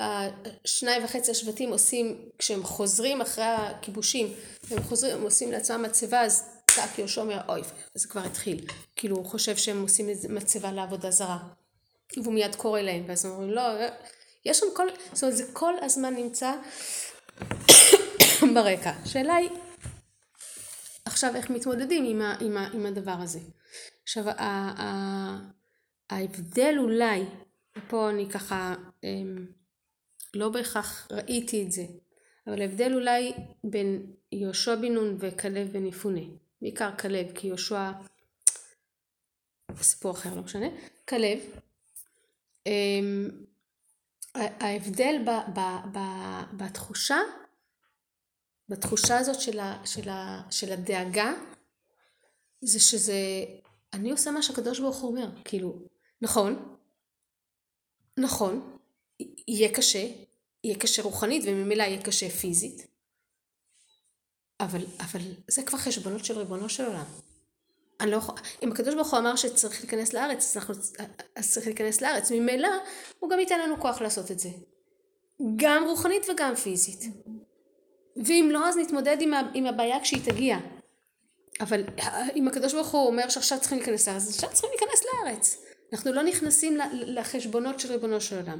השניים 0.00 1.04
וחצי 1.04 1.30
השבטים 1.30 1.70
עושים, 1.70 2.28
כשהם 2.38 2.62
חוזרים 2.62 3.20
אחרי 3.20 3.44
הכיבושים, 3.44 4.34
הם 4.70 4.82
חוזרים, 4.82 5.16
הם 5.16 5.22
עושים 5.22 5.52
לעצמם 5.52 5.82
מצבה, 5.82 6.20
אז 6.20 6.50
צעק 6.70 6.98
יהושע 6.98 7.20
אומר, 7.20 7.40
אוי, 7.48 7.62
זה 7.94 8.08
כבר 8.08 8.20
התחיל. 8.20 8.66
כאילו, 8.96 9.16
הוא 9.16 9.26
חושב 9.26 9.56
שהם 9.56 9.82
עושים 9.82 10.08
מצבה 10.28 10.72
לעבודה 10.72 11.10
זרה. 11.10 11.38
והוא 12.16 12.34
מיד 12.34 12.54
קורא 12.54 12.80
להם, 12.80 13.04
ואז 13.08 13.24
הם 13.24 13.30
אומרים, 13.30 13.50
לא, 13.50 13.62
יש 14.44 14.58
שם 14.58 14.66
כל, 14.74 14.86
זאת 15.12 15.22
אומרת, 15.22 15.36
זה 15.36 15.44
כל 15.52 15.74
הזמן 15.82 16.14
נמצא 16.14 16.52
ברקע. 18.54 18.92
השאלה 19.02 19.34
היא, 19.34 19.50
עכשיו 21.04 21.36
איך 21.36 21.50
מתמודדים 21.50 22.04
עם, 22.04 22.22
ה, 22.22 22.36
עם, 22.40 22.56
ה, 22.56 22.68
עם 22.72 22.86
הדבר 22.86 23.16
הזה. 23.18 23.40
עכשיו, 24.02 24.28
ה, 24.28 24.34
ה, 24.78 25.38
ההבדל 26.10 26.74
אולי, 26.78 27.24
ופה 27.78 28.10
אני 28.10 28.30
ככה, 28.30 28.74
אמ, 29.04 29.46
לא 30.34 30.48
בהכרח 30.48 31.08
ראיתי 31.10 31.62
את 31.62 31.72
זה, 31.72 31.84
אבל 32.46 32.60
ההבדל 32.60 32.94
אולי 32.94 33.32
בין 33.64 34.12
יהושע 34.32 34.74
בן 34.74 34.92
נון 34.92 35.16
וכלב 35.20 35.72
בן 35.72 35.86
יפונה, 35.86 36.20
בעיקר 36.62 36.96
כלב, 36.96 37.32
כי 37.34 37.46
יהושע, 37.46 37.90
סיפור 39.76 40.12
אחר, 40.12 40.34
לא 40.34 40.42
משנה, 40.42 40.66
כלב, 41.08 41.38
אמ, 42.66 43.30
ההבדל 44.34 45.16
ב, 45.26 45.58
ב, 45.58 45.60
ב, 45.92 45.98
בתחושה, 46.56 47.18
בתחושה 48.68 49.18
הזאת 49.18 49.40
של, 49.40 49.58
ה, 49.58 49.82
של, 49.86 50.08
ה, 50.08 50.42
של 50.50 50.72
הדאגה, 50.72 51.32
זה 52.60 52.80
שזה, 52.80 53.14
אני 53.92 54.10
עושה 54.10 54.30
מה 54.30 54.42
שהקדוש 54.42 54.80
ברוך 54.80 54.96
הוא 54.96 55.10
אומר, 55.10 55.28
כאילו, 55.44 55.78
נכון, 56.22 56.76
נכון, 58.18 58.78
יהיה 59.48 59.74
קשה, 59.74 60.06
יהיה 60.64 60.78
קשה 60.78 61.02
רוחנית 61.02 61.42
וממילא 61.46 61.82
יהיה 61.82 62.02
קשה 62.02 62.30
פיזית, 62.30 62.86
אבל, 64.60 64.84
אבל 65.00 65.20
זה 65.48 65.62
כבר 65.62 65.78
חשבונות 65.78 66.24
של 66.24 66.38
ריבונו 66.38 66.68
של 66.68 66.84
עולם. 66.84 67.04
אני 68.00 68.10
לא 68.10 68.16
יכולה, 68.16 68.40
אם 68.62 68.72
הקדוש 68.72 68.94
ברוך 68.94 69.10
הוא 69.10 69.18
אמר 69.18 69.36
שצריך 69.36 69.80
להיכנס 69.80 70.12
לארץ, 70.12 70.38
אז, 70.38 70.56
אנחנו, 70.56 70.74
אז 71.36 71.52
צריך 71.52 71.66
להיכנס 71.66 72.00
לארץ. 72.00 72.30
ממילא, 72.30 72.68
הוא 73.18 73.30
גם 73.30 73.40
ייתן 73.40 73.60
לנו 73.60 73.80
כוח 73.80 74.00
לעשות 74.00 74.30
את 74.30 74.38
זה. 74.38 74.48
גם 75.56 75.84
רוחנית 75.84 76.26
וגם 76.30 76.54
פיזית. 76.54 77.04
ואם 78.24 78.48
לא, 78.52 78.68
אז 78.68 78.76
נתמודד 78.76 79.16
עם, 79.20 79.34
ה, 79.34 79.40
עם 79.54 79.66
הבעיה 79.66 80.00
כשהיא 80.00 80.24
תגיע. 80.24 80.58
אבל 81.60 81.84
אם 82.36 82.48
הקדוש 82.48 82.74
ברוך 82.74 82.88
הוא 82.88 83.06
אומר 83.06 83.28
שעכשיו 83.28 83.60
צריכים 83.60 83.78
להיכנס 83.78 84.08
לארץ, 84.08 84.22
אז 84.22 84.34
עכשיו 84.34 84.50
צריכים 84.52 84.70
להיכנס 84.70 85.02
לארץ. 85.04 85.67
אנחנו 85.92 86.12
לא 86.12 86.22
נכנסים 86.22 86.78
לחשבונות 86.92 87.80
של 87.80 87.92
ריבונו 87.92 88.20
של 88.20 88.36
עולם. 88.36 88.58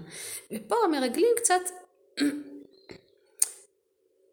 ופה 0.52 0.76
המרגלים 0.84 1.30
קצת 1.36 1.60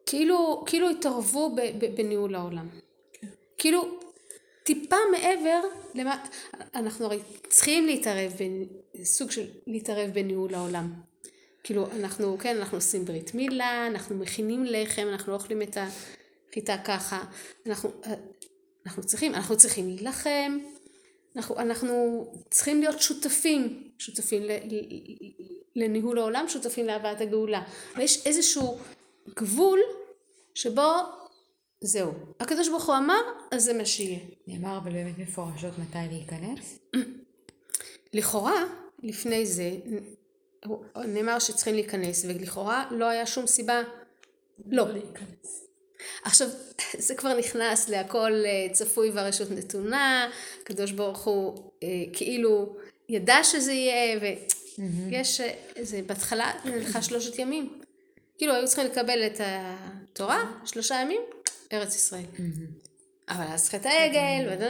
כאילו, 0.05 0.63
כאילו 0.67 0.89
התערבו 0.89 1.55
בניהול 1.95 2.35
העולם. 2.35 2.69
כן. 3.13 3.27
כאילו 3.57 3.99
טיפה 4.63 4.95
מעבר 5.11 5.61
למה, 5.95 6.25
אנחנו 6.75 7.05
הרי 7.05 7.19
צריכים 7.49 7.85
להתערב, 7.85 8.31
סוג 9.03 9.31
של 9.31 9.47
להתערב 9.67 10.09
בניהול 10.13 10.55
העולם. 10.55 10.93
כאילו 11.63 11.87
אנחנו, 11.91 12.37
כן, 12.37 12.57
אנחנו 12.57 12.77
עושים 12.77 13.05
ברית 13.05 13.33
מילה, 13.33 13.87
אנחנו 13.87 14.15
מכינים 14.15 14.65
לחם, 14.65 15.07
אנחנו 15.11 15.31
לא 15.31 15.37
אוכלים 15.37 15.61
את 15.61 15.77
החיטה 15.77 16.77
ככה, 16.85 17.23
אנחנו, 17.65 17.91
אנחנו 18.85 19.03
צריכים, 19.03 19.35
אנחנו 19.35 19.57
צריכים 19.57 19.87
להילחם, 19.87 20.57
אנחנו, 21.35 21.59
אנחנו 21.59 22.25
צריכים 22.49 22.79
להיות 22.79 23.01
שותפים, 23.01 23.91
שותפים 23.99 24.43
ל, 24.43 24.51
לניהול 25.75 26.17
העולם, 26.17 26.45
שותפים 26.47 26.85
להבאת 26.85 27.21
הגאולה. 27.21 27.63
ויש 27.97 28.25
איזשהו 28.25 28.77
גבול 29.29 29.79
שבו 30.53 30.91
זהו. 31.81 32.11
הקדוש 32.39 32.69
ברוך 32.69 32.85
הוא 32.85 32.95
אמר, 32.97 33.21
אז 33.51 33.63
זה 33.63 33.73
מה 33.73 33.85
שיהיה. 33.85 34.19
נאמר 34.47 34.77
אבל 34.77 34.91
באמת 34.91 35.17
מפורשות 35.17 35.73
מתי 35.79 35.97
להיכנס? 36.11 36.79
לכאורה, 38.13 38.63
לפני 39.03 39.45
זה, 39.45 39.71
נאמר 40.95 41.39
שצריכים 41.39 41.73
להיכנס, 41.73 42.25
ולכאורה 42.25 42.87
לא 42.91 43.05
היה 43.05 43.25
שום 43.25 43.47
סיבה 43.47 43.81
לא. 44.65 44.91
להיכנס. 44.91 45.65
עכשיו, 46.23 46.47
זה 47.07 47.15
כבר 47.15 47.37
נכנס 47.37 47.89
להכל 47.89 48.43
צפוי 48.71 49.09
והרשות 49.09 49.51
נתונה, 49.51 50.29
הקדוש 50.61 50.91
ברוך 50.91 51.23
הוא 51.23 51.71
כאילו 52.13 52.75
ידע 53.09 53.43
שזה 53.43 53.73
יהיה, 53.73 54.19
ויש, 55.09 55.41
זה 55.81 56.01
בהתחלה 56.05 56.51
נלכה 56.65 57.01
שלושת 57.01 57.39
ימים. 57.39 57.81
כאילו 58.37 58.53
היו 58.53 58.67
צריכים 58.67 58.85
לקבל 58.85 59.25
את 59.25 59.41
התורה, 59.43 60.51
שלושה 60.65 60.95
ימים, 60.95 61.21
ארץ 61.73 61.95
ישראל. 61.95 62.25
אבל 63.29 63.45
אז 63.47 63.69
חטא 63.69 63.87
העגל, 63.87 64.65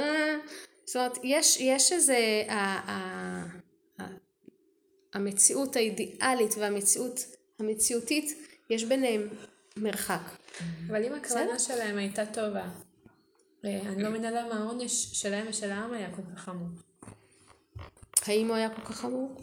זאת 0.85 0.95
אומרת, 0.95 1.17
יש, 1.23 1.57
יש 1.59 1.91
איזה, 1.91 2.43
המציאות 5.13 5.75
האידיאלית 5.75 6.55
והמציאות 6.57 7.25
המציאותית, 7.59 8.37
יש 8.69 8.83
ביניהם 8.83 9.29
מרחק. 9.77 10.21
אבל 10.87 11.03
אם 11.03 11.13
הכוונה 11.13 11.59
שלהם 11.59 11.97
הייתה 11.97 12.25
טובה, 12.25 12.69
אני 13.63 14.03
לא 14.03 14.09
מבינה 14.09 14.31
למה 14.31 14.55
העונש 14.55 15.05
שלהם 15.21 15.45
ושל 15.49 15.71
העם 15.71 15.93
היה 15.93 16.15
כל 16.15 16.21
כך 16.35 16.41
חמור. 16.41 16.67
האם 18.25 18.47
הוא 18.47 18.55
היה 18.55 18.69
כל 18.69 18.81
כך 18.81 18.95
חמור? 18.95 19.35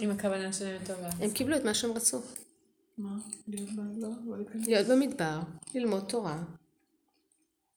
אם 0.00 0.10
הכוונה 0.10 0.52
שלהם 0.52 0.84
טובה. 0.86 1.08
הם 1.20 1.30
קיבלו 1.30 1.56
את 1.56 1.64
מה 1.64 1.74
שהם 1.74 1.92
רצו. 1.92 2.22
מה? 2.98 3.16
להיות 3.48 3.70
במדבר? 3.70 4.08
להיות 4.54 4.86
במדבר, 4.86 5.40
ללמוד 5.74 6.04
תורה. 6.08 6.42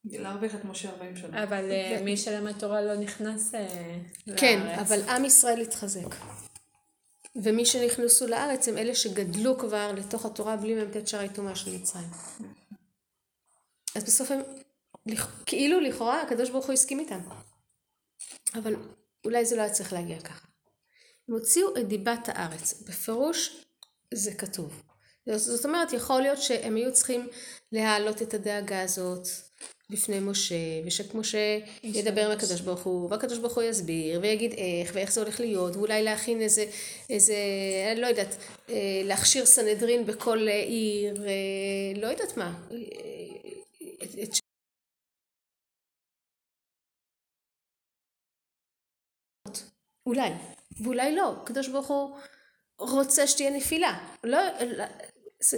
להרוויח 0.06 0.56
את 0.56 0.66
משה 0.66 0.90
40 0.90 1.16
שנה. 1.16 1.44
אבל 1.44 1.64
מי 2.04 2.18
שלמד 2.18 2.60
תורה 2.60 2.82
לא 2.82 2.96
נכנס 2.96 3.54
לארץ. 4.28 4.40
כן, 4.40 4.80
אבל 4.82 5.02
עם 5.10 5.26
ישראל 5.26 5.62
התחזק. 5.62 6.16
ומי 7.44 7.66
שנכנסו 7.66 8.28
לארץ 8.28 8.68
הם 8.68 8.78
אלה 8.78 8.96
שגדלו 8.96 9.58
כבר 9.58 9.92
לתוך 9.92 10.26
התורה 10.26 10.58
בלי 10.58 10.76
מ"ט 10.76 11.08
שערי 11.08 11.30
טומאה 11.30 11.56
של 11.56 11.76
מצרים. 11.76 12.10
אז 13.96 14.04
בסוף 14.04 14.32
הם, 14.32 14.42
כאילו 15.46 15.80
לכאורה 15.80 16.22
הקדוש 16.22 16.50
ברוך 16.50 16.66
הוא 16.66 16.74
הסכים 16.74 17.00
איתם. 17.00 17.20
אבל 18.54 18.76
אולי 19.26 19.46
זה 19.46 19.56
לא 19.56 19.62
היה 19.62 19.72
צריך 19.72 19.94
להגיע 19.94 20.22
ככה. 20.22 20.48
הם 21.28 21.34
הוציאו 21.34 21.78
את 21.78 21.88
דיבת 21.88 22.30
הארץ. 22.30 22.82
בפירוש 22.82 23.66
זה 24.14 24.34
כתוב. 24.34 24.84
זאת 25.36 25.66
אומרת, 25.66 25.94
יכול 25.94 26.22
להיות 26.22 26.42
שהם 26.42 26.76
היו 26.76 26.94
צריכים 26.94 27.30
להעלות 27.72 28.22
את 28.22 28.34
הדאגה 28.34 28.82
הזאת 28.82 29.28
בפני 29.90 30.20
משה, 30.20 30.56
ושמשה 30.86 31.60
ידבר 31.84 32.26
עם 32.26 32.32
הקדוש 32.32 32.62
ברוך 32.62 32.84
הוא, 32.84 33.12
והקדוש 33.12 33.38
ברוך 33.38 33.56
הוא 33.56 33.64
יסביר, 33.64 34.20
ויגיד 34.22 34.52
איך, 34.52 34.92
ואיך 34.94 35.12
זה 35.12 35.22
הולך 35.22 35.40
להיות, 35.40 35.76
ואולי 35.76 36.04
להכין 36.04 36.42
איזה, 36.42 36.66
איזה, 37.10 37.36
אני 37.92 38.02
לא 38.02 38.08
יודעת, 38.08 38.36
להכשיר 39.04 39.46
סנהדרין 39.46 40.06
בכל 40.06 40.48
עיר, 40.48 41.24
לא 41.96 42.08
יודעת 42.08 42.38
מה. 42.38 42.60
אולי, 50.06 50.30
ואולי 50.84 51.16
לא. 51.16 51.36
הקדוש 51.44 51.68
ברוך 51.68 51.88
הוא 51.88 52.18
רוצה 52.78 53.28
שתהיה 53.28 53.50
נפילה. 53.50 54.10
לא, 54.24 54.38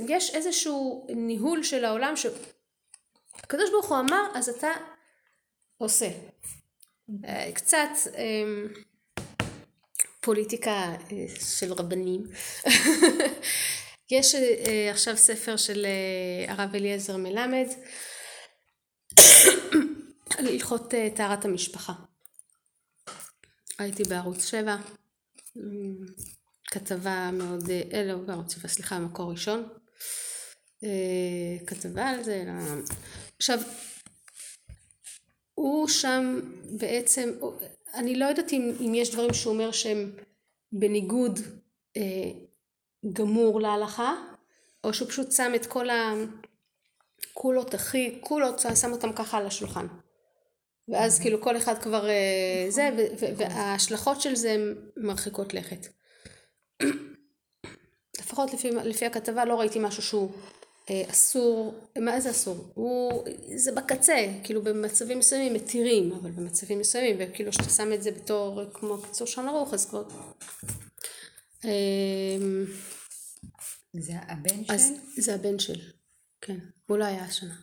יש 0.10 0.36
איזשהו 0.36 1.08
ניהול 1.10 1.64
של 1.64 1.86
העולם 1.86 2.14
שהקדוש 3.52 3.70
ברוך 3.72 3.90
הוא 3.90 4.00
אמר, 4.00 4.28
אז 4.34 4.50
אתה 4.50 4.68
עושה. 5.78 6.10
אה, 7.26 7.52
קצת 7.54 7.90
אמ, 8.18 8.68
פוליטיקה 10.20 10.72
אה, 10.72 10.96
של 11.58 11.74
רבנים. 11.74 12.24
יש 14.12 14.36
אה, 14.36 14.92
עכשיו 14.92 15.18
ספר 15.18 15.58
של 15.58 15.86
הרב 16.48 16.76
אליעזר 16.76 17.18
מלמד 17.18 17.68
על 20.38 20.48
הלכות 20.54 20.94
טהרת 21.16 21.46
המשפחה. 21.46 21.94
הייתי 23.80 24.04
בערוץ 24.04 24.46
7, 24.46 24.78
כתבה 26.72 27.30
מאוד, 27.34 27.70
אה, 27.70 28.04
לא 28.04 28.16
בערוץ 28.18 28.54
7, 28.54 28.68
סליחה, 28.68 29.00
מקור 29.00 29.32
ראשון, 29.32 29.70
כתבה 31.68 32.10
על 32.10 32.24
זה, 32.24 32.44
עכשיו 33.40 33.60
הוא 35.54 35.88
שם 35.88 36.40
בעצם, 36.80 37.30
אני 37.94 38.16
לא 38.16 38.26
יודעת 38.26 38.54
אם, 38.54 38.72
אם 38.86 38.96
יש 38.96 39.12
דברים 39.12 39.34
שהוא 39.34 39.54
אומר 39.54 39.72
שהם 39.72 40.12
בניגוד 40.72 41.40
אה, 41.98 42.32
גמור 43.14 43.62
להלכה, 43.62 44.16
או 44.84 44.94
שהוא 44.94 45.10
פשוט 45.10 45.32
שם 45.32 45.52
את 45.56 45.66
כל 45.66 45.88
הקולות 45.90 47.74
הכי, 47.74 48.20
קולות, 48.22 48.60
שם 48.76 48.92
אותם 48.92 49.14
ככה 49.14 49.38
על 49.38 49.46
השולחן. 49.46 49.88
ואז 50.88 51.20
כאילו 51.20 51.42
כל 51.42 51.58
אחד 51.58 51.82
כבר 51.82 52.10
אה, 52.10 52.66
זה, 52.70 52.90
וההשלכות 53.38 54.22
של 54.22 54.36
זה 54.36 54.52
הן 54.52 54.76
מרחיקות 54.98 55.54
לכת. 55.54 55.88
לפחות 58.20 58.54
לפי, 58.54 58.72
לפי 58.72 59.06
הכתבה 59.06 59.46
לא 59.46 59.60
ראיתי 59.60 59.80
משהו 59.82 60.04
שהוא 60.04 60.32
אסור, 61.10 61.90
מה 62.02 62.20
זה 62.20 62.32
אסור? 62.32 62.72
הוא, 62.74 63.24
זה 63.56 63.72
בקצה, 63.72 64.16
כאילו 64.44 64.64
במצבים 64.64 65.20
מסוימים 65.20 65.54
מתירים, 65.54 66.12
אבל 66.12 66.32
במצבים 66.32 66.80
מסוימים, 66.80 67.18
וכאילו 67.20 67.54
שאתה 67.54 67.70
שם 67.70 67.94
את 67.94 68.04
זה 68.04 68.12
בתור 68.12 68.62
כמו 68.74 69.02
קיצור 69.02 69.28
שעון 69.28 69.48
ערוך, 69.48 69.74
אז 69.74 69.90
כבר... 69.90 70.04
אמ, 71.64 72.66
זה 73.94 74.14
הבן 74.28 74.66
של? 74.66 74.94
זה 75.18 75.36
הבן 75.36 75.60
של, 75.60 75.80
כן. 76.42 76.58
הוא 76.86 76.98
לא 76.98 77.06
היה 77.06 77.24
השנה. 77.24 77.56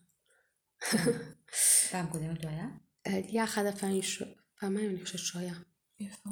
פעם 1.91 2.07
קודמת 2.11 2.43
הוא 2.43 2.51
היה? 2.51 2.67
היה 3.05 3.43
אחד 3.43 3.65
הפעמים, 3.65 4.01
פעמיים 4.59 4.89
אני 4.89 5.03
חושבת 5.03 5.19
שהוא 5.19 5.41
היה. 5.41 5.53
איפה? 5.99 6.29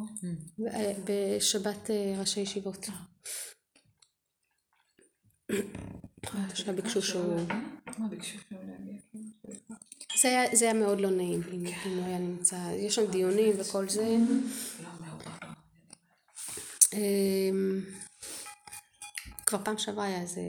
אה, 0.74 0.94
בשבת 1.06 1.90
אה, 1.90 2.16
ראשי 2.20 2.40
ישיבות. 2.40 2.88
עכשיו 6.34 6.76
ביקשו 6.76 7.02
שהוא... 7.02 7.42
מה 7.98 8.08
ביקשו 8.08 8.38
שהוא 8.50 8.60
להגיע? 8.68 8.96
זה 10.54 10.66
היה 10.66 10.74
מאוד 10.74 11.00
לא 11.00 11.10
נעים 11.10 11.42
אם 11.54 11.66
הוא 11.98 12.06
היה 12.06 12.20
נמצא, 12.20 12.56
יש 12.76 12.96
שם 12.96 13.12
דיונים 13.12 13.54
וכל 13.60 13.90
זה. 13.90 14.18
אמ, 16.94 17.82
כבר 19.46 19.64
פעם 19.64 19.78
שעברה 19.78 20.06
היה 20.06 20.22
איזה 20.22 20.42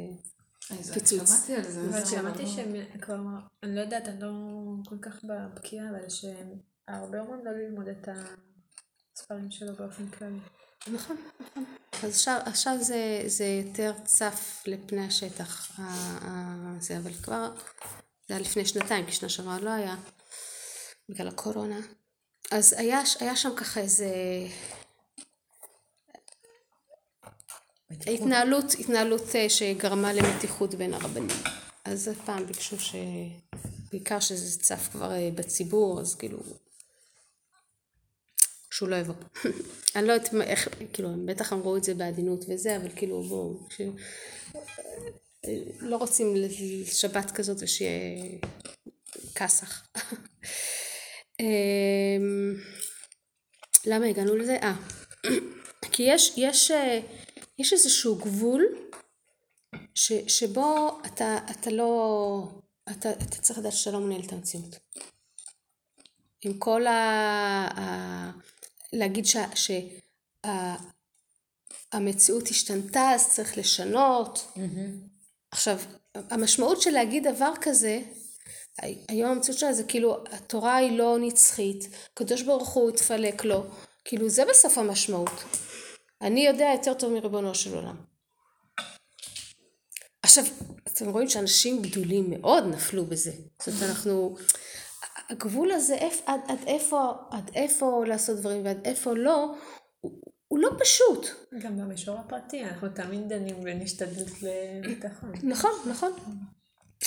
פיצוץ. 0.95 1.31
שמעתי 1.31 1.55
על 1.55 1.73
זה. 1.73 1.81
אבל 1.91 2.05
שמעתי 2.05 2.47
שהם 2.47 2.73
כבר, 3.01 3.17
אני 3.63 3.77
לא 3.77 3.81
יודעת, 3.81 4.09
אני 4.09 4.21
לא 4.21 4.31
כל 4.89 4.99
כך 5.03 5.25
בבקיאה, 5.25 5.91
אבל 5.91 6.09
שהרבה 6.09 7.21
אומרים 7.21 7.45
לא 7.45 7.53
ללמוד 7.53 7.89
את 7.89 8.09
הספרים 9.15 9.51
שלו 9.51 9.75
באופן 9.75 10.09
כללי. 10.09 10.39
נכון, 10.87 11.17
נכון. 11.41 11.65
אז 12.03 12.11
עכשיו, 12.11 12.41
עכשיו 12.45 12.77
זה, 12.81 13.23
זה 13.27 13.45
יותר 13.45 13.93
צף 14.05 14.63
לפני 14.67 15.07
השטח, 15.07 15.81
זה, 16.81 16.99
אבל 16.99 17.13
כבר, 17.15 17.51
זה 18.29 18.35
היה 18.35 18.39
לפני 18.39 18.67
שנתיים, 18.67 19.07
כי 19.07 19.13
שנה 19.13 19.29
שעברה 19.29 19.61
לא 19.61 19.71
היה, 19.71 19.97
בגלל 21.09 21.29
הקורונה. 21.29 21.81
אז 22.51 22.73
היה, 22.73 23.01
היה 23.21 23.37
שם 23.37 23.51
ככה 23.57 23.81
איזה 23.81 24.09
התנהלות, 27.91 28.65
התנהלות 28.79 29.37
אה, 29.37 29.51
שגרמה 29.51 30.13
למתיחות 30.13 30.75
בין 30.75 30.95
הרבנים. 30.95 31.37
אז 31.85 32.11
פעם 32.25 32.47
ביקשו 32.47 32.81
ש... 32.81 32.95
בעיקר 33.93 34.21
שזה 34.21 34.59
צף 34.61 34.89
כבר 34.93 35.13
אה, 35.13 35.31
בציבור, 35.35 36.01
אז 36.01 36.15
כאילו 36.15 36.39
שהוא 38.77 38.89
לא 38.89 38.97
יבוא. 38.97 39.15
אני 39.97 40.07
לא 40.07 40.13
יודעת 40.13 40.35
איך, 40.35 40.69
כאילו, 40.93 41.09
הם 41.09 41.27
בטח 41.27 41.53
אמרו 41.53 41.77
את 41.77 41.85
זה 41.85 41.95
בעדינות 41.95 42.45
וזה, 42.49 42.77
אבל 42.77 42.89
כאילו, 42.97 43.23
בואו, 43.23 43.69
ש... 43.71 43.81
לא 45.81 45.97
רוצים 45.97 46.37
לשבת 46.37 47.31
כזאת 47.31 47.57
ושיהיה 47.61 48.39
כסח. 49.35 49.89
אמ, 51.41 52.55
למה 53.87 54.07
הגענו 54.07 54.37
לזה? 54.37 54.57
אה, 54.63 54.75
כי 55.93 56.03
יש, 56.03 56.33
יש, 56.37 56.71
אה, 56.71 57.01
יש 57.59 57.73
איזשהו 57.73 58.17
גבול 58.17 58.65
ש, 59.95 60.13
שבו 60.13 61.01
אתה, 61.07 61.39
אתה 61.51 61.71
לא, 61.71 62.49
אתה, 62.91 63.11
אתה 63.11 63.37
צריך 63.37 63.59
לדעת 63.59 63.73
שאתה 63.73 63.91
לא 63.91 64.01
מנהל 64.01 64.23
את 64.27 64.33
המציאות. 64.33 64.77
עם 66.45 66.59
כל 66.59 66.87
ה... 66.87 66.93
ה 67.79 68.31
להגיד 68.97 69.25
שהמציאות 71.93 72.49
השתנתה 72.49 73.11
אז 73.11 73.29
צריך 73.29 73.59
לשנות. 73.59 74.47
Mm-hmm. 74.55 74.61
עכשיו, 75.51 75.79
המשמעות 76.15 76.83
של 76.83 76.91
להגיד 76.91 77.29
דבר 77.29 77.53
כזה, 77.61 78.01
היום 79.09 79.31
המציאות 79.31 79.59
שלה 79.59 79.73
זה 79.73 79.85
כאילו 79.85 80.25
התורה 80.31 80.77
היא 80.77 80.99
לא 80.99 81.17
נצחית, 81.21 81.89
הקדוש 82.13 82.43
ברוך 82.43 82.69
הוא 82.69 82.91
התפלק 82.91 83.45
לו, 83.45 83.65
כאילו 84.05 84.29
זה 84.29 84.45
בסוף 84.51 84.79
המשמעות. 84.79 85.45
אני 86.23 86.47
יודע 86.47 86.71
יותר 86.73 86.95
טוב 86.95 87.13
מריבונו 87.13 87.55
של 87.55 87.75
עולם. 87.75 87.97
עכשיו, 90.23 90.45
אתם 90.85 91.09
רואים 91.09 91.29
שאנשים 91.29 91.83
גדולים 91.83 92.31
מאוד 92.31 92.65
נפלו 92.65 93.07
בזה. 93.07 93.33
זאת 93.59 93.69
אומרת, 93.69 93.83
אנחנו... 93.83 94.37
הגבול 95.31 95.73
הזה, 95.73 95.97
עד, 96.27 96.41
עד, 96.49 96.59
איפה, 96.67 97.13
עד 97.31 97.51
איפה 97.55 98.05
לעשות 98.07 98.39
דברים 98.39 98.65
ועד 98.65 98.79
איפה 98.85 99.15
לא, 99.15 99.55
הוא, 100.01 100.21
הוא 100.49 100.59
לא 100.59 100.71
פשוט. 100.79 101.27
גם 101.59 101.79
במישור 101.79 102.19
הפרטי, 102.19 102.65
אנחנו 102.65 102.89
תמיד 102.89 103.29
דנים 103.29 103.57
ונשתדל 103.65 104.25
לביטחון. 104.43 105.33
נכון, 105.43 105.71
נכון. 105.91 106.13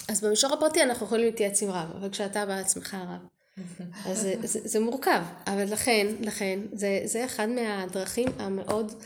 אז 0.10 0.24
במישור 0.24 0.54
הפרטי 0.54 0.84
אנחנו 0.84 1.06
יכולים 1.06 1.26
להתייעץ 1.26 1.64
עם 1.64 1.70
רב, 1.70 1.92
אבל 2.00 2.10
כשאתה 2.10 2.46
בעצמך 2.46 2.98
רב. 3.08 3.22
אז 4.06 4.22
זה, 4.22 4.36
זה, 4.44 4.60
זה 4.64 4.80
מורכב, 4.80 5.22
אבל 5.48 5.74
לכן, 5.74 6.08
לכן, 6.22 6.60
זה, 6.74 7.02
זה 7.06 7.26
אחד 7.26 7.50
מהדרכים 7.50 8.28
המאוד 8.38 9.04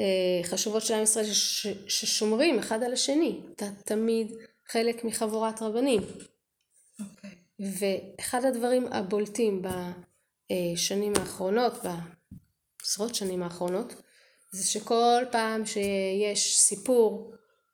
אה, 0.00 0.04
חשובות 0.44 0.82
של 0.82 0.94
עם 0.94 1.02
ישראל 1.02 1.24
ש, 1.24 1.66
ששומרים 1.88 2.58
אחד 2.58 2.82
על 2.82 2.92
השני. 2.92 3.40
אתה 3.56 3.66
תמיד 3.84 4.32
חלק 4.68 5.04
מחבורת 5.04 5.62
רבנים. 5.62 6.02
Okay. 7.00 7.37
ואחד 7.60 8.44
הדברים 8.44 8.86
הבולטים 8.92 9.62
בשנים 9.62 11.12
האחרונות, 11.16 11.72
בעשרות 11.82 13.14
שנים 13.14 13.42
האחרונות, 13.42 13.94
זה 14.52 14.66
שכל 14.66 15.22
פעם 15.30 15.66
שיש 15.66 16.58
סיפור 16.58 17.32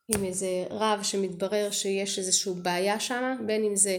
עם 0.08 0.24
איזה 0.24 0.64
רב 0.70 1.02
שמתברר 1.02 1.70
שיש 1.70 2.18
איזושהי 2.18 2.52
בעיה 2.62 3.00
שם, 3.00 3.36
בין 3.46 3.64
אם 3.64 3.76
זה 3.76 3.98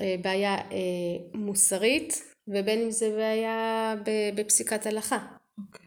אה, 0.00 0.14
בעיה 0.22 0.54
אה, 0.54 1.16
מוסרית 1.34 2.22
ובין 2.48 2.82
אם 2.82 2.90
זה 2.90 3.10
בעיה 3.10 3.94
בפסיקת 4.34 4.86
הלכה. 4.86 5.18
Okay. 5.18 5.62
אוקיי. 5.66 5.86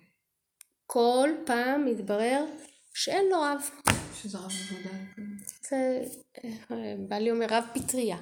כל 0.85 1.29
פעם 1.45 1.85
מתברר 1.85 2.45
שאין 2.93 3.25
לו 3.31 3.41
רב. 3.41 3.69
שזה 4.15 4.37
רב 4.37 4.51
עבודה. 4.69 4.97
זה, 5.69 6.03
אה, 6.43 6.95
בעלי 7.07 7.31
אומר 7.31 7.45
רב 7.49 7.63
פטריה. 7.73 8.17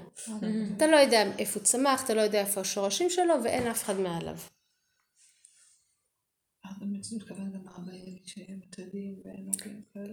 אתה 0.77 0.87
לא 0.87 0.97
יודע 0.97 1.23
איפה 1.37 1.59
הוא 1.59 1.65
צמח, 1.65 2.05
אתה 2.05 2.13
לא 2.13 2.21
יודע 2.21 2.41
איפה 2.41 2.61
השורשים 2.61 3.09
שלו 3.09 3.33
ואין 3.43 3.67
אף 3.67 3.83
אחד 3.83 3.99
מעליו. 3.99 4.37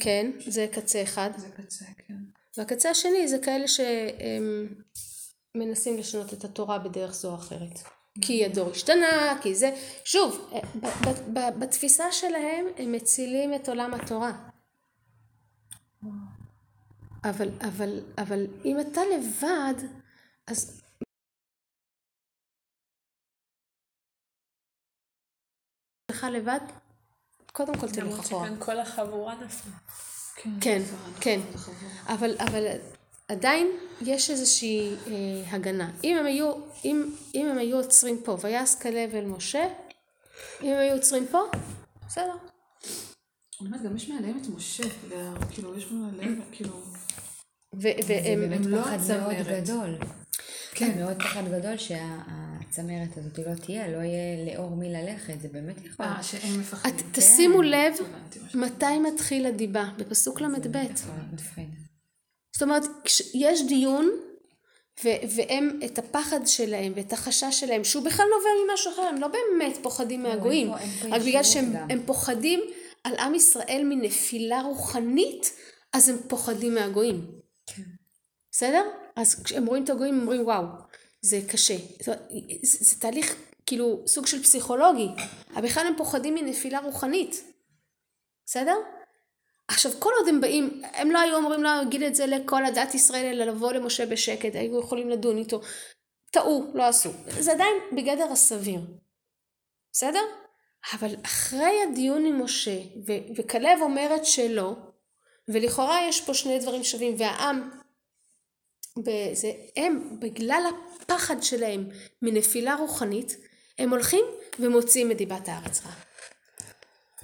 כן, 0.01 0.31
זה 0.47 0.67
קצה 0.73 1.03
אחד. 1.03 1.31
זה 1.37 1.49
קצה, 1.51 1.85
כן. 2.07 2.15
והקצה 2.57 2.91
השני 2.91 3.29
זה 3.29 3.39
כאלה 3.39 3.65
שמנסים 5.55 5.99
לשנות 5.99 6.35
את 6.35 6.45
התורה 6.45 6.79
בדרך 6.79 7.15
זו 7.15 7.31
או 7.31 7.35
אחרת. 7.35 7.79
כי 8.21 8.45
הדור 8.45 8.71
השתנה, 8.71 9.39
כי 9.43 9.55
זה, 9.55 9.77
שוב, 10.05 10.51
אה, 10.53 10.61
בתפיסה 11.51 12.13
שלהם 12.13 12.67
הם 12.77 12.93
מצילים 12.93 13.55
את 13.55 13.69
עולם 13.69 13.95
התורה. 13.95 14.50
אבל, 17.25 17.49
אבל, 17.69 18.01
אבל 18.19 18.47
אם 18.65 18.81
אתה 18.81 19.01
לבד, 19.15 19.75
אז 20.47 20.81
עצמך 26.11 26.27
לבד, 26.33 26.61
קודם 27.53 27.75
כל 27.75 27.87
תלך 27.89 27.99
למרות 27.99 28.21
אחורה. 28.21 28.47
שכאן 28.47 28.57
כל 28.59 28.81
החבורה 28.81 29.35
נפלה. 29.35 29.73
כן, 30.61 30.83
כן. 31.21 31.41
אבל, 32.07 32.37
אבל 32.39 32.67
עדיין 33.29 33.67
יש 34.01 34.31
איזושהי 34.31 34.97
אה, 35.07 35.51
הגנה. 35.51 35.91
אם 36.05 36.17
הם 36.17 36.27
היו, 36.27 36.53
אם, 36.85 37.15
אם 37.35 37.47
הם 37.47 37.59
היו 37.59 37.77
עוצרים 37.77 38.21
פה, 38.25 38.37
ויעש 38.41 38.75
כלב 38.75 39.15
אל 39.15 39.25
משה, 39.25 39.67
אם 40.63 40.69
הם 40.69 40.79
היו 40.79 40.95
עוצרים 40.95 41.27
פה, 41.31 41.39
בסדר. 42.07 42.37
אני 43.61 43.69
אומרת, 43.69 43.83
גם 43.83 43.97
יש 43.97 44.09
מעליהם 44.09 44.39
את 44.43 44.49
משה, 44.49 44.85
וכאילו, 45.41 45.79
יש 45.79 45.91
מעליהם, 45.91 46.41
כאילו... 46.53 46.83
זה 47.79 47.93
והם, 48.07 48.41
באמת 48.41 48.67
לא 48.67 48.83
פחד 48.83 48.91
מאוד 48.91 49.35
הצמרת. 49.35 49.63
גדול. 49.63 49.99
כן. 50.75 50.99
מאוד 50.99 51.17
פחד 51.23 51.43
גדול 51.49 51.77
שהצמרת 51.77 53.17
הזאת 53.17 53.39
לא 53.39 53.55
תהיה, 53.55 53.89
לא 53.89 53.97
יהיה 53.97 54.55
לאור 54.55 54.77
מי 54.77 54.93
ללכת, 54.93 55.41
זה 55.41 55.49
באמת 55.49 55.85
יכול. 55.85 56.07
אה, 56.07 56.23
שהם 56.23 56.61
מפחדים. 56.61 57.07
תשימו 57.13 57.63
לב 57.63 57.95
הבנתי 58.01 58.39
משהו. 58.47 58.61
מתי 58.61 58.99
מתחיל 58.99 59.47
הדיבה, 59.47 59.89
בפסוק 59.99 60.41
ל"ב. 60.41 60.79
זאת 62.55 62.63
אומרת, 62.63 62.83
יש 63.35 63.67
דיון, 63.69 64.11
ו- 65.05 65.37
והם, 65.37 65.81
את 65.85 65.99
הפחד 65.99 66.41
שלהם 66.47 66.93
ואת 66.97 67.13
החשש 67.13 67.61
שלהם, 67.61 67.85
שהוא 67.85 68.05
בכלל 68.05 68.27
נובע 68.27 68.73
ממשהו 68.73 68.93
אחר, 68.93 69.03
הם 69.03 69.21
לא 69.21 69.29
באמת 69.29 69.79
פוחדים 69.83 70.23
מהגויים, 70.23 70.75
אין 70.75 70.91
פה 71.01 71.17
רק 71.17 71.23
בגלל 71.23 71.43
שהם 71.43 71.73
פוחדים 72.07 72.61
על 73.05 73.17
עם 73.19 73.35
ישראל 73.35 73.83
מנפילה 73.85 74.61
רוחנית, 74.63 75.53
אז 75.93 76.09
הם 76.09 76.17
פוחדים 76.29 76.75
מהגויים. 76.75 77.40
בסדר? 78.51 78.83
אז 79.17 79.43
כשהם 79.43 79.67
רואים 79.67 79.85
את 79.85 79.91
הגויים, 79.91 80.15
הם 80.15 80.21
אומרים, 80.21 80.45
וואו, 80.45 80.65
זה 81.21 81.41
קשה. 81.49 81.77
אומרת, 82.07 82.23
זה, 82.63 82.79
זה 82.81 83.01
תהליך, 83.01 83.35
כאילו, 83.67 84.05
סוג 84.07 84.27
של 84.27 84.43
פסיכולוגי, 84.43 85.09
אבל 85.55 85.63
בכלל 85.63 85.87
הם 85.87 85.95
פוחדים 85.97 86.35
מנפילה 86.35 86.81
רוחנית. 86.81 87.45
בסדר? 88.47 88.77
עכשיו 89.69 89.93
כל 89.99 90.11
עוד 90.19 90.29
הם 90.29 90.41
באים, 90.41 90.83
הם 90.85 91.11
לא 91.11 91.19
היו 91.19 91.39
אמורים 91.39 91.63
להגיד 91.63 92.03
את 92.03 92.15
זה 92.15 92.27
לכל 92.27 92.65
הדת 92.65 92.95
ישראל, 92.95 93.27
אלא 93.27 93.45
לבוא 93.45 93.73
למשה 93.73 94.07
בשקט, 94.07 94.55
היו 94.55 94.81
יכולים 94.81 95.11
לדון 95.11 95.37
איתו. 95.37 95.61
טעו, 96.31 96.71
לא 96.75 96.83
עשו. 96.83 97.11
זה 97.41 97.53
עדיין 97.53 97.75
בגדר 97.93 98.33
הסביר. 98.33 98.81
בסדר? 99.93 100.23
אבל 100.95 101.15
אחרי 101.25 101.83
הדיון 101.83 102.27
עם 102.27 102.43
משה, 102.43 102.77
ו- 103.07 103.35
וכלב 103.37 103.79
אומר 103.81 104.17
את 104.17 104.27
שלו, 104.27 104.77
ולכאורה 105.49 106.09
יש 106.09 106.21
פה 106.21 106.35
שני 106.35 106.59
דברים 106.59 106.85
שווים, 106.85 107.15
והעם, 107.19 107.71
בזה, 108.99 109.53
הם, 109.77 110.17
בגלל 110.21 110.63
הפחד 111.03 111.43
שלהם 111.43 111.89
מנפילה 112.23 112.75
רוחנית, 112.75 113.37
הם 113.79 113.91
הולכים 113.91 114.25
ומוציאים 114.59 115.11
את 115.11 115.17
דיבת 115.17 115.49
הארץ 115.49 115.81
רעה. 115.85 116.01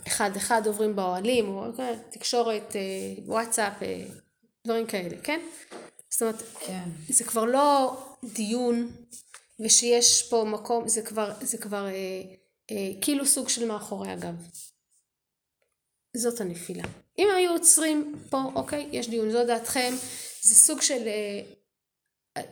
אחד 0.07 0.37
אחד 0.37 0.67
עוברים 0.67 0.97
באוהלים, 0.97 1.49
או 1.49 1.65
כן, 1.77 1.99
תקשורת, 2.11 2.77
אה, 2.77 3.23
וואטסאפ, 3.27 3.83
אה, 3.83 4.05
דברים 4.67 4.87
כאלה, 4.87 5.17
כן? 5.23 5.41
זאת 6.11 6.23
אומרת, 6.23 6.43
כן. 6.61 6.89
זה 7.09 7.25
כבר 7.25 7.45
לא 7.45 7.97
דיון, 8.25 8.93
ושיש 9.61 10.29
פה 10.31 10.45
מקום, 10.45 10.89
זה 10.89 11.03
כבר, 11.03 11.33
זה 11.41 11.59
כבר 11.59 11.87
אה, 11.87 12.23
אה, 12.71 12.91
כאילו 13.01 13.27
סוג 13.27 13.49
של 13.49 13.67
מאחורי 13.67 14.11
הגב. 14.11 14.35
זאת 16.17 16.41
הנפילה. 16.41 16.85
אם 17.19 17.29
היו 17.37 17.51
עוצרים 17.53 18.15
פה, 18.31 18.43
אוקיי, 18.55 18.89
יש 18.93 19.09
דיון, 19.09 19.31
זו 19.31 19.45
דעתכם, 19.45 19.95
זה 20.43 20.55
סוג 20.55 20.83
של... 20.83 21.09
אה, 21.09 21.56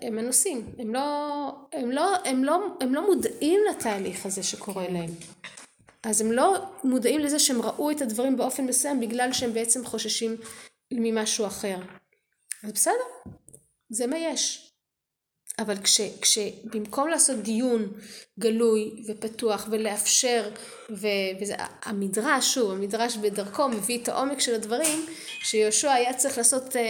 הם 0.02 0.16
מנוסים, 0.16 0.66
הם 0.78 0.94
לא, 0.94 1.48
הם, 1.72 1.90
לא, 1.90 2.16
הם, 2.24 2.44
לא, 2.44 2.58
הם 2.80 2.94
לא 2.94 3.06
מודעים 3.06 3.60
לתהליך 3.70 4.26
הזה 4.26 4.42
שקורה 4.42 4.88
להם. 4.88 5.10
אז 6.02 6.20
הם 6.20 6.32
לא 6.32 6.64
מודעים 6.84 7.20
לזה 7.20 7.38
שהם 7.38 7.62
ראו 7.62 7.90
את 7.90 8.02
הדברים 8.02 8.36
באופן 8.36 8.66
מסוים 8.66 9.00
בגלל 9.00 9.32
שהם 9.32 9.52
בעצם 9.52 9.84
חוששים 9.84 10.36
ממשהו 10.92 11.46
אחר. 11.46 11.76
אז 12.64 12.72
בסדר, 12.72 13.32
זה 13.90 14.06
מה 14.06 14.18
יש. 14.18 14.73
אבל 15.58 15.76
כש, 15.76 16.00
כשבמקום 16.20 17.08
לעשות 17.08 17.36
דיון 17.36 17.92
גלוי 18.38 18.90
ופתוח 19.06 19.68
ולאפשר, 19.70 20.50
ו, 20.90 21.06
וזה, 21.40 21.54
המדרש, 21.84 22.54
שוב, 22.54 22.70
המדרש 22.70 23.16
בדרכו 23.16 23.68
מביא 23.68 23.98
את 24.02 24.08
העומק 24.08 24.40
של 24.40 24.54
הדברים, 24.54 25.06
שיהושע 25.44 25.92
היה 25.92 26.14
צריך 26.14 26.38
לעשות, 26.38 26.76
אה, 26.76 26.82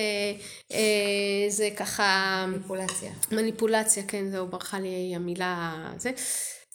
אה, 0.73 1.49
זה 1.49 1.69
ככה, 1.77 2.45
מניפולציה. 2.49 3.13
מניפולציה, 3.33 4.03
כן, 4.09 4.31
זהו, 4.31 4.47
ברחה 4.47 4.81
לי 4.81 5.13
המילה, 5.17 5.75
זה. 5.97 6.11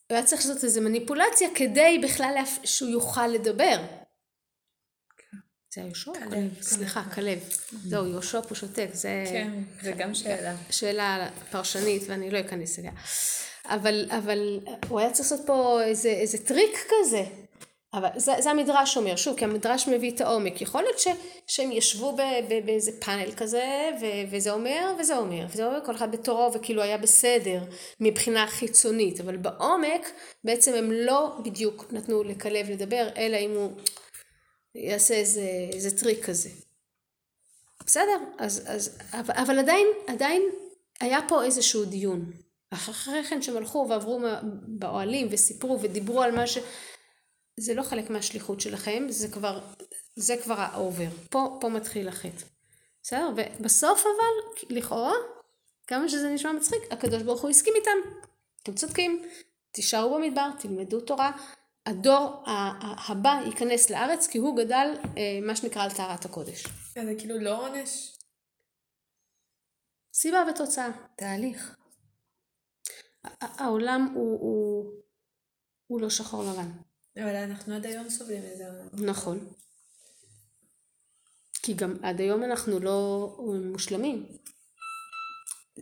הוא 0.10 0.16
היה 0.16 0.24
צריך 0.24 0.46
לעשות 0.46 0.64
איזה 0.64 0.82
מניפולציה 0.82 1.48
כדי 1.56 2.02
בכלל 2.04 2.32
להפ... 2.36 2.60
שהוא 2.64 2.90
יוכל 2.90 3.28
לדבר. 3.28 3.78
זה 5.74 5.82
היה 5.82 5.88
יהושע? 5.88 6.12
או 6.12 6.16
כלב? 6.30 6.62
סליחה, 6.62 7.04
כלב. 7.16 7.40
זהו, 7.86 8.08
יהושע 8.08 8.42
פה 8.42 8.56
שותק, 8.56 8.90
זה 8.94 9.24
כן, 9.30 9.52
זה 9.82 9.92
גם 9.92 10.16
שאלה. 10.16 10.56
שאלה 10.70 11.30
פרשנית 11.52 12.04
ואני 12.08 12.32
לא 12.32 12.40
אכנס 12.40 12.80
אליה. 12.80 12.92
אבל, 13.66 14.06
אבל 14.18 14.60
הוא 14.90 15.00
היה 15.00 15.12
צריך 15.12 15.32
לעשות 15.32 15.48
פה 15.48 15.84
איזה, 15.84 16.10
איזה 16.10 16.38
טריק 16.38 16.78
כזה. 16.90 17.24
אבל 17.94 18.10
זה, 18.16 18.32
זה 18.40 18.52
המדרש 18.52 18.98
אומר, 18.98 19.16
שוב, 19.16 19.38
כי 19.38 19.46
המדרש 19.46 19.88
מביא 19.88 20.12
את 20.12 20.22
העומק. 20.22 20.62
יכול 20.62 20.82
להיות 20.82 21.00
ש, 21.00 21.08
שהם 21.48 21.72
ישבו 21.72 22.16
ב, 22.16 22.22
ב, 22.50 22.66
באיזה 22.66 22.92
פאנל 23.00 23.32
כזה, 23.32 23.90
ו, 24.02 24.06
וזה 24.32 24.52
אומר, 24.52 24.94
וזה 25.00 25.18
אומר, 25.18 25.46
וזה 25.50 25.66
אומר, 25.66 25.80
כל 25.86 25.96
אחד 25.96 26.12
בתורו, 26.12 26.54
וכאילו 26.54 26.82
היה 26.82 26.98
בסדר 26.98 27.64
מבחינה 28.00 28.48
חיצונית. 28.48 29.20
אבל 29.20 29.38
בעומק, 29.38 30.12
בעצם 30.44 30.74
הם 30.74 30.92
לא 30.92 31.32
בדיוק 31.44 31.86
נתנו 31.92 32.24
לכלב 32.24 32.70
לדבר, 32.70 33.08
אלא 33.18 33.38
אם 33.38 33.52
הוא 33.52 33.72
יעשה 34.76 35.14
איזה, 35.14 35.42
איזה 35.74 35.98
טריק 35.98 36.26
כזה. 36.26 36.50
בסדר, 37.86 38.20
אז, 38.38 38.64
אז, 38.66 38.98
אבל, 39.12 39.34
אבל 39.38 39.60
עדיין, 39.60 39.88
עדיין 40.08 40.42
היה 41.00 41.20
פה 41.28 41.44
איזשהו 41.44 41.86
דיון. 41.86 42.32
אחרי 42.70 43.24
כן 43.24 43.42
שהם 43.42 43.58
הלכו 43.58 43.86
ועברו 43.90 44.20
באוהלים 44.68 45.28
וסיפרו 45.32 45.82
ודיברו 45.82 46.22
על 46.22 46.32
מה 46.32 46.48
ש... 46.48 46.58
זה 47.60 47.74
לא 47.74 47.84
חלק 47.84 48.10
מהשליחות 48.10 48.60
שלכם, 48.60 49.06
זה 49.10 49.28
כבר, 49.28 49.60
זה 50.16 50.36
כבר 50.44 50.56
ה 50.58 50.66
over. 50.66 51.08
פה, 51.30 51.58
פה 51.62 51.70
מתחיל 51.70 52.08
החטא. 52.08 52.46
בסדר? 53.04 53.30
ובסוף 53.36 54.02
אבל, 54.02 54.66
לכאורה, 54.78 55.14
כמה 55.88 56.10
שזה 56.10 56.30
נשמע 56.30 56.52
מצחיק, 56.52 56.80
הקדוש 56.92 57.24
ברוך 57.24 57.42
הוא 57.42 57.50
הסכים 57.50 57.74
איתם. 57.76 58.10
אתם 58.64 58.74
צודקים, 58.74 59.26
תישארו 59.72 60.16
במדבר, 60.16 60.50
תלמדו 60.60 61.00
תורה. 61.02 61.32
הדור 61.86 62.44
הבא 63.08 63.42
ייכנס 63.46 63.90
לארץ 63.90 64.28
כי 64.28 64.38
הוא 64.38 64.58
גדל 64.58 64.88
אה, 65.18 65.40
מה 65.42 65.56
שנקרא 65.56 65.84
על 65.84 65.92
טהרת 65.92 66.26
הקודש. 66.26 66.66
אז 66.66 67.06
זה 67.06 67.16
כאילו 67.18 67.40
לא 67.40 67.68
עונש? 67.68 68.18
סיבה 70.14 70.44
ותוצאה. 70.50 70.90
תהליך. 71.16 71.76
העולם 73.42 74.12
הוא, 74.16 74.40
הוא, 74.40 74.92
הוא 75.88 76.02
לא 76.02 76.10
שחור 76.10 76.44
לבן. 76.44 76.72
אבל 77.18 77.36
אנחנו 77.36 77.76
עד 77.76 77.86
היום 77.86 78.10
סובלים 78.10 78.44
מזה. 78.44 78.66
נכון. 78.94 79.54
כי 81.54 81.74
גם 81.74 81.96
עד 82.04 82.20
היום 82.20 82.44
אנחנו 82.44 82.80
לא 82.80 83.28
מושלמים. 83.72 84.26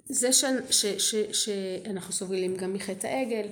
זה 0.05 0.33
ש, 0.33 0.45
ש, 0.71 0.85
ש, 0.85 1.15
שאנחנו 1.15 2.13
סובלים 2.13 2.57
גם 2.57 2.73
מחטא 2.73 3.07
העגל, 3.07 3.47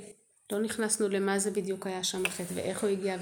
לא 0.51 0.61
נכנסנו 0.61 1.09
למה 1.09 1.39
זה 1.39 1.51
בדיוק 1.51 1.87
היה 1.87 2.03
שם 2.03 2.25
החטא 2.25 2.53
ואיך 2.53 2.83
הוא 2.83 2.89
הגיע, 2.89 3.17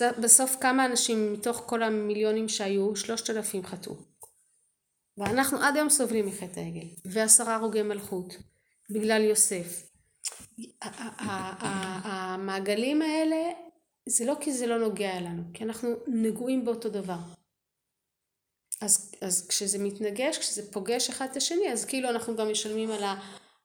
ובסוף 0.00 0.56
כמה 0.60 0.86
אנשים 0.86 1.32
מתוך 1.32 1.62
כל 1.66 1.82
המיליונים 1.82 2.48
שהיו, 2.48 2.96
שלושת 2.96 3.30
אלפים 3.30 3.66
חטאו. 3.66 3.94
ואנחנו 5.18 5.58
עד 5.62 5.76
היום 5.76 5.88
סובלים 5.88 6.26
מחטא 6.26 6.60
העגל, 6.60 6.86
ועשרה 7.04 7.54
הרוגי 7.54 7.82
מלכות, 7.82 8.36
בגלל 8.90 9.22
יוסף. 9.22 9.90
המעגלים 12.02 13.02
האלה, 13.02 13.36
זה 14.08 14.24
לא 14.24 14.36
כי 14.40 14.52
זה 14.52 14.66
לא 14.66 14.78
נוגע 14.78 15.16
אלינו, 15.16 15.42
כי 15.54 15.64
אנחנו 15.64 15.88
נגועים 16.06 16.64
באותו 16.64 16.88
דבר. 16.88 17.18
אז, 18.80 19.14
אז 19.20 19.48
כשזה 19.48 19.78
מתנגש, 19.78 20.38
כשזה 20.38 20.72
פוגש 20.72 21.08
אחד 21.08 21.26
את 21.30 21.36
השני, 21.36 21.72
אז 21.72 21.84
כאילו 21.84 22.08
אנחנו 22.08 22.36
גם 22.36 22.50
משלמים 22.50 22.90
על, 22.90 23.04
ה, 23.04 23.14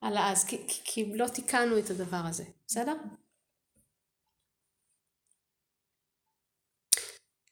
על 0.06 0.18
האז, 0.18 0.44
כי, 0.44 0.58
כי, 0.68 0.82
כי 0.84 1.18
לא 1.18 1.28
תיקנו 1.28 1.80
את 1.80 1.90
הדבר 1.90 2.22
הזה, 2.26 2.44
בסדר? 2.68 2.96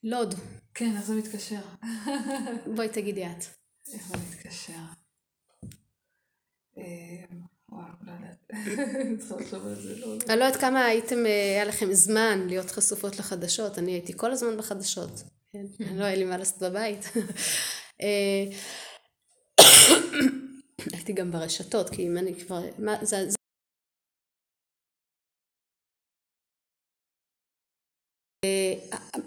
לוד, 0.04 0.34
כן, 0.74 0.96
איך 0.98 1.06
זה 1.06 1.16
מתקשר? 1.16 1.62
בואי 2.76 2.90
תגידי 2.90 3.26
את. 3.26 3.44
איך 3.94 4.08
זה 4.08 4.16
מתקשר? 4.18 4.74
אה, 6.78 6.84
וואו, 7.70 7.88
לא 8.02 8.12
יודעת. 8.12 8.46
לא... 9.54 10.18
אני 10.30 10.40
לא 10.40 10.46
יודעת 10.46 10.62
כמה 10.62 10.86
הייתם, 10.86 11.26
אה, 11.26 11.32
היה 11.32 11.66
לכם 11.66 11.94
זמן 11.94 12.48
להיות 12.48 12.72
חשופות 12.72 13.20
לחדשות, 13.20 13.78
אני 13.80 13.92
הייתי 13.92 14.14
כל 14.16 14.32
הזמן 14.32 14.58
בחדשות, 14.58 15.24
כן? 15.54 15.66
לא 15.98 16.04
היה 16.04 16.16
לי 16.16 16.26
מה 16.26 16.38
לעשות 16.38 16.60
בבית. 16.60 17.06
אה, 20.84 20.98
הייתי 20.98 21.14
גם 21.14 21.32
ברשתות, 21.32 21.90
כי 21.90 22.08
אם 22.08 22.18
אני 22.18 22.40
כבר, 22.40 22.62
מה, 22.80 23.06
זה, 23.06 23.30
זה 23.30 23.36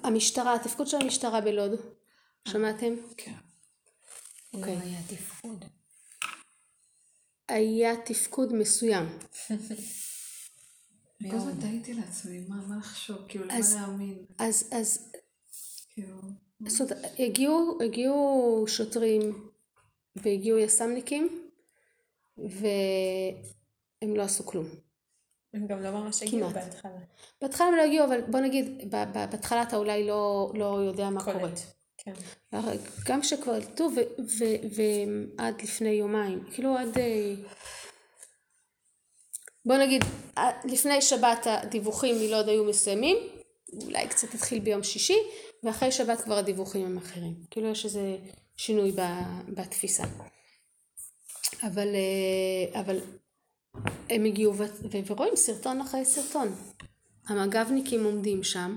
המשטרה, 0.02 0.54
התפקוד 0.54 0.86
של 0.86 0.96
המשטרה 0.96 1.40
בלוד, 1.40 1.70
שמעתם? 2.48 2.94
כן. 3.16 3.32
לא 4.54 4.58
אוקיי. 4.58 4.76
היה 4.76 5.00
תפקוד. 5.08 5.64
היה 7.48 7.94
תפקוד 8.04 8.52
מסוים. 8.52 9.04
הזמן 11.24 11.60
תהיתי 11.60 11.94
לעצמי, 11.94 12.40
מה 12.48 12.66
מה 12.66 12.76
לחשוב, 12.76 13.18
כאילו, 13.28 13.44
למה 13.44 13.58
להאמין, 13.74 14.24
אז, 14.38 14.68
אז 14.72 15.12
כאילו, 15.90 16.20
הגיעו 17.80 18.64
שוטרים 18.68 19.50
והגיעו 20.16 20.58
יס"מניקים 20.58 21.45
והם 22.38 24.16
לא 24.16 24.22
עשו 24.22 24.46
כלום. 24.46 24.66
הם 25.54 25.66
גם 25.66 25.82
לא 25.82 25.90
ממש 25.90 26.22
הגיעו. 26.22 26.50
בהתחלה. 26.50 26.98
בהתחלה 27.40 27.66
הם 27.66 27.74
לא 27.74 27.82
הגיעו, 27.82 28.06
אבל 28.06 28.20
בוא 28.20 28.40
נגיד, 28.40 28.94
בהתחלה 29.12 29.62
אתה 29.62 29.76
אולי 29.76 30.06
לא, 30.06 30.52
לא 30.54 30.64
יודע 30.64 31.10
מה 31.10 31.24
קורה. 31.24 31.40
קולט. 31.40 31.60
כן. 31.98 32.12
גם 33.04 33.20
כשכבר 33.20 33.52
עלתו, 33.52 33.84
ו- 33.84 34.22
ו- 34.38 34.82
ועד 35.38 35.62
לפני 35.62 35.88
יומיים, 35.88 36.44
כאילו 36.54 36.76
עד... 36.76 36.98
אה, 36.98 37.34
בוא 39.64 39.76
נגיד, 39.76 40.04
אה, 40.38 40.50
לפני 40.64 41.02
שבת 41.02 41.46
הדיווחים 41.46 42.16
מלוד 42.20 42.48
היו 42.48 42.64
מסיימים, 42.64 43.16
אולי 43.84 44.08
קצת 44.08 44.34
התחיל 44.34 44.58
ביום 44.58 44.82
שישי, 44.82 45.18
ואחרי 45.62 45.92
שבת 45.92 46.20
כבר 46.20 46.34
הדיווחים 46.34 46.86
הם 46.86 46.96
אחרים. 46.98 47.34
כאילו 47.50 47.68
יש 47.68 47.84
איזה 47.84 48.16
שינוי 48.56 48.92
בתפיסה. 49.48 50.04
אבל, 51.62 51.88
אה, 51.94 52.80
אבל 52.80 52.98
הם 54.10 54.24
הגיעו 54.24 54.54
ורואים 55.06 55.36
סרטון 55.36 55.80
אחרי 55.80 56.04
סרטון. 56.04 56.48
המג"בניקים 57.28 58.04
עומדים 58.04 58.42
שם, 58.42 58.76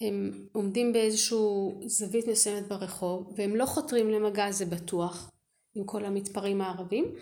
הם 0.00 0.46
עומדים 0.52 0.92
באיזשהו 0.92 1.80
זווית 1.86 2.26
מסוימת 2.28 2.68
ברחוב, 2.68 3.32
והם 3.36 3.56
לא 3.56 3.66
חותרים 3.66 4.10
למגע 4.10 4.50
זה 4.50 4.66
בטוח, 4.66 5.30
עם 5.74 5.84
כל 5.84 6.04
המתפרעים 6.04 6.60
הערבים, 6.60 7.14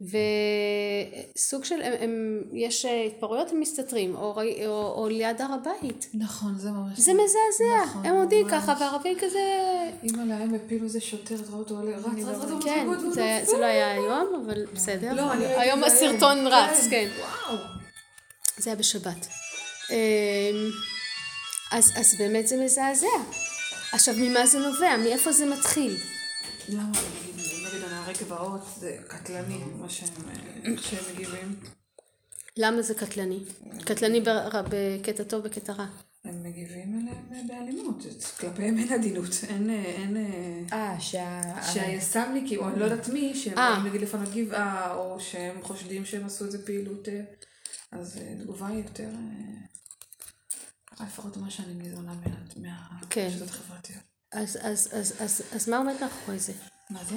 וסוג 0.00 1.64
של, 1.64 1.82
הם, 1.82 1.92
הם, 2.00 2.42
יש 2.52 2.84
אה, 2.84 3.04
התפרעויות 3.04 3.50
הם 3.52 3.60
מסתתרים, 3.60 4.16
או, 4.16 4.40
או, 4.66 4.94
או 4.96 5.08
ליד 5.08 5.40
הר 5.40 5.52
הבית. 5.52 6.08
נכון, 6.14 6.58
זה 6.58 6.70
ממש... 6.70 6.98
זה 6.98 7.12
מזעזע, 7.12 7.84
נכון, 7.84 8.06
הם 8.06 8.14
עומדים. 8.14 8.48
ככה, 8.48 8.74
והערבי 8.80 9.14
כזה... 9.20 9.40
אימא 10.02 10.22
להם 10.22 10.54
הפילו 10.54 10.84
איזה 10.84 11.00
שוטר, 11.00 11.34
רואה 11.48 11.58
אותו 11.58 11.76
עולה, 11.76 11.96
רץ, 11.96 12.04
רץ, 12.04 12.50
רץ, 12.50 12.64
כן, 12.64 12.86
רץ, 12.90 13.02
רץ, 13.04 13.14
זה, 13.14 13.38
רץ, 13.42 13.48
זה 13.48 13.58
לא 13.58 13.64
היה 13.64 13.90
היום, 13.90 14.42
אבל 14.44 14.66
בסדר. 14.72 15.12
לא, 15.14 15.32
אני 15.32 15.46
היום 15.46 15.80
זה 15.80 15.86
הסרטון 15.86 16.38
היום. 16.38 16.48
רץ, 16.48 16.86
כן, 16.90 16.90
כן. 16.90 17.08
וואו. 17.50 17.58
זה 18.58 18.70
היה 18.70 18.76
בשבת. 18.76 19.28
אמ, 19.90 19.96
אז, 21.72 21.92
אז 21.96 22.14
באמת 22.18 22.48
זה 22.48 22.64
מזעזע. 22.64 23.06
עכשיו, 23.92 24.14
ממה 24.18 24.46
זה 24.46 24.58
נובע? 24.58 24.96
מאיפה 24.96 25.32
זה 25.32 25.46
מתחיל? 25.46 25.96
למה, 26.68 26.92
הנערי 28.08 28.24
גבעות 28.24 28.60
זה 28.76 28.96
קטלני, 29.08 29.58
מה 29.76 29.88
שהם, 29.88 30.08
אה, 30.28 30.72
איך 30.72 30.82
שהם 30.82 31.14
מגיבים. 31.14 31.60
למה 32.56 32.82
זה 32.82 32.94
קטלני? 32.94 33.44
קטלני 33.84 34.20
בקטע 34.70 35.24
טוב, 35.24 35.44
בקטע 35.44 35.72
רע. 35.72 35.86
הם 36.24 36.42
מגיבים 36.42 37.08
אליהם 37.30 37.46
באלימות, 37.46 38.02
כלפיהם 38.40 38.78
אין 38.78 38.92
עדינות, 38.92 39.28
אין, 39.48 39.70
אה, 39.70 39.84
אין, 39.84 40.16
אה, 40.16 40.62
אה, 40.72 41.00
שה... 41.00 41.42
שהיס"מניקים, 41.72 42.58
או 42.60 42.68
אני 42.68 42.80
לא 42.80 42.84
יודעת 42.84 43.08
מי, 43.08 43.34
שהם. 43.34 43.54
באים 43.54 43.86
נגיד 43.86 44.00
לפנות 44.00 44.28
גבעה, 44.34 44.94
או 44.94 45.20
שהם 45.20 45.62
חושדים 45.62 46.04
שהם 46.04 46.26
עשו 46.26 46.44
איזה 46.44 46.66
פעילות, 46.66 47.08
אז 47.92 48.18
תגובה 48.40 48.66
היא 48.66 48.84
יותר, 48.84 49.08
לפחות 51.00 51.36
מה 51.36 51.50
שאני 51.50 51.74
ניזונה 51.74 52.12
מה- 52.14 53.00
כן. 53.10 53.22
מהרשתות 53.22 53.48
החברתיות. 53.48 54.02
אז 54.32 55.68
מה 55.68 55.76
עומד 55.78 55.94
מאחורי 56.00 56.38
זה? 56.38 56.52
מה 56.90 57.04
זה? 57.04 57.16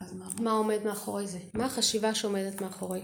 אז 0.00 0.12
מה? 0.12 0.28
מה 0.40 0.50
עומד 0.50 0.78
מאחורי 0.84 1.26
זה? 1.26 1.38
מה 1.54 1.66
החשיבה 1.66 2.14
שעומדת 2.14 2.60
מאחורי? 2.60 3.00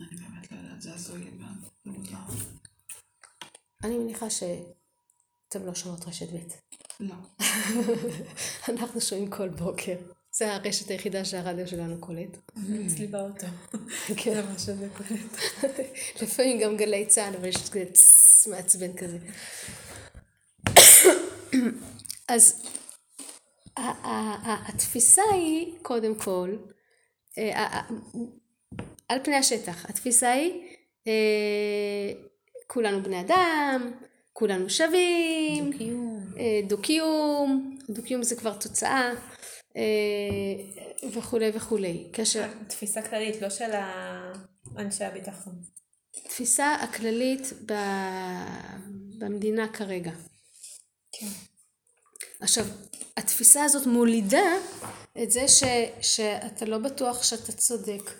אני 0.00 0.16
באמת 0.16 0.52
לא 0.52 0.56
יודעת, 0.56 0.82
זה 0.82 0.94
הזוי. 0.94 1.30
זה 1.84 1.90
מוזר. 1.90 2.16
אני 3.84 3.98
מניחה 3.98 4.30
שאתם 4.30 5.66
לא 5.66 5.74
שומעות 5.74 6.04
רשת 6.04 6.28
ב'. 6.32 6.38
לא. 7.00 7.14
אנחנו 8.68 9.00
שומעים 9.00 9.30
כל 9.30 9.48
בוקר. 9.48 9.96
זה 10.32 10.54
הרשת 10.54 10.88
היחידה 10.88 11.24
שהרדיו 11.24 11.68
שלנו 11.68 12.00
קולט. 12.00 12.36
אצלי 12.86 13.06
באוטו. 13.06 13.46
כן. 14.16 14.34
זה 14.34 14.42
מה 14.42 14.58
שזה 14.58 14.88
קולט. 14.96 15.20
לפעמים 16.22 16.60
גם 16.60 16.76
גלי 16.76 17.06
צה"ל, 17.06 17.34
אבל 17.36 17.48
יש 17.48 17.56
כזה 17.70 18.50
מעצבן 18.50 18.96
כזה. 18.96 19.18
אז 22.28 22.62
התפיסה 24.68 25.22
היא, 25.32 25.72
קודם 25.82 26.14
כל, 26.14 26.56
אה, 27.38 27.80
על 29.08 29.18
פני 29.24 29.36
השטח, 29.36 29.86
התפיסה 29.90 30.30
היא, 30.30 30.52
אה, 31.06 32.12
כולנו 32.66 33.02
בני 33.02 33.20
אדם, 33.20 33.92
כולנו 34.32 34.70
שווים, 34.70 35.72
קיום. 35.78 36.20
אה, 36.38 36.60
דו-קיום, 36.68 37.78
דו-קיום 37.90 38.22
זה 38.22 38.36
כבר 38.36 38.54
תוצאה, 38.54 39.10
אה, 39.76 39.82
וכולי 41.12 41.50
וכולי. 41.54 42.08
כאשר 42.12 42.48
תפיסה 42.68 43.02
כללית, 43.02 43.42
לא 43.42 43.50
של 43.50 43.70
אנשי 44.78 45.04
הביטחון. 45.04 45.54
התפיסה 46.26 46.74
הכללית 46.74 47.52
ב... 47.66 47.72
במדינה 49.18 49.68
כרגע. 49.68 50.10
כן. 51.12 51.26
עכשיו, 52.40 52.64
התפיסה 53.16 53.64
הזאת 53.64 53.86
מולידה 53.86 54.52
את 55.22 55.30
זה 55.30 55.48
ש... 55.48 55.64
שאתה 56.00 56.64
לא 56.64 56.78
בטוח 56.78 57.22
שאתה 57.22 57.52
צודק, 57.52 58.10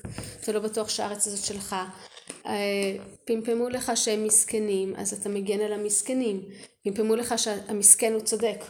אתה 0.40 0.52
לא 0.52 0.60
בטוח 0.60 0.88
שהארץ 0.88 1.26
הזאת 1.26 1.44
שלך. 1.44 1.76
אה, 2.46 2.96
פמפמו 3.24 3.68
לך 3.68 3.92
שהם 3.94 4.24
מסכנים, 4.24 4.96
אז 4.96 5.12
אתה 5.12 5.28
מגן 5.28 5.60
על 5.60 5.72
המסכנים. 5.72 6.48
פמפמו 6.84 7.16
לך 7.16 7.38
שהמסכן 7.38 8.12
הוא 8.12 8.20
צודק. 8.22 8.64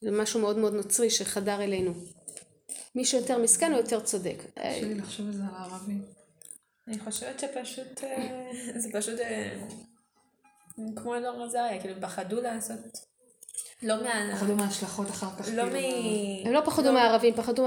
זה 0.00 0.10
משהו 0.10 0.40
מאוד 0.40 0.58
מאוד 0.58 0.74
נוצרי 0.74 1.10
שחדר 1.10 1.62
אלינו. 1.62 1.94
מי 2.94 3.04
שיותר 3.04 3.38
מסכן 3.38 3.72
הוא 3.72 3.80
יותר 3.80 4.00
צודק. 4.00 4.42
קשה 4.54 4.80
לי 4.80 4.94
לחשוב 4.94 5.26
על 5.26 5.32
זה 5.32 5.42
על 5.42 5.54
הערבים. 5.54 6.04
אני 6.88 6.98
חושבת 6.98 7.40
שפשוט, 7.40 8.04
אה, 8.04 8.50
זה 8.76 8.88
פשוט 8.92 9.20
אה, 9.20 9.58
כמו 10.96 11.14
אלאור 11.14 11.44
עזריה, 11.44 11.80
כאילו 11.80 12.00
פחדו 12.00 12.40
לעשות, 12.40 12.98
לא 13.82 14.02
מה... 14.02 14.36
פחדו 14.36 14.56
מההשלכות 14.56 15.10
אחר 15.10 15.26
כך. 15.38 15.48
לא 15.52 15.62
כאילו, 15.62 16.02
מ... 16.42 16.46
הם 16.46 16.52
לא 16.52 16.60
פחדו 16.60 16.92
מהערבים, 16.92 17.34
פחדו 17.34 17.66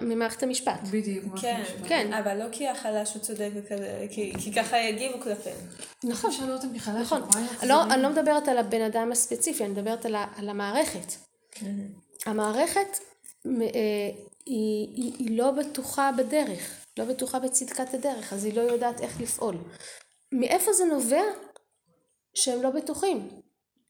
ממערכת 0.00 0.42
המשפט. 0.42 0.80
בדיוק. 0.90 1.24
מה 1.24 1.40
כן, 1.40 1.62
משמע. 1.62 1.88
כן. 1.88 2.12
אבל 2.12 2.38
לא 2.38 2.44
כי 2.52 2.68
החלש 2.68 3.14
הוא 3.14 3.22
צודק 3.22 3.50
וכזה, 3.54 4.06
כי, 4.10 4.32
כי 4.38 4.52
ככה 4.54 4.78
יגיבו 4.78 5.20
כלפיהם. 5.20 5.56
נכון. 6.04 6.32
שאלו 6.32 6.52
אותם 6.52 6.72
בכלל, 6.72 7.00
נכון. 7.00 7.22
אני 7.60 7.68
לא? 7.68 7.82
אני 7.82 8.02
לא 8.02 8.08
מדברת 8.08 8.48
על 8.48 8.58
הבן 8.58 8.82
אדם 8.82 9.12
הספציפי, 9.12 9.64
אני 9.64 9.72
מדברת 9.72 10.06
על, 10.06 10.48
המערכת. 10.48 11.12
המערכת 12.26 12.98
מ- 13.44 13.62
אה, 13.62 13.68
היא 14.46 15.38
לא 15.38 15.50
בטוחה 15.50 16.10
בדרך, 16.16 16.84
לא 16.98 17.04
בטוחה 17.04 17.38
בצדקת 17.38 17.94
הדרך, 17.94 18.32
אז 18.32 18.44
היא 18.44 18.56
לא 18.56 18.60
יודעת 18.60 19.00
איך 19.00 19.20
לפעול. 19.20 19.56
מאיפה 20.32 20.72
זה 20.72 20.84
נובע 20.84 21.22
שהם 22.34 22.62
לא 22.62 22.70
בטוחים? 22.70 23.28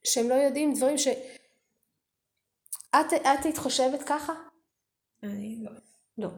שהם 0.07 0.29
לא 0.29 0.35
יודעים 0.35 0.75
דברים 0.75 0.99
ש... 0.99 1.09
את, 2.91 3.13
את 3.13 3.45
היית 3.45 3.59
חושבת 3.59 4.03
ככה? 4.07 4.33
אני 5.23 5.59
לא. 5.63 5.71
לא. 6.19 6.29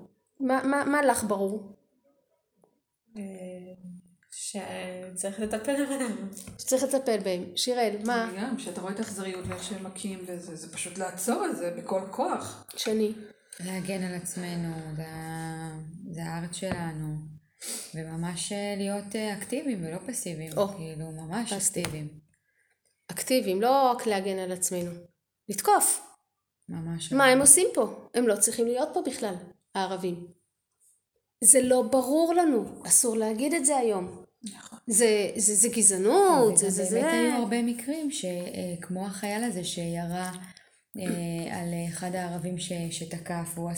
מה, 0.41 0.63
מה, 0.63 0.85
מה 0.85 1.03
לך 1.03 1.25
ברור? 1.25 1.73
אה, 3.17 3.23
שצריך 4.31 5.41
לטפל 5.41 5.87
בהם. 5.87 6.31
שצריך 6.59 6.83
לטפל 6.83 7.19
בהם. 7.19 7.57
שיראל, 7.57 7.97
מה? 8.05 8.25
אני 8.25 8.41
גם, 8.41 8.57
כשאתה 8.57 8.81
רואה 8.81 8.93
את 8.93 8.99
האכזריות 8.99 9.45
ואיך 9.49 9.63
שהם 9.63 9.87
מכים 9.87 10.25
וזה, 10.27 10.57
זה 10.57 10.73
פשוט 10.73 10.99
לעצור 10.99 11.47
את 11.47 11.57
זה 11.57 11.71
בכל 11.71 12.01
כוח. 12.11 12.67
שני. 12.77 13.13
להגן 13.61 14.03
על 14.03 14.15
עצמנו, 14.15 14.75
זה, 14.97 15.05
זה 16.11 16.25
הארץ 16.25 16.57
שלנו, 16.57 17.17
וממש 17.95 18.53
אה, 18.53 18.75
להיות 18.77 19.17
אה, 19.17 19.39
אקטיביים 19.39 19.85
ולא 19.85 19.99
פסיביים, 20.07 20.53
או, 20.57 20.69
כאילו 20.69 21.13
ממש 21.13 21.53
פסטי. 21.53 21.81
אקטיביים, 21.81 22.09
אקטיביים, 23.09 23.63
לא 23.63 23.91
רק 23.91 24.07
להגן 24.07 24.39
על 24.39 24.53
עצמנו. 24.53 24.91
לתקוף. 25.49 26.07
ממש. 26.69 27.13
מה 27.13 27.27
הם 27.27 27.41
עושים 27.41 27.69
פה? 27.75 28.09
הם 28.15 28.29
לא 28.29 28.37
צריכים 28.37 28.67
להיות 28.67 28.89
פה 28.95 29.03
בכלל, 29.07 29.35
הערבים. 29.75 30.27
זה 31.45 31.63
לא 31.63 31.83
ברור 31.83 32.35
לנו, 32.35 32.83
אסור 32.87 33.17
להגיד 33.17 33.55
את 33.55 33.65
זה 33.67 33.77
היום. 33.77 34.25
נכון. 34.45 34.79
זה, 34.87 35.31
זה, 35.37 35.55
זה 35.55 35.69
גזענות, 35.69 36.57
זה 36.57 36.67
וגם 36.67 36.75
זה 36.75 36.83
באמת 37.01 37.11
זה. 37.11 37.11
היו 37.11 37.33
הרבה 37.43 37.63
מקרים 37.63 38.11
שכמו 38.11 39.07
החייל 39.07 39.45
הזה 39.45 39.65
שירה 39.65 40.33
אה, 40.99 41.61
על 41.61 41.69
אחד 41.89 42.15
הערבים 42.15 42.59
ש- 42.59 42.73
שתקף, 42.91 43.49
והוא 43.55 43.71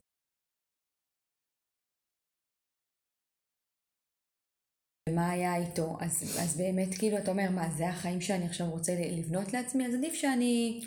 מה 5.14 5.30
היה 5.30 5.56
איתו, 5.56 5.96
אז, 6.00 6.38
אז 6.42 6.56
באמת 6.56 6.88
כאילו 6.98 7.18
אתה 7.18 7.30
אומר, 7.30 7.50
מה, 7.50 7.70
זה 7.76 7.88
החיים 7.88 8.20
שאני 8.20 8.46
עכשיו 8.46 8.70
רוצה 8.70 8.92
לבנות 9.12 9.52
לעצמי? 9.52 9.86
אז 9.86 9.94
עדיף 9.94 10.14
שאני 10.14 10.80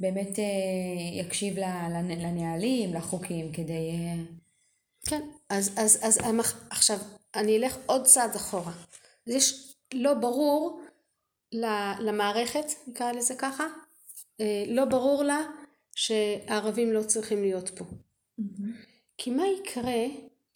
באמת 0.00 0.38
אה, 0.38 0.44
יקשיב 1.20 1.58
ל- 1.58 1.62
לנ- 1.62 2.22
לנהלים, 2.22 2.94
לחוקים, 2.94 3.52
כדי... 3.52 3.72
אה, 3.90 4.14
כן, 5.06 5.20
אז, 5.48 5.70
אז, 5.76 5.98
אז 6.02 6.18
המח- 6.24 6.66
עכשיו, 6.70 6.98
אני 7.34 7.56
אלך 7.58 7.76
עוד 7.86 8.04
צעד 8.04 8.34
אחורה. 8.34 8.72
אז 9.26 9.32
יש 9.32 9.74
לא 9.94 10.14
ברור 10.14 10.80
למערכת, 12.00 12.64
נקרא 12.86 13.12
לזה 13.12 13.34
ככה, 13.38 13.64
אה, 14.40 14.64
לא 14.68 14.84
ברור 14.84 15.22
לה 15.22 15.40
שהערבים 15.94 16.92
לא 16.92 17.02
צריכים 17.02 17.42
להיות 17.42 17.68
פה. 17.78 17.84
כי 19.18 19.30
מה 19.30 19.42
יקרה 19.60 20.04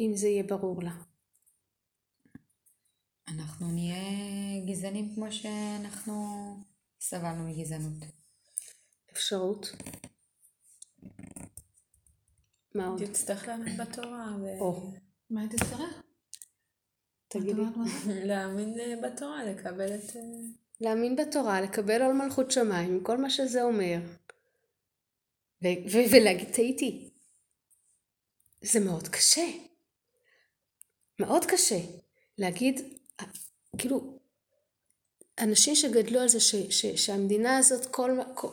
אם 0.00 0.12
זה 0.14 0.28
יהיה 0.28 0.42
ברור 0.42 0.82
לה? 0.82 0.90
אנחנו 3.28 3.70
נהיה 3.70 4.66
גזענים 4.66 5.14
כמו 5.14 5.32
שאנחנו 5.32 6.24
סבלנו 7.00 7.48
מגזענות. 7.48 8.04
אפשרות. 9.12 9.66
מה 12.74 12.86
עוד? 12.86 13.04
תצטרך 13.04 13.48
להאמין 13.48 13.76
בתורה 13.76 14.36
או, 14.60 14.92
מה 15.30 15.48
תצטרך? 15.48 16.02
תגידי. 17.28 17.62
ולהאמין 18.06 18.74
אה, 18.80 18.94
בתורה, 19.02 19.44
לקבל 19.44 19.94
את... 19.94 20.16
אה, 20.16 20.20
להאמין 20.80 21.16
בתורה, 21.16 21.60
לקבל 21.60 22.02
עול 22.02 22.12
מלכות 22.12 22.50
שמיים, 22.50 23.04
כל 23.04 23.18
מה 23.18 23.30
שזה 23.30 23.62
אומר. 23.62 23.98
ולהגיד, 26.12 26.48
טעיתי. 26.54 27.10
זה 28.62 28.80
מאוד 28.80 29.08
קשה. 29.08 29.46
מאוד 31.18 31.44
קשה. 31.44 31.78
להגיד, 32.38 32.80
כאילו, 33.78 34.18
אנשים 35.38 35.74
שגדלו 35.74 36.20
על 36.20 36.28
זה 36.28 36.40
ש- 36.40 36.54
ש- 36.70 37.06
שהמדינה 37.06 37.58
הזאת, 37.58 37.86
כל, 37.86 38.18
כל... 38.34 38.48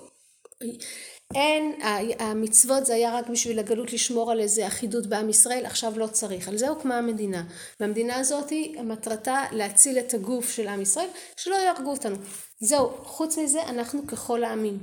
אין, 1.35 1.79
המצוות 2.19 2.85
זה 2.85 2.93
היה 2.93 3.17
רק 3.17 3.29
בשביל 3.29 3.59
הגלות 3.59 3.93
לשמור 3.93 4.31
על 4.31 4.39
איזה 4.39 4.67
אחידות 4.67 5.07
בעם 5.07 5.29
ישראל, 5.29 5.65
עכשיו 5.65 5.99
לא 5.99 6.07
צריך. 6.07 6.47
על 6.47 6.57
זה 6.57 6.69
הוקמה 6.69 6.97
המדינה. 6.97 7.43
והמדינה 7.79 8.15
הזאת, 8.15 8.51
מטרתה 8.83 9.43
להציל 9.51 9.99
את 9.99 10.13
הגוף 10.13 10.49
של 10.49 10.67
עם 10.67 10.81
ישראל, 10.81 11.07
שלא 11.37 11.55
יהרגו 11.55 11.91
אותנו. 11.91 12.15
זהו, 12.59 12.89
חוץ 13.03 13.37
מזה, 13.37 13.63
אנחנו 13.63 14.07
ככל 14.07 14.43
העמים. 14.43 14.79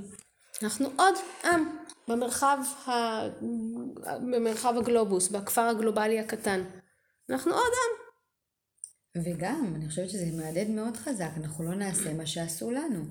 אנחנו 0.63 0.89
עוד 0.97 1.15
עם 1.45 1.77
במרחב, 2.07 2.57
ה... 2.85 2.91
במרחב 4.31 4.73
הגלובוס, 4.77 5.27
בכפר 5.27 5.61
הגלובלי 5.61 6.19
הקטן. 6.19 6.63
אנחנו 7.29 7.53
עוד 7.53 7.71
עם. 7.71 7.96
וגם, 9.23 9.73
אני 9.75 9.89
חושבת 9.89 10.09
שזה 10.09 10.25
מהדהד 10.33 10.69
מאוד 10.69 10.97
חזק, 10.97 11.29
אנחנו 11.37 11.63
לא 11.63 11.75
נעשה 11.75 12.13
מה 12.13 12.25
שעשו 12.25 12.71
לנו. 12.71 13.03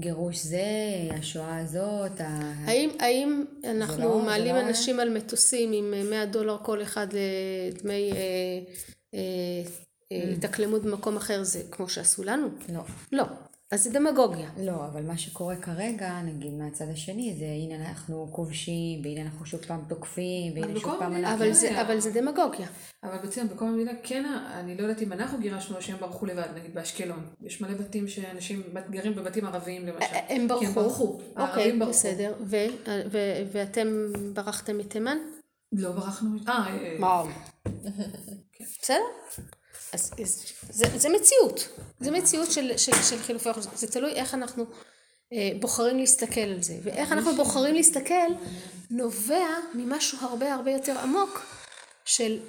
גירוש 0.00 0.38
זה, 0.38 0.62
השואה 1.10 1.58
הזאת, 1.58 2.20
ה... 2.20 2.52
האם, 2.64 2.90
האם 3.00 3.44
אנחנו 3.64 4.04
לא- 4.04 4.22
מעלים 4.22 4.54
לא- 4.54 4.60
אנשים 4.60 5.00
על 5.00 5.10
מטוסים 5.10 5.72
עם 5.72 5.94
אה, 5.94 6.02
100 6.02 6.26
דולר 6.26 6.56
כל 6.62 6.82
אחד 6.82 7.06
לדמי 7.72 8.12
אה, 8.12 8.18
אה, 9.14 9.20
אה, 10.12 10.32
התאקלמות 10.32 10.82
במקום 10.82 11.16
אחר 11.16 11.42
זה 11.42 11.62
כמו 11.70 11.88
שעשו 11.88 12.24
לנו? 12.24 12.48
לא. 12.72 12.82
לא. 13.12 13.24
אז 13.72 13.84
זה 13.84 13.90
דמגוגיה. 13.90 14.50
לא, 14.58 14.86
אבל 14.86 15.02
מה 15.02 15.18
שקורה 15.18 15.56
כרגע, 15.56 16.20
נגיד 16.22 16.52
מהצד 16.52 16.84
השני, 16.92 17.34
זה 17.38 17.44
הנה 17.44 17.88
אנחנו 17.88 18.28
כובשים, 18.32 19.00
והנה 19.04 19.22
אנחנו 19.22 19.46
שוב 19.46 19.60
פעם 19.60 19.80
תוקפים, 19.88 20.52
והנה 20.54 20.80
שוב 20.80 20.98
פעם 20.98 21.16
אנחנו... 21.16 21.34
אבל 21.34 21.52
זה, 21.52 21.68
היה. 21.68 21.82
אבל 21.82 22.00
זה 22.00 22.10
דמגוגיה. 22.10 22.68
אבל 23.02 23.18
בעצם 23.18 23.48
בכל 23.48 23.64
המדינה 23.64 23.92
כן, 24.02 24.24
אני 24.52 24.76
לא 24.76 24.82
יודעת 24.82 25.02
אם 25.02 25.12
אנחנו 25.12 25.38
גירשנו 25.38 25.76
או 25.76 25.82
שהם 25.82 25.96
ברחו 26.00 26.26
לבד, 26.26 26.48
נגיד 26.56 26.74
באשקלון. 26.74 27.26
יש 27.40 27.60
מלא 27.60 27.74
בתים 27.74 28.08
שאנשים 28.08 28.62
גרים 28.90 29.14
בבתים 29.14 29.46
ערביים 29.46 29.86
למשל. 29.86 30.14
אה, 30.14 30.34
הם 30.34 30.48
ברחו. 30.48 30.60
כי 30.60 30.66
הם 30.66 30.74
ברחו. 30.74 31.04
אוקיי, 31.04 31.32
הערבים 31.36 31.78
ברחו. 31.78 31.90
בסדר. 31.90 32.34
ו, 32.40 32.56
ו, 33.10 33.18
ואתם 33.52 33.88
ברחתם 34.34 34.78
מתימן? 34.78 35.18
לא 35.72 35.92
ברחנו. 35.92 36.30
אה, 36.48 36.66
אה, 36.68 36.96
וואו. 37.00 37.26
בסדר? 38.82 38.98
אז 39.92 40.12
אז 40.22 40.44
זה, 40.70 40.98
זה 40.98 41.08
מציאות. 41.08 41.68
זה 42.00 42.10
מציאות 42.10 42.52
של, 42.52 42.76
של, 42.76 42.92
של 43.10 43.18
חילופי 43.22 43.48
אוכלוסין. 43.48 43.72
זה 43.74 43.86
תלוי 43.86 44.12
איך 44.12 44.34
אנחנו 44.34 44.66
אה, 45.32 45.50
בוחרים 45.60 45.98
להסתכל 45.98 46.40
על 46.40 46.62
זה. 46.62 46.78
ואיך 46.82 47.12
אנחנו 47.12 47.36
בוחרים 47.36 47.74
להסתכל 47.74 48.28
נובע 48.90 49.46
ממשהו 49.74 50.18
הרבה 50.20 50.54
הרבה 50.54 50.70
יותר 50.70 50.98
עמוק 50.98 51.42
של 52.04 52.40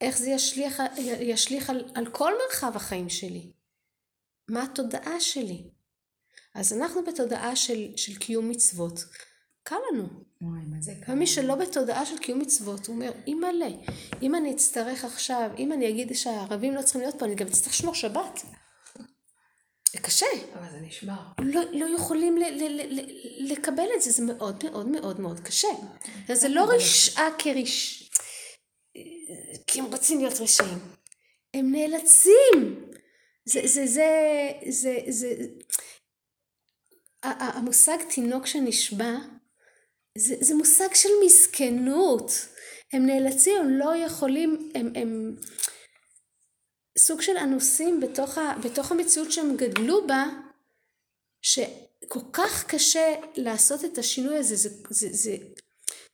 איך 0.00 0.18
זה 0.18 0.30
ישליך, 0.30 0.82
ישליך 1.20 1.70
על, 1.70 1.84
על 1.94 2.10
כל 2.10 2.32
מרחב 2.44 2.76
החיים 2.76 3.08
שלי. 3.08 3.52
מה 4.48 4.62
התודעה 4.62 5.20
שלי? 5.20 5.70
אז 6.54 6.72
אנחנו 6.72 7.04
בתודעה 7.04 7.56
של, 7.56 7.88
של 7.96 8.18
קיום 8.18 8.50
מצוות. 8.50 9.04
קל 9.62 9.76
לנו. 9.92 10.08
וואי, 10.40 10.60
מה 10.66 10.76
זה 10.80 10.92
קרה? 11.00 11.14
ומי 11.14 11.26
שלא 11.26 11.54
בתודעה 11.54 12.06
של 12.06 12.18
קיום 12.18 12.38
מצוות, 12.38 12.86
הוא 12.86 12.94
אומר, 12.94 13.12
אימא'לה, 13.26 13.68
אם 14.22 14.34
אני 14.34 14.52
אצטרך 14.52 15.04
עכשיו, 15.04 15.50
אם 15.58 15.72
אני 15.72 15.88
אגיד 15.88 16.12
שהערבים 16.12 16.74
לא 16.74 16.82
צריכים 16.82 17.00
להיות 17.00 17.18
פה, 17.18 17.24
אני 17.24 17.34
גם 17.34 17.46
אצטרך 17.46 17.72
לשמור 17.72 17.94
שבת. 17.94 18.40
זה 19.92 19.98
קשה. 19.98 20.26
אבל 20.54 20.70
זה 20.70 20.78
נשבר. 20.80 21.20
לא, 21.38 21.60
לא 21.72 21.96
יכולים 21.96 22.38
ל, 22.38 22.42
ל, 22.42 22.68
ל, 22.68 23.00
ל, 23.00 23.52
לקבל 23.52 23.86
את 23.96 24.02
זה, 24.02 24.10
זה 24.10 24.24
מאוד 24.24 24.64
מאוד 24.64 24.88
מאוד 24.88 25.20
מאוד 25.20 25.40
קשה. 25.40 25.68
זה 26.32 26.48
לא 26.48 26.64
רשעה 26.76 27.28
כרש... 27.38 28.02
כי 29.66 29.80
הם 29.80 29.84
רוצים 29.84 30.18
להיות 30.18 30.40
רשעים. 30.40 30.78
הם 31.54 31.72
נאלצים. 31.72 32.90
זה, 33.44 33.60
זה, 33.64 33.86
זה, 33.86 34.10
זה, 34.68 34.98
זה, 35.08 35.28
המושג 37.22 37.96
תינוק 38.14 38.46
שנשבע, 38.46 39.12
זה, 40.18 40.34
זה 40.40 40.54
מושג 40.54 40.94
של 40.94 41.08
מסכנות. 41.26 42.32
הם 42.92 43.06
נאלצים, 43.06 43.56
הם 43.60 43.70
לא 43.70 43.96
יכולים, 43.96 44.70
הם, 44.74 44.92
הם 44.94 45.36
סוג 46.98 47.22
של 47.22 47.36
אנוסים 47.36 48.00
בתוך, 48.00 48.38
ה, 48.38 48.54
בתוך 48.64 48.92
המציאות 48.92 49.32
שהם 49.32 49.56
גדלו 49.56 50.06
בה, 50.06 50.24
שכל 51.42 52.20
כך 52.32 52.64
קשה 52.66 53.14
לעשות 53.36 53.84
את 53.84 53.98
השינוי 53.98 54.36
הזה, 54.36 54.56
זה, 54.56 54.68
זה, 54.90 55.08
זה, 55.10 55.36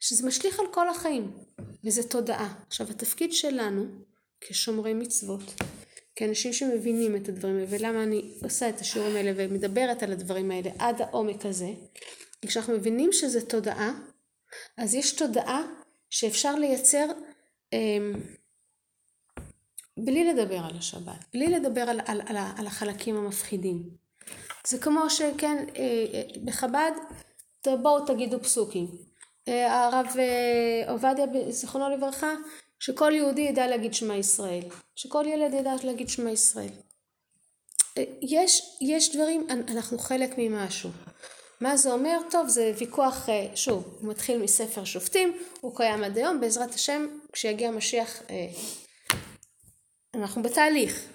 שזה 0.01 0.27
משליך 0.27 0.61
על 0.61 0.67
כל 0.73 0.89
החיים, 0.89 1.37
וזה 1.85 2.09
תודעה. 2.09 2.55
עכשיו 2.67 2.91
התפקיד 2.91 3.33
שלנו 3.33 3.85
כשומרי 4.41 4.95
מצוות, 4.95 5.43
כאנשים 6.17 6.53
שמבינים 6.53 7.17
את 7.17 7.29
הדברים 7.29 7.57
האלה, 7.57 7.67
ולמה 7.71 8.03
אני 8.03 8.35
עושה 8.43 8.69
את 8.69 8.81
השיעורים 8.81 9.17
האלה 9.17 9.33
ומדברת 9.37 10.03
על 10.03 10.13
הדברים 10.13 10.51
האלה 10.51 10.71
עד 10.79 11.01
העומק 11.01 11.47
הזה, 11.47 11.69
כשאנחנו 12.47 12.73
מבינים 12.75 13.13
שזה 13.13 13.47
תודעה, 13.47 13.93
אז 14.77 14.95
יש 14.95 15.13
תודעה 15.13 15.63
שאפשר 16.11 16.55
לייצר 16.55 17.07
אמ, 17.73 18.13
בלי 19.97 20.25
לדבר 20.25 20.59
על 20.59 20.77
השבת, 20.79 21.25
בלי 21.35 21.47
לדבר 21.47 21.81
על, 21.81 22.01
על, 22.07 22.21
על, 22.27 22.37
על 22.59 22.67
החלקים 22.67 23.17
המפחידים. 23.17 23.83
זה 24.67 24.79
כמו 24.79 25.11
שכן, 25.11 25.65
אה, 25.77 25.83
אה, 26.15 26.23
בחב"ד, 26.45 26.91
בואו 27.83 28.07
תגידו 28.07 28.43
פסוקים. 28.43 28.87
אה, 29.49 29.85
הרב 29.87 30.07
אה, 30.19 30.91
עובדיה, 30.93 31.27
זיכרונו 31.51 31.97
לברכה, 31.97 32.33
שכל 32.79 33.13
יהודי 33.15 33.41
ידע 33.41 33.67
להגיד 33.67 33.95
שמע 33.95 34.17
ישראל. 34.17 34.63
שכל 34.97 35.25
ילד 35.27 35.55
ידע 35.55 35.73
להגיד 35.85 36.09
שמע 36.09 36.31
ישראל. 36.31 36.71
אה, 37.99 38.05
יש, 38.23 38.79
יש 38.81 39.17
דברים, 39.17 39.47
אנ- 39.51 39.69
אנחנו 39.77 39.99
חלק 39.99 40.31
ממשהו. 40.39 40.91
מה 41.61 41.77
זה 41.77 41.93
אומר? 41.93 42.19
טוב, 42.31 42.49
זה 42.49 42.73
ויכוח, 42.79 43.29
אה, 43.29 43.47
שוב, 43.55 43.99
הוא 44.01 44.11
מתחיל 44.11 44.43
מספר 44.43 44.85
שופטים, 44.85 45.39
הוא 45.61 45.77
קיים 45.77 46.05
עד 46.05 46.19
היום, 46.19 46.41
בעזרת 46.41 46.75
השם, 46.75 47.07
כשיגיע 47.33 47.71
משיח, 47.71 48.23
אה, 48.31 48.49
אנחנו 50.15 50.43
בתהליך. 50.43 51.09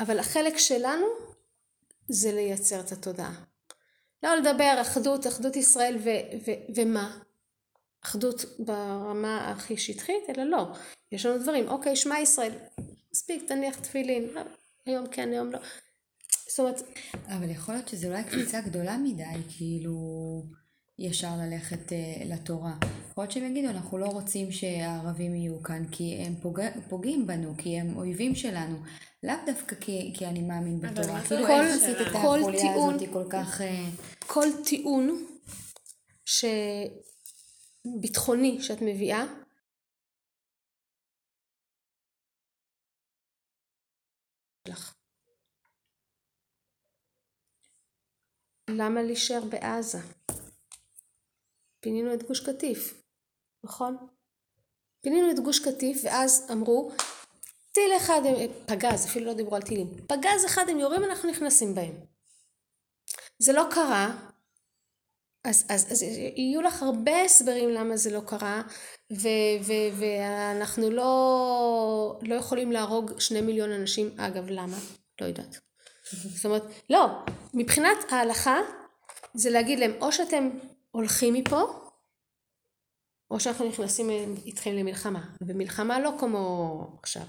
אבל 0.00 0.18
החלק 0.18 0.58
שלנו 0.58 1.06
זה 2.08 2.32
לייצר 2.32 2.80
את 2.80 2.92
התודעה. 2.92 3.32
לא 4.22 4.34
לדבר 4.34 4.78
אחדות, 4.80 5.26
אחדות 5.26 5.56
ישראל 5.56 5.96
ו, 6.04 6.10
ו, 6.46 6.50
ומה? 6.74 7.18
אחדות 8.04 8.44
ברמה 8.58 9.50
הכי 9.50 9.76
שטחית, 9.76 10.30
אלא 10.30 10.44
לא. 10.44 10.66
יש 11.12 11.26
לנו 11.26 11.42
דברים, 11.42 11.68
אוקיי, 11.68 11.96
שמע 11.96 12.20
ישראל, 12.20 12.52
מספיק, 13.12 13.48
תניח 13.48 13.78
תפילין, 13.78 14.28
לא, 14.34 14.40
היום 14.86 15.06
כן, 15.06 15.32
היום 15.32 15.52
לא. 15.52 15.58
זאת 16.50 16.58
אומרת, 16.60 16.82
אבל 17.26 17.50
יכול 17.50 17.74
להיות 17.74 17.88
שזו 17.88 18.08
אולי 18.08 18.24
קפיצה 18.24 18.60
גדולה 18.60 18.98
מדי, 18.98 19.24
כאילו, 19.56 19.94
ישר 20.98 21.30
ללכת 21.36 21.88
uh, 21.88 22.24
לתורה. 22.24 22.74
יכול 23.10 23.24
להיות 23.24 23.32
שהם 23.32 23.44
יגידו, 23.50 23.68
אנחנו 23.70 23.98
לא 23.98 24.06
רוצים 24.06 24.52
שהערבים 24.52 25.34
יהיו 25.34 25.62
כאן, 25.62 25.82
כי 25.90 26.14
הם 26.14 26.34
פוג... 26.42 26.60
פוגעים 26.88 27.26
בנו, 27.26 27.54
כי 27.58 27.80
הם 27.80 27.96
אויבים 27.96 28.34
שלנו. 28.34 28.76
לאו 29.22 29.34
דווקא 29.46 29.76
כי, 29.76 30.12
כי 30.18 30.26
אני 30.26 30.42
מאמין 30.42 30.78
אבל 30.84 30.88
בתורה. 31.02 31.20
זה 31.20 31.28
כאילו, 31.28 31.46
כל- 31.46 31.52
איך 31.52 31.82
עשית 31.82 31.96
את 32.06 32.12
כל 32.12 32.18
החוליה 32.38 32.60
טיעון- 32.60 32.94
הזאת 32.94 33.08
כל 33.12 33.24
כך... 33.30 33.60
Uh, 33.60 33.64
כל 34.26 34.46
טיעון 34.64 35.26
ש... 36.24 36.44
ביטחוני 38.00 38.62
שאת 38.62 38.78
מביאה, 38.82 39.24
שלך. 44.68 44.97
למה 48.68 49.02
להישאר 49.02 49.40
בעזה? 49.44 49.98
פינינו 51.80 52.14
את 52.14 52.22
גוש 52.22 52.40
קטיף, 52.40 53.02
נכון? 53.64 53.96
פינינו 55.00 55.30
את 55.30 55.40
גוש 55.40 55.58
קטיף 55.58 56.00
ואז 56.04 56.46
אמרו 56.52 56.92
טיל 57.72 57.96
אחד, 57.96 58.20
פגז, 58.66 59.04
אפילו 59.04 59.26
לא 59.26 59.34
דיברו 59.34 59.56
על 59.56 59.62
טילים, 59.62 59.86
פגז 60.06 60.46
אחד 60.46 60.68
הם 60.68 60.78
יורים 60.78 61.04
אנחנו 61.04 61.30
נכנסים 61.30 61.74
בהם. 61.74 61.94
זה 63.38 63.52
לא 63.52 63.64
קרה, 63.70 64.28
אז, 65.44 65.64
אז, 65.68 65.92
אז 65.92 66.02
יהיו 66.36 66.62
לך 66.62 66.82
הרבה 66.82 67.22
הסברים 67.24 67.68
למה 67.68 67.96
זה 67.96 68.10
לא 68.10 68.20
קרה, 68.20 68.62
ו, 69.12 69.28
ו, 69.62 69.72
ואנחנו 69.98 70.90
לא, 70.90 72.18
לא 72.22 72.34
יכולים 72.34 72.72
להרוג 72.72 73.20
שני 73.20 73.40
מיליון 73.40 73.70
אנשים, 73.70 74.20
אגב 74.20 74.50
למה? 74.50 74.76
לא 75.20 75.26
יודעת. 75.26 75.67
זאת 76.12 76.44
אומרת, 76.44 76.62
לא, 76.90 77.06
מבחינת 77.54 77.98
ההלכה 78.10 78.58
זה 79.34 79.50
להגיד 79.50 79.78
להם 79.78 79.92
או 80.00 80.12
שאתם 80.12 80.50
הולכים 80.90 81.34
מפה, 81.34 81.88
או 83.30 83.40
שאנחנו 83.40 83.68
נכנסים 83.68 84.10
איתכם 84.46 84.72
למלחמה. 84.72 85.20
ומלחמה 85.40 86.00
לא 86.00 86.12
כמו 86.20 86.98
עכשיו. 87.02 87.22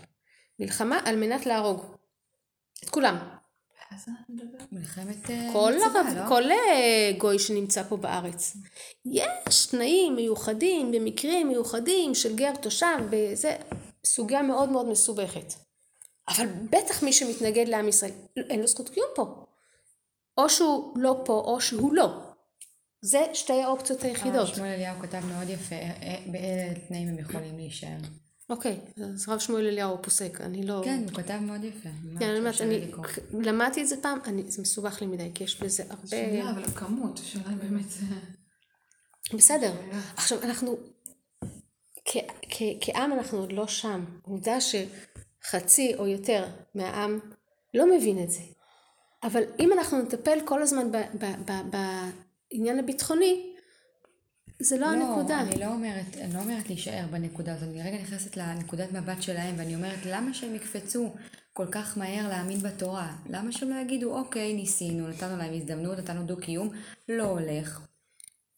מלחמה 0.59 0.99
על 1.05 1.15
מנת 1.15 1.45
להרוג. 1.45 1.95
את 2.83 2.89
כולם. 2.89 3.17
מלחמת 4.71 5.29
אה, 5.29 5.49
כל, 5.53 5.73
מצווה, 5.75 6.01
הרב, 6.01 6.17
לא? 6.17 6.27
כל 6.27 6.51
אה, 6.51 7.11
גוי 7.17 7.39
שנמצא 7.39 7.83
פה 7.83 7.97
בארץ. 7.97 8.57
יש 9.05 9.65
תנאים 9.65 10.15
מיוחדים 10.15 10.91
במקרים 10.91 11.47
מיוחדים 11.47 12.15
של 12.15 12.35
גר 12.35 12.55
תושב, 12.55 12.97
בזה 13.09 13.55
סוגיה 14.05 14.41
מאוד 14.41 14.69
מאוד 14.69 14.89
מסובכת. 14.89 15.53
אבל 16.29 16.45
בטח 16.69 17.03
מי 17.03 17.13
שמתנגד 17.13 17.67
לעם 17.67 17.87
ישראל, 17.87 18.11
אין 18.37 18.59
לו 18.59 18.67
זכות 18.67 18.89
קיום 18.89 19.07
פה. 19.15 19.45
או 20.37 20.49
שהוא 20.49 20.97
לא 20.97 21.21
פה 21.25 21.33
או 21.33 21.61
שהוא 21.61 21.93
לא. 21.93 22.29
זה 23.01 23.25
שתי 23.33 23.61
האופציות 23.61 24.03
היחידות. 24.03 24.35
הרב 24.35 24.55
שמואל 24.55 24.69
אליהו 24.69 24.99
כתב 24.99 25.25
מאוד 25.25 25.49
יפה, 25.49 25.75
אה, 25.75 25.91
אה, 26.01 26.17
באילו 26.25 26.79
תנאים 26.87 27.07
הם 27.07 27.19
יכולים 27.19 27.57
להישאר. 27.57 27.97
אוקיי, 28.49 28.79
אז 29.15 29.29
רב 29.29 29.39
שמואל 29.39 29.67
אליהו 29.67 30.01
פוסק, 30.01 30.41
אני 30.41 30.63
לא... 30.63 30.81
כן, 30.85 31.03
הוא 31.03 31.23
כתב 31.23 31.39
מאוד 31.41 31.63
יפה. 31.63 31.89
כן, 32.19 32.29
אני 32.29 32.39
אומרת, 32.39 32.61
אני. 32.61 32.91
למדתי 33.33 33.81
את 33.81 33.87
זה 33.87 34.01
פעם, 34.01 34.19
זה 34.47 34.61
מסובך 34.61 35.01
לי 35.01 35.07
מדי, 35.07 35.31
כי 35.35 35.43
יש 35.43 35.63
בזה 35.63 35.83
הרבה... 35.89 36.07
שנייה, 36.07 36.49
אבל 36.49 36.63
הכמות, 36.63 37.19
השאלה 37.19 37.49
היא 37.49 37.57
באמת... 37.57 37.85
אה, 38.11 39.37
בסדר. 39.37 39.73
עכשיו, 40.15 40.43
אנחנו, 40.43 40.77
כעם 42.81 43.13
אנחנו 43.13 43.37
עוד 43.37 43.51
לא 43.51 43.67
שם. 43.67 44.05
עובדה 44.21 44.61
שחצי 45.43 45.95
או 45.95 46.07
יותר 46.07 46.45
מהעם 46.75 47.19
לא 47.73 47.97
מבין 47.97 48.23
את 48.23 48.31
זה. 48.31 48.41
אבל 49.23 49.43
אם 49.59 49.73
אנחנו 49.73 50.01
נטפל 50.01 50.39
כל 50.45 50.61
הזמן 50.61 50.87
בעניין 51.71 52.79
הביטחוני, 52.79 53.55
זה 54.59 54.77
לא, 54.77 54.85
הנקודה. 54.85 55.41
אני 55.41 55.59
לא 55.59 55.65
אומרת, 55.65 56.17
אני 56.21 56.33
לא 56.33 56.39
אומרת 56.39 56.67
להישאר 56.67 57.05
בנקודה 57.11 57.53
הזאת, 57.53 57.69
אני 57.69 57.81
רגע 57.81 58.01
נכנסת 58.01 58.37
לנקודת 58.37 58.91
מבט 58.91 59.21
שלהם 59.21 59.55
ואני 59.57 59.75
אומרת 59.75 59.99
למה 60.05 60.33
שהם 60.33 60.55
יקפצו 60.55 61.13
כל 61.53 61.65
כך 61.71 61.97
מהר 61.97 62.29
להאמין 62.29 62.59
בתורה? 62.59 63.15
למה 63.29 63.51
שהם 63.51 63.69
לא 63.69 63.75
יגידו 63.75 64.17
אוקיי 64.17 64.53
ניסינו, 64.53 65.07
נתנו 65.07 65.37
להם 65.37 65.53
הזדמנות, 65.53 65.97
נתנו 65.97 66.23
דו 66.23 66.37
קיום, 66.37 66.69
לא 67.09 67.23
הולך. 67.23 67.79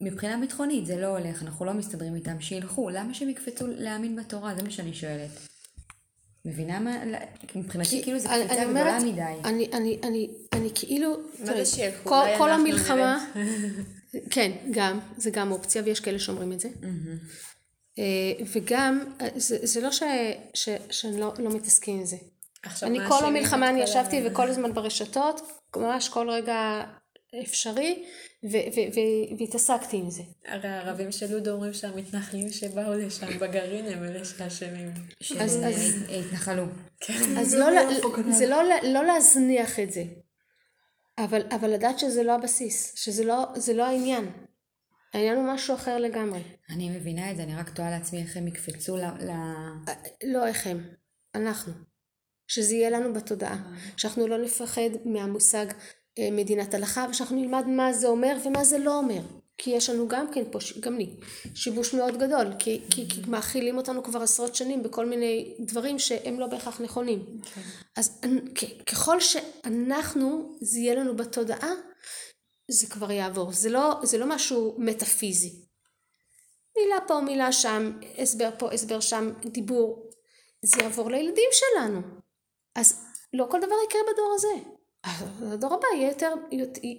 מבחינה 0.01 0.39
ביטחונית 0.39 0.85
זה 0.85 0.97
לא 0.97 1.17
הולך, 1.17 1.43
אנחנו 1.43 1.65
לא 1.65 1.73
מסתדרים 1.73 2.15
איתם, 2.15 2.41
שילכו, 2.41 2.89
למה 2.89 3.13
שהם 3.13 3.29
יקפצו 3.29 3.67
להאמין 3.67 4.15
בתורה? 4.15 4.55
זה 4.55 4.63
מה 4.63 4.71
שאני 4.71 4.93
שואלת. 4.93 5.50
מבינה 6.45 6.79
מה? 6.79 7.05
לא, 7.05 7.17
מבחינתי 7.55 8.03
כאילו 8.03 8.19
זו 8.19 8.29
אני- 8.29 8.45
קפיצה 8.45 8.61
אני 8.63 8.71
גדולה 8.71 8.97
אומרת, 8.97 9.03
מדי. 9.13 9.21
אני, 9.49 9.67
אני, 9.73 9.99
אני, 10.03 10.27
אני 10.53 10.69
כאילו, 10.75 11.15
תראי, 11.45 11.65
זה? 11.65 11.91
כל, 12.03 12.23
כל 12.37 12.49
המלחמה, 12.51 13.25
כן, 14.33 14.51
גם, 14.71 14.99
זה 15.17 15.31
גם 15.31 15.51
אופציה, 15.51 15.81
ויש 15.85 15.99
כאלה 15.99 16.19
שאומרים 16.19 16.51
את 16.51 16.59
זה. 16.59 16.69
אה, 17.99 18.03
וגם, 18.55 19.03
אה, 19.21 19.27
זה, 19.35 19.57
זה 19.63 19.81
לא 19.81 19.91
ש, 19.91 20.03
ש, 20.53 20.69
שאני 20.89 21.19
לא, 21.19 21.33
לא 21.39 21.49
מתעסקים 21.55 21.99
עם 21.99 22.05
זה. 22.05 22.17
אני 22.83 22.99
כל 23.09 23.25
המלחמה 23.25 23.69
אני 23.69 23.81
ישבתי 23.83 24.21
וכל 24.25 24.47
הזמן 24.49 24.73
ברשתות, 24.73 25.41
ממש 25.75 26.09
כל 26.09 26.29
רגע 26.29 26.83
אפשרי, 27.43 28.03
והתעסקתי 29.39 29.97
עם 29.97 30.09
זה. 30.09 30.23
הרי 30.45 30.67
הערבים 30.69 31.11
של 31.11 31.31
לוד 31.33 31.47
אומרים 31.47 31.73
שהמתנחלים 31.73 32.49
שבאו 32.51 32.93
לשם 32.93 33.39
בגרעין 33.39 33.85
הם 33.85 34.03
אלה 34.03 34.25
שאשמים. 34.25 34.91
אז- 35.39 35.57
אז- 35.63 35.95
שהתנחלו. 36.07 36.63
אז 37.39 37.53
לא, 37.53 37.65
זה 38.31 38.47
לא, 38.47 38.63
לה- 38.63 38.83
לא 38.93 39.05
להזניח 39.05 39.79
את 39.79 39.91
זה, 39.91 40.03
אבל, 41.17 41.67
לדעת 41.73 41.99
שזה 41.99 42.23
לא 42.23 42.35
הבסיס, 42.35 42.93
שזה 42.95 43.25
לא, 43.25 43.43
לא 43.75 43.85
העניין. 43.85 44.31
העניין 45.13 45.35
הוא 45.37 45.53
משהו 45.53 45.75
אחר 45.75 45.97
לגמרי. 45.97 46.39
אני 46.69 46.89
מבינה 46.89 47.31
את 47.31 47.37
זה, 47.37 47.43
אני 47.43 47.55
רק 47.55 47.69
תוהה 47.69 47.89
לעצמי 47.91 48.21
איך 48.21 48.37
הם 48.37 48.47
יקפצו 48.47 48.97
ל... 48.97 49.01
ל- 49.01 49.91
לא 50.23 50.47
איך 50.47 50.67
הם, 50.67 50.87
אנחנו. 51.35 51.73
שזה 52.47 52.75
יהיה 52.75 52.89
לנו 52.89 53.13
בתודעה. 53.13 53.57
שאנחנו 53.97 54.27
לא 54.27 54.37
נפחד 54.37 54.89
מהמושג 55.05 55.65
אה, 55.67 55.73
מדינת 56.19 56.73
הלכה, 56.73 57.05
ושאנחנו 57.09 57.35
נלמד 57.35 57.67
מה 57.67 57.93
זה 57.93 58.07
אומר 58.07 58.37
ומה 58.45 58.63
זה 58.63 58.77
לא 58.77 58.97
אומר. 58.97 59.21
כי 59.57 59.69
יש 59.71 59.89
לנו 59.89 60.07
גם 60.07 60.31
כן 60.31 60.43
פה, 60.51 60.59
גם 60.79 60.97
לי, 60.97 61.09
שיבוש 61.55 61.93
מאוד 61.93 62.17
גדול, 62.17 62.47
כי, 62.59 62.81
כי, 62.89 63.09
כי 63.09 63.21
מאכילים 63.27 63.77
אותנו 63.77 64.03
כבר 64.03 64.21
עשרות 64.21 64.55
שנים 64.55 64.83
בכל 64.83 65.05
מיני 65.05 65.55
דברים 65.59 65.99
שהם 65.99 66.39
לא 66.39 66.47
בהכרח 66.47 66.81
נכונים. 66.81 67.25
אז 67.97 68.19
אנ- 68.25 68.49
כ- 68.55 68.83
ככל 68.91 69.19
שאנחנו, 69.19 70.57
זה 70.61 70.79
יהיה 70.79 70.95
לנו 70.95 71.15
בתודעה, 71.15 71.71
זה 72.71 72.87
כבר 72.87 73.11
יעבור. 73.11 73.51
זה 73.53 73.69
לא, 73.69 73.99
זה 74.03 74.17
לא 74.17 74.25
משהו 74.25 74.75
מטאפיזי. 74.77 75.65
מילה 76.77 76.95
פה, 77.07 77.21
מילה 77.21 77.51
שם, 77.51 77.91
הסבר 78.17 78.49
פה, 78.59 78.71
הסבר 78.71 78.99
שם, 78.99 79.29
דיבור. 79.45 80.09
זה 80.65 80.81
יעבור 80.81 81.11
לילדים 81.11 81.49
שלנו. 81.51 82.01
אז 82.75 83.03
לא 83.33 83.47
כל 83.51 83.59
דבר 83.59 83.75
יקרה 83.87 84.01
בדור 84.13 84.33
הזה. 84.35 84.70
הדור 85.03 85.73
הבא 85.73 85.85
יהיה 85.95 86.07
יותר, 86.07 86.33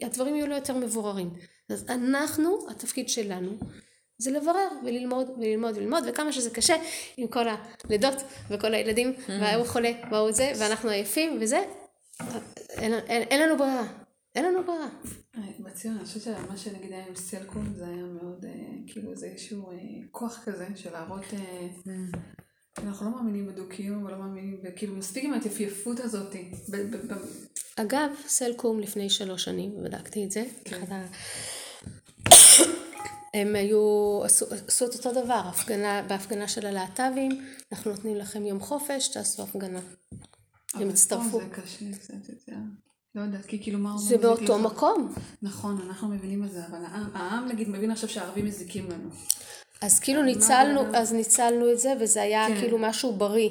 הדברים 0.02 0.34
יהיו 0.34 0.46
לו 0.46 0.54
יותר 0.54 0.76
מבוררים. 0.76 1.30
אז 1.68 1.84
אנחנו, 1.88 2.58
התפקיד 2.70 3.08
שלנו, 3.08 3.50
זה 4.18 4.30
לברר 4.30 4.68
וללמוד 4.84 5.30
וללמוד 5.30 5.76
וללמוד, 5.76 6.04
וכמה 6.08 6.32
שזה 6.32 6.50
קשה 6.50 6.74
עם 7.16 7.26
כל 7.26 7.44
הלידות 7.48 8.22
וכל 8.50 8.74
הילדים, 8.74 9.14
וההוא 9.28 9.66
חולה 9.66 9.92
וההוא 10.10 10.32
זה, 10.32 10.52
ואנחנו 10.58 10.90
עייפים 10.90 11.38
וזה, 11.40 11.64
אין, 12.70 12.94
אין, 12.94 13.22
אין 13.22 13.42
לנו 13.42 13.58
ברירה. 13.58 13.86
אין 14.34 14.44
לנו 14.44 14.64
ברירה. 14.64 14.88
אה, 15.36 15.42
בציון, 15.60 15.96
אני 15.96 16.04
חושבת 16.04 16.22
שמה 16.22 16.56
שנגיד 16.56 16.92
היה 16.92 17.06
עם 17.06 17.14
סלקום 17.14 17.74
זה 17.74 17.86
היה 17.86 18.04
מאוד, 18.04 18.44
אה, 18.44 18.50
כאילו 18.86 19.16
זה 19.16 19.26
איזשהו 19.26 19.70
אה, 19.70 19.76
כוח 20.10 20.42
כזה 20.44 20.66
של 20.74 20.92
להראות, 20.92 21.24
אה, 21.32 21.68
אנחנו 22.78 23.06
לא 23.10 23.16
מאמינים 23.16 23.46
בדו-קיום 23.46 24.02
ולא 24.02 24.18
מאמינים, 24.18 24.60
וכאילו 24.64 24.96
מספיק 24.96 25.24
עם 25.24 25.32
ההתייפייפות 25.32 26.00
הזאת. 26.00 26.34
אגב, 27.76 28.10
סלקום 28.26 28.80
לפני 28.80 29.10
שלוש 29.10 29.44
שנים, 29.44 29.82
בדקתי 29.82 30.24
את 30.24 30.30
זה, 30.30 30.44
ה... 30.90 31.06
הם 33.34 33.56
היו, 33.56 34.20
עשו, 34.24 34.46
עשו 34.68 34.86
את 34.86 34.94
אותו 34.94 35.24
דבר, 35.24 35.42
הפגנה, 35.44 36.02
בהפגנה 36.02 36.48
של 36.48 36.66
הלהט"בים, 36.66 37.46
אנחנו 37.72 37.90
נותנים 37.90 38.16
לכם 38.16 38.46
יום 38.46 38.60
חופש, 38.60 39.08
תעשו 39.08 39.42
הפגנה. 39.42 39.80
הם 40.74 40.88
הצטרפו. 40.88 41.40
זה 41.40 41.46
קשה 41.50 41.92
קצת 41.92 42.28
יותר. 42.28 42.56
לא 43.14 43.20
יודעת, 43.20 43.46
כי 43.46 43.62
כאילו 43.62 43.78
מה? 43.78 43.98
זה 43.98 44.18
באותו 44.18 44.58
מקום. 44.58 45.14
נכון, 45.42 45.80
אנחנו 45.86 46.08
מבינים 46.08 46.44
את 46.44 46.52
זה, 46.52 46.66
אבל 46.66 46.84
העם, 46.84 47.10
העם 47.14 47.48
נגיד 47.48 47.68
מבין 47.68 47.90
עכשיו 47.90 48.08
שהערבים 48.08 48.46
מזיקים 48.46 48.90
לנו. 48.90 49.10
אז 49.80 50.00
כאילו 50.00 50.22
ניצלנו? 50.22 50.96
אז 50.96 51.12
ניצלנו 51.12 51.72
את 51.72 51.78
זה, 51.78 51.92
וזה 52.00 52.22
היה 52.22 52.46
כן. 52.48 52.60
כאילו 52.60 52.78
משהו 52.78 53.16
בריא, 53.16 53.50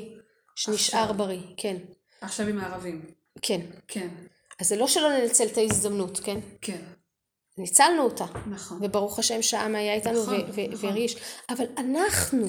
שנשאר 0.55 1.01
עכשיו. 1.01 1.15
בריא, 1.17 1.41
כן, 1.57 1.77
עכשיו 2.21 2.47
עם 2.47 2.59
הערבים. 2.59 3.20
כן. 3.41 3.61
כן, 3.87 4.07
אז 4.59 4.67
זה 4.67 4.75
לא 4.75 4.87
שלא 4.87 5.09
ננצל 5.17 5.45
את 5.47 5.57
ההזדמנות, 5.57 6.19
כן? 6.19 6.39
כן, 6.61 6.81
ניצלנו 7.57 8.03
אותה. 8.03 8.25
נכון. 8.49 8.79
וברוך 8.81 9.19
השם 9.19 9.41
שהעם 9.41 9.75
היה 9.75 9.93
איתנו 9.93 10.21
נכון, 10.23 10.35
נכון. 10.49 10.65
והרגיש. 10.77 11.15
אבל 11.49 11.65
אנחנו, 11.77 12.47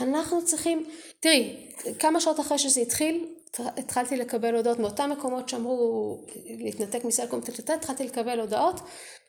אנחנו 0.00 0.44
צריכים, 0.44 0.86
תראי, 1.20 1.70
כמה 1.98 2.20
שעות 2.20 2.40
אחרי 2.40 2.58
שזה 2.58 2.80
התחיל, 2.80 3.26
הת- 3.54 3.78
התחלתי 3.78 4.16
לקבל 4.16 4.54
הודעות 4.54 4.78
מאותם 4.78 5.10
מקומות 5.18 5.48
שאמרו 5.48 6.18
להתנתק 6.58 7.04
מסלקום, 7.04 7.40
התחלתי 7.74 8.04
לקבל 8.04 8.40
הודעות 8.40 8.80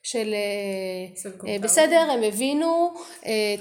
של 0.03 0.33
אה, 0.33 1.31
אה. 1.47 1.59
בסדר, 1.59 1.99
הם 2.11 2.23
הבינו, 2.23 2.93
אה, 3.25 3.55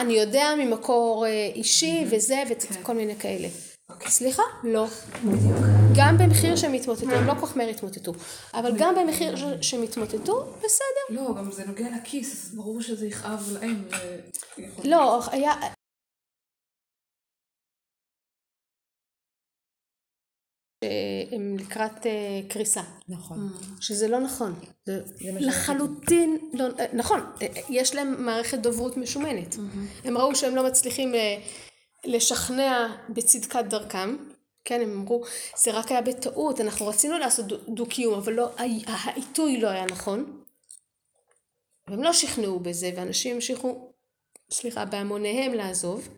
אני 0.00 0.12
יודע 0.14 0.54
ממקור 0.58 1.26
אישי 1.54 2.04
וזה, 2.10 2.42
וכל 2.80 2.92
מיני 2.94 3.16
כאלה. 3.16 3.48
סליחה? 4.06 4.42
לא. 4.64 4.86
גם 5.96 6.18
במחיר 6.18 6.56
שהם 6.56 6.72
התמוטטו, 6.72 7.10
הם 7.10 7.26
לא 7.26 7.34
כל 7.40 7.46
כך 7.46 7.56
מהר 7.56 7.68
התמוטטו, 7.68 8.12
אבל 8.54 8.70
גם 8.78 8.94
במחיר 8.94 9.62
שהם 9.62 9.82
התמוטטו, 9.82 10.54
בסדר. 10.58 11.06
לא, 11.10 11.34
גם 11.38 11.52
זה 11.52 11.64
נוגע 11.64 11.86
לכיס, 11.96 12.44
אז 12.44 12.54
ברור 12.54 12.82
שזה 12.82 13.06
יכאב 13.06 13.50
להם. 13.52 13.84
יכול- 14.58 14.84
לא, 14.90 15.20
היה... 15.30 15.52
שהם 20.84 21.56
לקראת 21.58 22.06
אה, 22.06 22.40
קריסה. 22.48 22.82
נכון. 23.08 23.52
שזה 23.80 24.08
לא 24.08 24.20
נכון. 24.20 24.54
לחלוטין 25.22 26.50
לא, 26.52 26.64
אה, 26.78 26.86
נכון, 26.92 27.20
אה, 27.42 27.46
יש 27.70 27.94
להם 27.94 28.24
מערכת 28.26 28.58
דוברות 28.58 28.96
משומנת. 28.96 29.56
הם 30.04 30.18
ראו 30.18 30.34
שהם 30.34 30.56
לא 30.56 30.66
מצליחים 30.66 31.14
אה, 31.14 31.36
לשכנע 32.06 32.96
בצדקת 33.08 33.64
דרכם. 33.64 34.16
כן, 34.64 34.80
הם 34.80 34.92
אמרו, 34.92 35.22
זה 35.56 35.70
רק 35.70 35.90
היה 35.90 36.02
בטעות, 36.02 36.60
אנחנו 36.60 36.86
רצינו 36.86 37.18
לעשות 37.18 37.46
דו- 37.46 37.56
דו-קיום, 37.68 38.14
אבל 38.14 38.32
לא, 38.32 38.50
הע- 38.56 38.84
העיתוי 38.86 39.60
לא 39.60 39.68
היה 39.68 39.86
נכון. 39.86 40.42
והם 41.88 42.02
לא 42.02 42.12
שכנעו 42.12 42.60
בזה, 42.60 42.90
ואנשים 42.96 43.34
המשיכו, 43.34 43.92
סליחה, 44.50 44.84
בהמוניהם 44.84 45.54
לעזוב. 45.54 46.08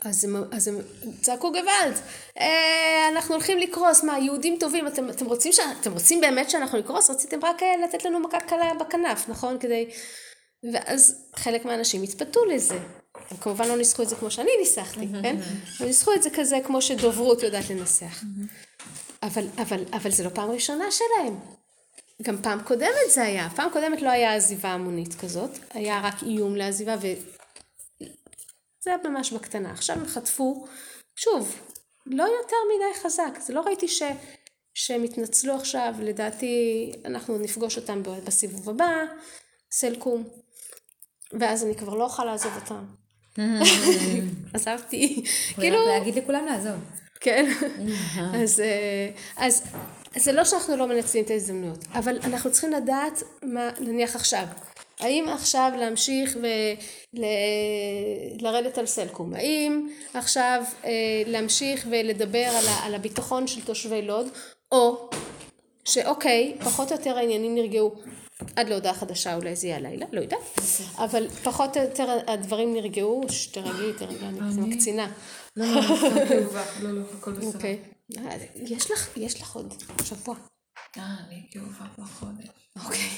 אז 0.00 0.24
הם, 0.24 0.36
אז 0.52 0.68
הם 0.68 0.76
צעקו 1.20 1.52
גוואלד, 1.52 1.94
אה, 2.38 3.08
אנחנו 3.12 3.34
הולכים 3.34 3.58
לקרוס, 3.58 4.04
מה, 4.04 4.18
יהודים 4.18 4.56
טובים, 4.60 4.86
אתם, 4.86 5.10
אתם, 5.10 5.26
רוצים 5.26 5.52
ש... 5.52 5.60
אתם 5.80 5.92
רוצים 5.92 6.20
באמת 6.20 6.50
שאנחנו 6.50 6.78
נקרוס? 6.78 7.10
רציתם 7.10 7.44
רק 7.44 7.62
אה, 7.62 7.76
לתת 7.84 8.04
לנו 8.04 8.20
מכה 8.20 8.40
קלה 8.40 8.74
בכנף, 8.80 9.28
נכון? 9.28 9.58
כדי... 9.58 9.90
ואז 10.72 11.28
חלק 11.36 11.64
מהאנשים 11.64 12.02
התפתו 12.02 12.44
לזה. 12.44 12.78
הם 13.30 13.36
כמובן 13.36 13.68
לא 13.68 13.76
ניסחו 13.76 14.02
את 14.02 14.08
זה 14.08 14.16
כמו 14.16 14.30
שאני 14.30 14.50
ניסחתי, 14.58 15.06
כן? 15.22 15.36
הם 15.80 15.86
ניסחו 15.86 16.12
את 16.14 16.22
זה 16.22 16.30
כזה 16.30 16.58
כמו 16.66 16.82
שדוברות 16.82 17.42
יודעת 17.42 17.70
לנסח. 17.70 18.24
אבל, 19.22 19.46
אבל, 19.62 19.84
אבל 19.92 20.10
זה 20.10 20.24
לא 20.24 20.28
פעם 20.28 20.50
ראשונה 20.50 20.84
שלהם. 20.90 21.38
גם 22.22 22.42
פעם 22.42 22.62
קודמת 22.62 23.10
זה 23.10 23.22
היה. 23.22 23.48
פעם 23.56 23.70
קודמת 23.72 24.02
לא 24.02 24.10
היה 24.10 24.34
עזיבה 24.34 24.68
המונית 24.68 25.14
כזאת, 25.14 25.50
היה 25.70 26.00
רק 26.04 26.22
איום 26.22 26.56
לעזיבה, 26.56 26.96
ו... 27.02 27.06
זה 28.80 28.90
היה 28.90 28.98
ממש 29.04 29.32
בקטנה. 29.32 29.70
עכשיו 29.70 29.96
הם 29.96 30.06
חטפו, 30.06 30.66
שוב, 31.16 31.56
לא 32.06 32.22
יותר 32.22 32.56
מדי 32.74 33.02
חזק. 33.02 33.38
זה 33.40 33.52
לא 33.52 33.60
ראיתי 33.60 33.88
ש... 33.88 34.02
שהם 34.74 35.02
התנצלו 35.02 35.54
עכשיו, 35.54 35.94
לדעתי 36.00 36.92
אנחנו 37.04 37.38
נפגוש 37.38 37.76
אותם 37.76 38.02
בסיבוב 38.02 38.70
הבא, 38.70 39.04
סלקום, 39.72 40.24
ואז 41.40 41.64
אני 41.64 41.74
כבר 41.74 41.94
לא 41.94 42.04
אוכל 42.04 42.24
לעזוב 42.24 42.52
אותם. 42.56 42.84
עזבתי, 44.54 45.22
כאילו... 45.54 45.86
להגיד 45.86 46.14
לכולם 46.14 46.46
לעזוב. 46.46 46.76
כן, 47.20 47.52
אז, 48.34 48.60
אה, 48.60 49.10
אז 49.36 49.62
אז 50.16 50.24
זה 50.24 50.32
לא 50.32 50.44
שאנחנו 50.44 50.76
לא 50.76 50.86
מנצלים 50.88 51.24
את 51.24 51.30
ההזדמנויות, 51.30 51.84
אבל 51.94 52.18
אנחנו 52.24 52.52
צריכים 52.52 52.72
לדעת 52.72 53.22
מה 53.42 53.70
נניח 53.80 54.16
עכשיו. 54.16 54.46
האם 55.00 55.28
עכשיו 55.28 55.72
להמשיך 55.78 56.38
ולרדת 57.14 58.78
על 58.78 58.86
סלקום? 58.86 59.34
האם 59.34 59.88
עכשיו 60.14 60.62
אה, 60.84 60.90
להמשיך 61.26 61.86
ולדבר 61.90 62.44
על, 62.44 62.66
ה, 62.66 62.86
על 62.86 62.94
הביטחון 62.94 63.46
של 63.46 63.64
תושבי 63.64 64.02
לוד? 64.02 64.26
או 64.72 65.10
שאוקיי, 65.84 66.56
פחות 66.64 66.92
או 66.92 66.96
יותר 66.96 67.18
העניינים 67.18 67.54
נרגעו 67.54 67.94
עד 68.56 68.68
להודעה 68.68 68.94
חדשה, 68.94 69.34
אולי 69.34 69.56
זה 69.56 69.66
יהיה 69.66 69.76
הלילה, 69.76 70.06
לא 70.12 70.20
יודעת, 70.20 70.38
אבל 70.98 71.28
פחות 71.28 71.76
או 71.76 71.82
יותר 71.82 72.18
הדברים 72.26 72.74
נרגעו, 72.74 73.22
שתרגעי, 73.28 73.92
תרגעי, 73.98 74.28
אני 74.28 74.40
מקצינה. 74.60 75.10
לא, 75.56 75.66
לא, 75.66 75.82
כאובה. 76.28 76.64
לא, 76.82 76.90
לא, 76.92 77.00
הכל 77.18 77.32
בסדר. 77.32 77.46
אוקיי. 77.54 77.78
אה, 78.18 78.36
יש 78.56 78.90
לך, 78.90 79.08
יש 79.16 79.42
לך 79.42 79.56
עוד 79.56 79.74
שבוע. 80.04 80.34
אה, 80.98 81.02
אני 81.28 81.42
כאובה 81.50 81.84
כבר 81.94 82.04
חודש. 82.04 82.48
אוקיי. 82.84 83.10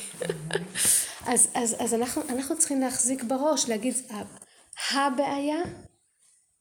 אז, 1.26 1.94
אנחנו, 1.94 2.22
צריכים 2.58 2.80
להחזיק 2.80 3.22
בראש, 3.22 3.68
להגיד, 3.68 3.94
ה- 4.10 4.96
הבעיה 4.98 5.58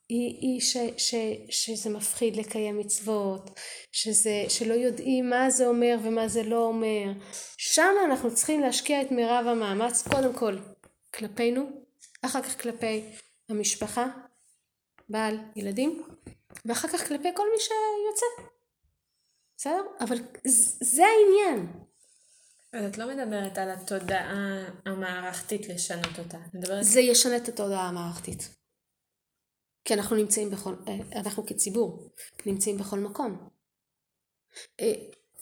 היא, 0.10 0.38
היא 0.42 0.62
ש, 0.62 0.78
ש, 0.98 1.16
שזה 1.50 1.90
מפחיד 1.90 2.36
לקיים 2.36 2.78
מצוות, 2.78 3.60
שזה, 3.92 4.46
שלא 4.50 4.74
יודעים 4.74 5.30
מה 5.30 5.50
זה 5.50 5.68
אומר 5.68 5.98
ומה 6.04 6.28
זה 6.28 6.44
לא 6.44 6.66
אומר. 6.66 7.12
שם 7.58 7.96
אנחנו 8.06 8.36
צריכים 8.36 8.62
להשקיע 8.62 9.02
את 9.02 9.12
מירב 9.12 9.46
המאמץ, 9.48 10.08
קודם 10.08 10.34
כל 10.34 10.58
כלפינו, 11.16 11.70
אחר 12.22 12.42
כך 12.42 12.62
כלפי 12.62 13.04
המשפחה, 13.50 14.08
בעל, 15.10 15.38
ילדים, 15.56 16.04
ואחר 16.66 16.88
כך 16.88 17.08
כלפי 17.08 17.30
כל 17.36 17.48
מי 17.54 17.60
שיוצא. 17.60 18.50
בסדר? 19.58 19.82
אבל 20.00 20.18
זה 20.82 21.04
העניין. 21.06 21.68
אז 22.74 22.86
את 22.86 22.98
לא 22.98 23.08
מדברת 23.08 23.58
על 23.58 23.70
התודעה 23.70 24.66
המערכתית 24.86 25.70
לשנות 25.70 26.20
אותה. 26.20 26.38
מדברת... 26.54 26.84
זה 26.84 27.00
ישנה 27.00 27.38
את 27.38 27.48
התודעה 27.48 27.88
המערכתית. 27.88 28.59
כי 29.90 29.94
אנחנו 29.94 30.16
נמצאים 30.16 30.50
בכל, 30.50 30.76
אה, 30.88 31.20
אנחנו 31.20 31.46
כציבור 31.46 32.10
נמצאים 32.46 32.78
בכל 32.78 33.00
מקום. 33.00 33.50
אה, 34.80 34.94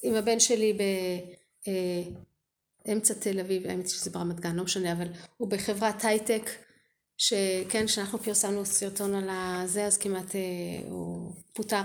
עם 0.03 0.15
הבן 0.15 0.39
שלי 0.39 0.77
באמצע 2.85 3.13
תל 3.13 3.39
אביב, 3.39 3.67
האמת 3.67 3.89
שזה 3.89 4.09
ברמת 4.09 4.39
גן, 4.39 4.55
לא 4.55 4.63
משנה, 4.63 4.91
אבל 4.91 5.07
הוא 5.37 5.49
בחברת 5.49 6.05
הייטק, 6.05 6.49
שכן, 7.17 7.85
כשאנחנו 7.85 8.19
פרסמנו 8.19 8.65
סרטון 8.65 9.15
על 9.15 9.29
הזה, 9.29 9.85
אז 9.85 9.97
כמעט 9.97 10.35
אה, 10.35 10.89
הוא 10.89 11.33
פוטר. 11.53 11.81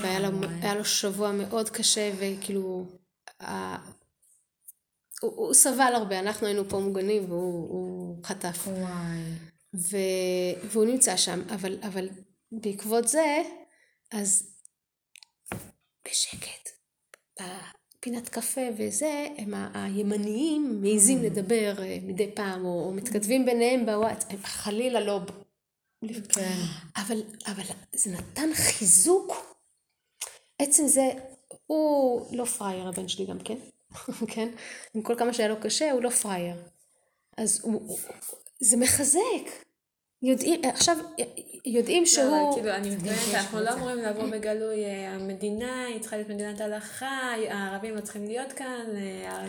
והיה 0.00 0.20
לו, 0.20 0.28
לו 0.76 0.84
שבוע 0.84 1.32
מאוד 1.32 1.70
קשה, 1.70 2.12
וכאילו, 2.18 2.86
הוא, 5.22 5.32
הוא 5.36 5.54
סבל 5.54 5.92
הרבה, 5.94 6.18
אנחנו 6.18 6.46
היינו 6.46 6.68
פה 6.68 6.78
מוגנים 6.80 7.24
והוא 7.24 7.68
הוא 7.68 8.24
חטף. 8.24 8.68
וואי. 8.68 9.55
ו... 9.90 9.96
והוא 10.64 10.84
נמצא 10.84 11.16
שם, 11.16 11.40
אבל, 11.54 11.78
אבל 11.82 12.08
בעקבות 12.52 13.08
זה, 13.08 13.42
אז 14.12 14.56
בשקט, 16.08 16.68
בפינת 17.40 18.28
קפה 18.28 18.60
וזה, 18.78 19.26
הם 19.38 19.54
ה- 19.54 19.84
הימניים 19.84 20.80
מעיזים 20.80 21.22
לדבר 21.22 21.82
אה, 21.82 21.98
מדי 22.02 22.30
פעם, 22.34 22.64
או, 22.64 22.84
או 22.86 22.92
מתכתבים 22.92 23.44
ביניהם 23.46 23.86
בוואט, 23.86 24.24
הם 24.30 24.42
חלילה 24.42 25.00
לא... 25.00 25.20
כן. 26.34 26.56
אבל, 26.96 27.22
אבל 27.46 27.62
זה 27.94 28.10
נתן 28.10 28.48
חיזוק. 28.54 29.56
עצם 30.58 30.86
זה, 30.86 31.02
הוא 31.66 32.26
לא 32.36 32.44
פראייר 32.44 32.88
הבן 32.88 33.08
שלי 33.08 33.26
גם 33.26 33.38
כן, 33.38 33.56
כן? 34.34 34.48
עם 34.94 35.02
כל 35.02 35.14
כמה 35.18 35.32
שהיה 35.34 35.48
לו 35.48 35.60
קשה, 35.60 35.90
הוא 35.92 36.02
לא 36.02 36.10
פראייר. 36.10 36.56
אז 37.36 37.60
הוא- 37.62 37.98
זה 38.60 38.76
מחזק. 38.76 39.65
יודעים, 40.26 40.60
עכשיו, 40.64 40.96
יודעים 41.64 42.02
לא, 42.02 42.08
שהוא... 42.08 42.24
אבל 42.24 42.54
כאילו, 42.54 42.74
אני 42.74 42.90
מתכוונת, 42.90 43.34
אנחנו 43.34 43.60
לא 43.60 43.74
אמורים 43.74 43.98
לבוא 43.98 44.26
בגלוי, 44.30 44.84
אה, 44.84 45.14
המדינה 45.14 45.84
היא 45.84 46.00
צריכה 46.00 46.16
להיות 46.16 46.28
מדינת 46.28 46.60
הלכה, 46.60 47.34
הערבים 47.48 47.96
לא 47.96 48.00
צריכים 48.00 48.26
להיות 48.26 48.52
כאן, 48.52 48.86
אה. 48.96 49.46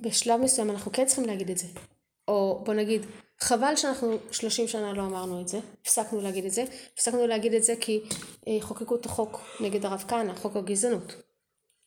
בשלב 0.00 0.40
מסוים 0.40 0.70
אנחנו 0.70 0.92
כן 0.92 1.06
צריכים 1.06 1.24
להגיד 1.24 1.50
את 1.50 1.58
זה. 1.58 1.66
או 2.28 2.62
בוא 2.64 2.74
נגיד, 2.74 3.02
חבל 3.40 3.76
שאנחנו 3.76 4.16
30 4.30 4.68
שנה 4.68 4.92
לא 4.92 5.02
אמרנו 5.02 5.40
את 5.40 5.48
זה, 5.48 5.58
הפסקנו 5.82 6.20
להגיד 6.20 6.44
את 6.44 6.50
זה, 6.50 6.64
הפסקנו 6.94 7.26
להגיד 7.26 7.54
את 7.54 7.64
זה 7.64 7.74
כי 7.80 8.00
אה, 8.48 8.56
חוקקו 8.60 8.96
את 8.96 9.06
החוק 9.06 9.40
נגד 9.60 9.84
הרב 9.84 10.04
כהנא, 10.08 10.34
חוק 10.34 10.56
הגזענות, 10.56 11.14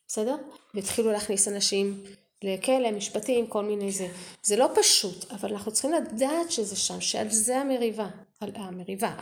בסדר? 0.08 0.36
והתחילו 0.74 1.12
להכניס 1.12 1.48
אנשים 1.48 2.04
לכלא, 2.42 2.90
משפטים, 2.90 3.46
כל 3.46 3.64
מיני 3.64 3.92
זה. 3.92 4.08
זה 4.42 4.56
לא 4.56 4.70
פשוט, 4.74 5.32
אבל 5.32 5.52
אנחנו 5.52 5.72
צריכים 5.72 5.92
לדעת 5.92 6.50
שזה 6.50 6.76
שם, 6.76 7.00
שעל 7.00 7.30
זה 7.30 7.58
המריבה, 7.58 8.08
המריבה, 8.40 9.14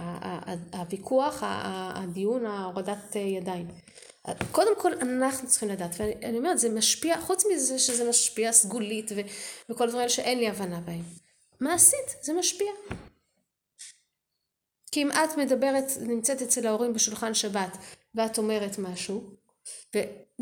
הוויכוח, 0.72 1.38
הדיון, 1.42 2.46
ההורדת 2.46 3.16
אה, 3.16 3.20
ידיים. 3.20 3.68
קודם 4.52 4.80
כל 4.80 4.92
אנחנו 4.92 5.48
צריכים 5.48 5.68
לדעת, 5.68 5.94
ואני 5.98 6.38
אומרת, 6.38 6.58
זה 6.58 6.70
משפיע, 6.70 7.20
חוץ 7.20 7.44
מזה 7.52 7.78
שזה 7.78 8.08
משפיע 8.08 8.52
סגולית 8.52 9.12
ו- 9.16 9.20
וכל 9.70 9.84
הדברים 9.84 10.00
האלה 10.00 10.10
שאין 10.10 10.38
לי 10.38 10.48
הבנה 10.48 10.80
בהם. 10.80 11.04
מעשית, 11.60 12.16
זה 12.22 12.32
משפיע. 12.32 12.72
כי 14.92 15.02
אם 15.02 15.10
את 15.10 15.38
מדברת, 15.38 15.84
נמצאת 16.00 16.42
אצל 16.42 16.66
ההורים 16.66 16.92
בשולחן 16.92 17.34
שבת, 17.34 17.76
ואת 18.14 18.38
אומרת 18.38 18.78
משהו, 18.78 19.30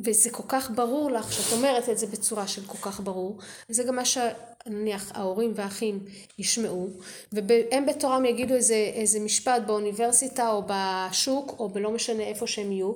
וזה 0.04 0.30
כל 0.30 0.42
כך 0.48 0.70
ברור 0.70 1.10
לך 1.10 1.32
שאת 1.32 1.52
אומרת 1.52 1.88
את 1.88 1.98
זה 1.98 2.06
בצורה 2.06 2.48
של 2.48 2.66
כל 2.66 2.78
כך 2.78 3.00
ברור, 3.00 3.38
זה 3.68 3.82
גם 3.82 3.96
מה 3.96 4.02
שנניח 4.04 5.12
ההורים 5.14 5.52
והאחים 5.54 6.04
ישמעו, 6.38 6.88
והם 7.32 7.86
בתורם 7.86 8.24
יגידו 8.24 8.54
איזה, 8.54 8.90
איזה 8.94 9.20
משפט 9.20 9.62
באוניברסיטה 9.66 10.50
או 10.50 10.62
בשוק, 10.66 11.54
או 11.58 11.68
בלא 11.68 11.90
משנה 11.90 12.22
איפה 12.22 12.46
שהם 12.46 12.72
יהיו, 12.72 12.92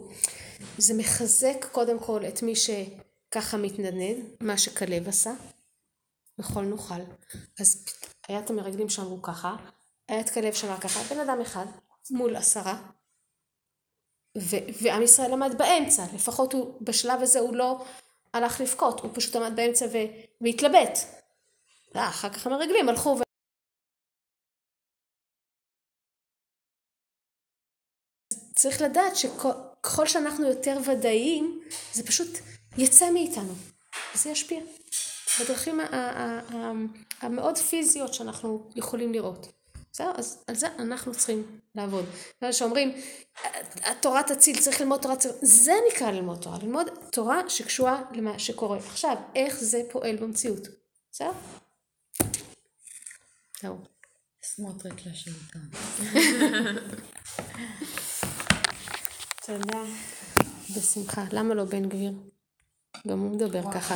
זה 0.78 0.94
מחזק 0.94 1.66
קודם 1.72 1.98
כל 1.98 2.20
את 2.28 2.42
מי 2.42 2.54
שככה 2.56 3.56
מתנדנד, 3.56 4.16
מה 4.40 4.58
שכלב 4.58 5.08
עשה, 5.08 5.32
וכל 6.38 6.64
נוכל. 6.64 7.00
אז 7.60 7.84
היה 8.28 8.38
את 8.38 8.50
המרגלים 8.50 8.88
שאמרו 8.88 9.22
ככה, 9.22 9.56
היה 10.08 10.20
את 10.20 10.30
כלב 10.30 10.52
שאמר 10.52 10.80
ככה, 10.80 11.14
בן 11.14 11.20
אדם 11.20 11.40
אחד 11.40 11.66
מול 12.10 12.36
עשרה, 12.36 12.78
ו- 14.38 14.82
ועם 14.82 15.02
ישראל 15.02 15.32
עמד 15.32 15.58
באמצע, 15.58 16.04
לפחות 16.14 16.52
הוא, 16.52 16.74
בשלב 16.80 17.22
הזה 17.22 17.38
הוא 17.38 17.56
לא 17.56 17.84
הלך 18.34 18.60
לבכות, 18.60 19.00
הוא 19.00 19.10
פשוט 19.14 19.36
עמד 19.36 19.56
באמצע 19.56 19.86
ו- 19.86 20.22
והתלבט. 20.40 20.98
אה, 21.96 22.08
אחר 22.08 22.28
כך 22.28 22.46
המרגלים 22.46 22.88
הלכו 22.88 23.16
ו... 23.18 23.22
צריך 28.54 28.82
לדעת 28.82 29.16
שככל 29.16 30.06
שאנחנו 30.06 30.46
יותר 30.46 30.78
ודאיים, 30.86 31.60
זה 31.92 32.06
פשוט 32.06 32.28
יצא 32.78 33.10
מאיתנו, 33.10 33.52
וזה 34.14 34.30
ישפיע. 34.30 34.60
בדרכים 35.40 35.80
המאוד 37.20 37.58
פיזיות 37.58 38.14
שאנחנו 38.14 38.70
יכולים 38.76 39.12
לראות. 39.12 39.57
בסדר? 39.92 40.12
אז 40.16 40.44
על 40.46 40.54
זה 40.54 40.66
אנחנו 40.78 41.12
צריכים 41.12 41.60
לעבוד. 41.74 42.04
זה 42.40 42.52
שאומרים, 42.52 42.92
התורה 43.82 44.22
תציל, 44.22 44.60
צריך 44.60 44.80
ללמוד 44.80 45.00
תורה, 45.00 45.16
צריך... 45.16 45.34
זה 45.42 45.72
נקרא 45.92 46.10
ללמוד 46.10 46.38
תורה. 46.42 46.58
ללמוד 46.62 46.86
תורה 47.12 47.50
שקשורה 47.50 48.02
למה 48.12 48.38
שקורה. 48.38 48.78
עכשיו, 48.78 49.16
איך 49.34 49.54
זה 49.60 49.82
פועל 49.90 50.16
במציאות? 50.16 50.68
בסדר? 51.12 51.30
זהו. 53.62 53.78
סמוטריץ' 54.42 55.06
לשלטון. 55.06 55.62
תודה. 59.46 59.82
בשמחה. 60.76 61.24
למה 61.32 61.54
לא 61.54 61.64
בן 61.64 61.88
גביר? 61.88 62.12
גם 63.08 63.18
הוא 63.18 63.30
מדבר 63.30 63.72
ככה. 63.72 63.94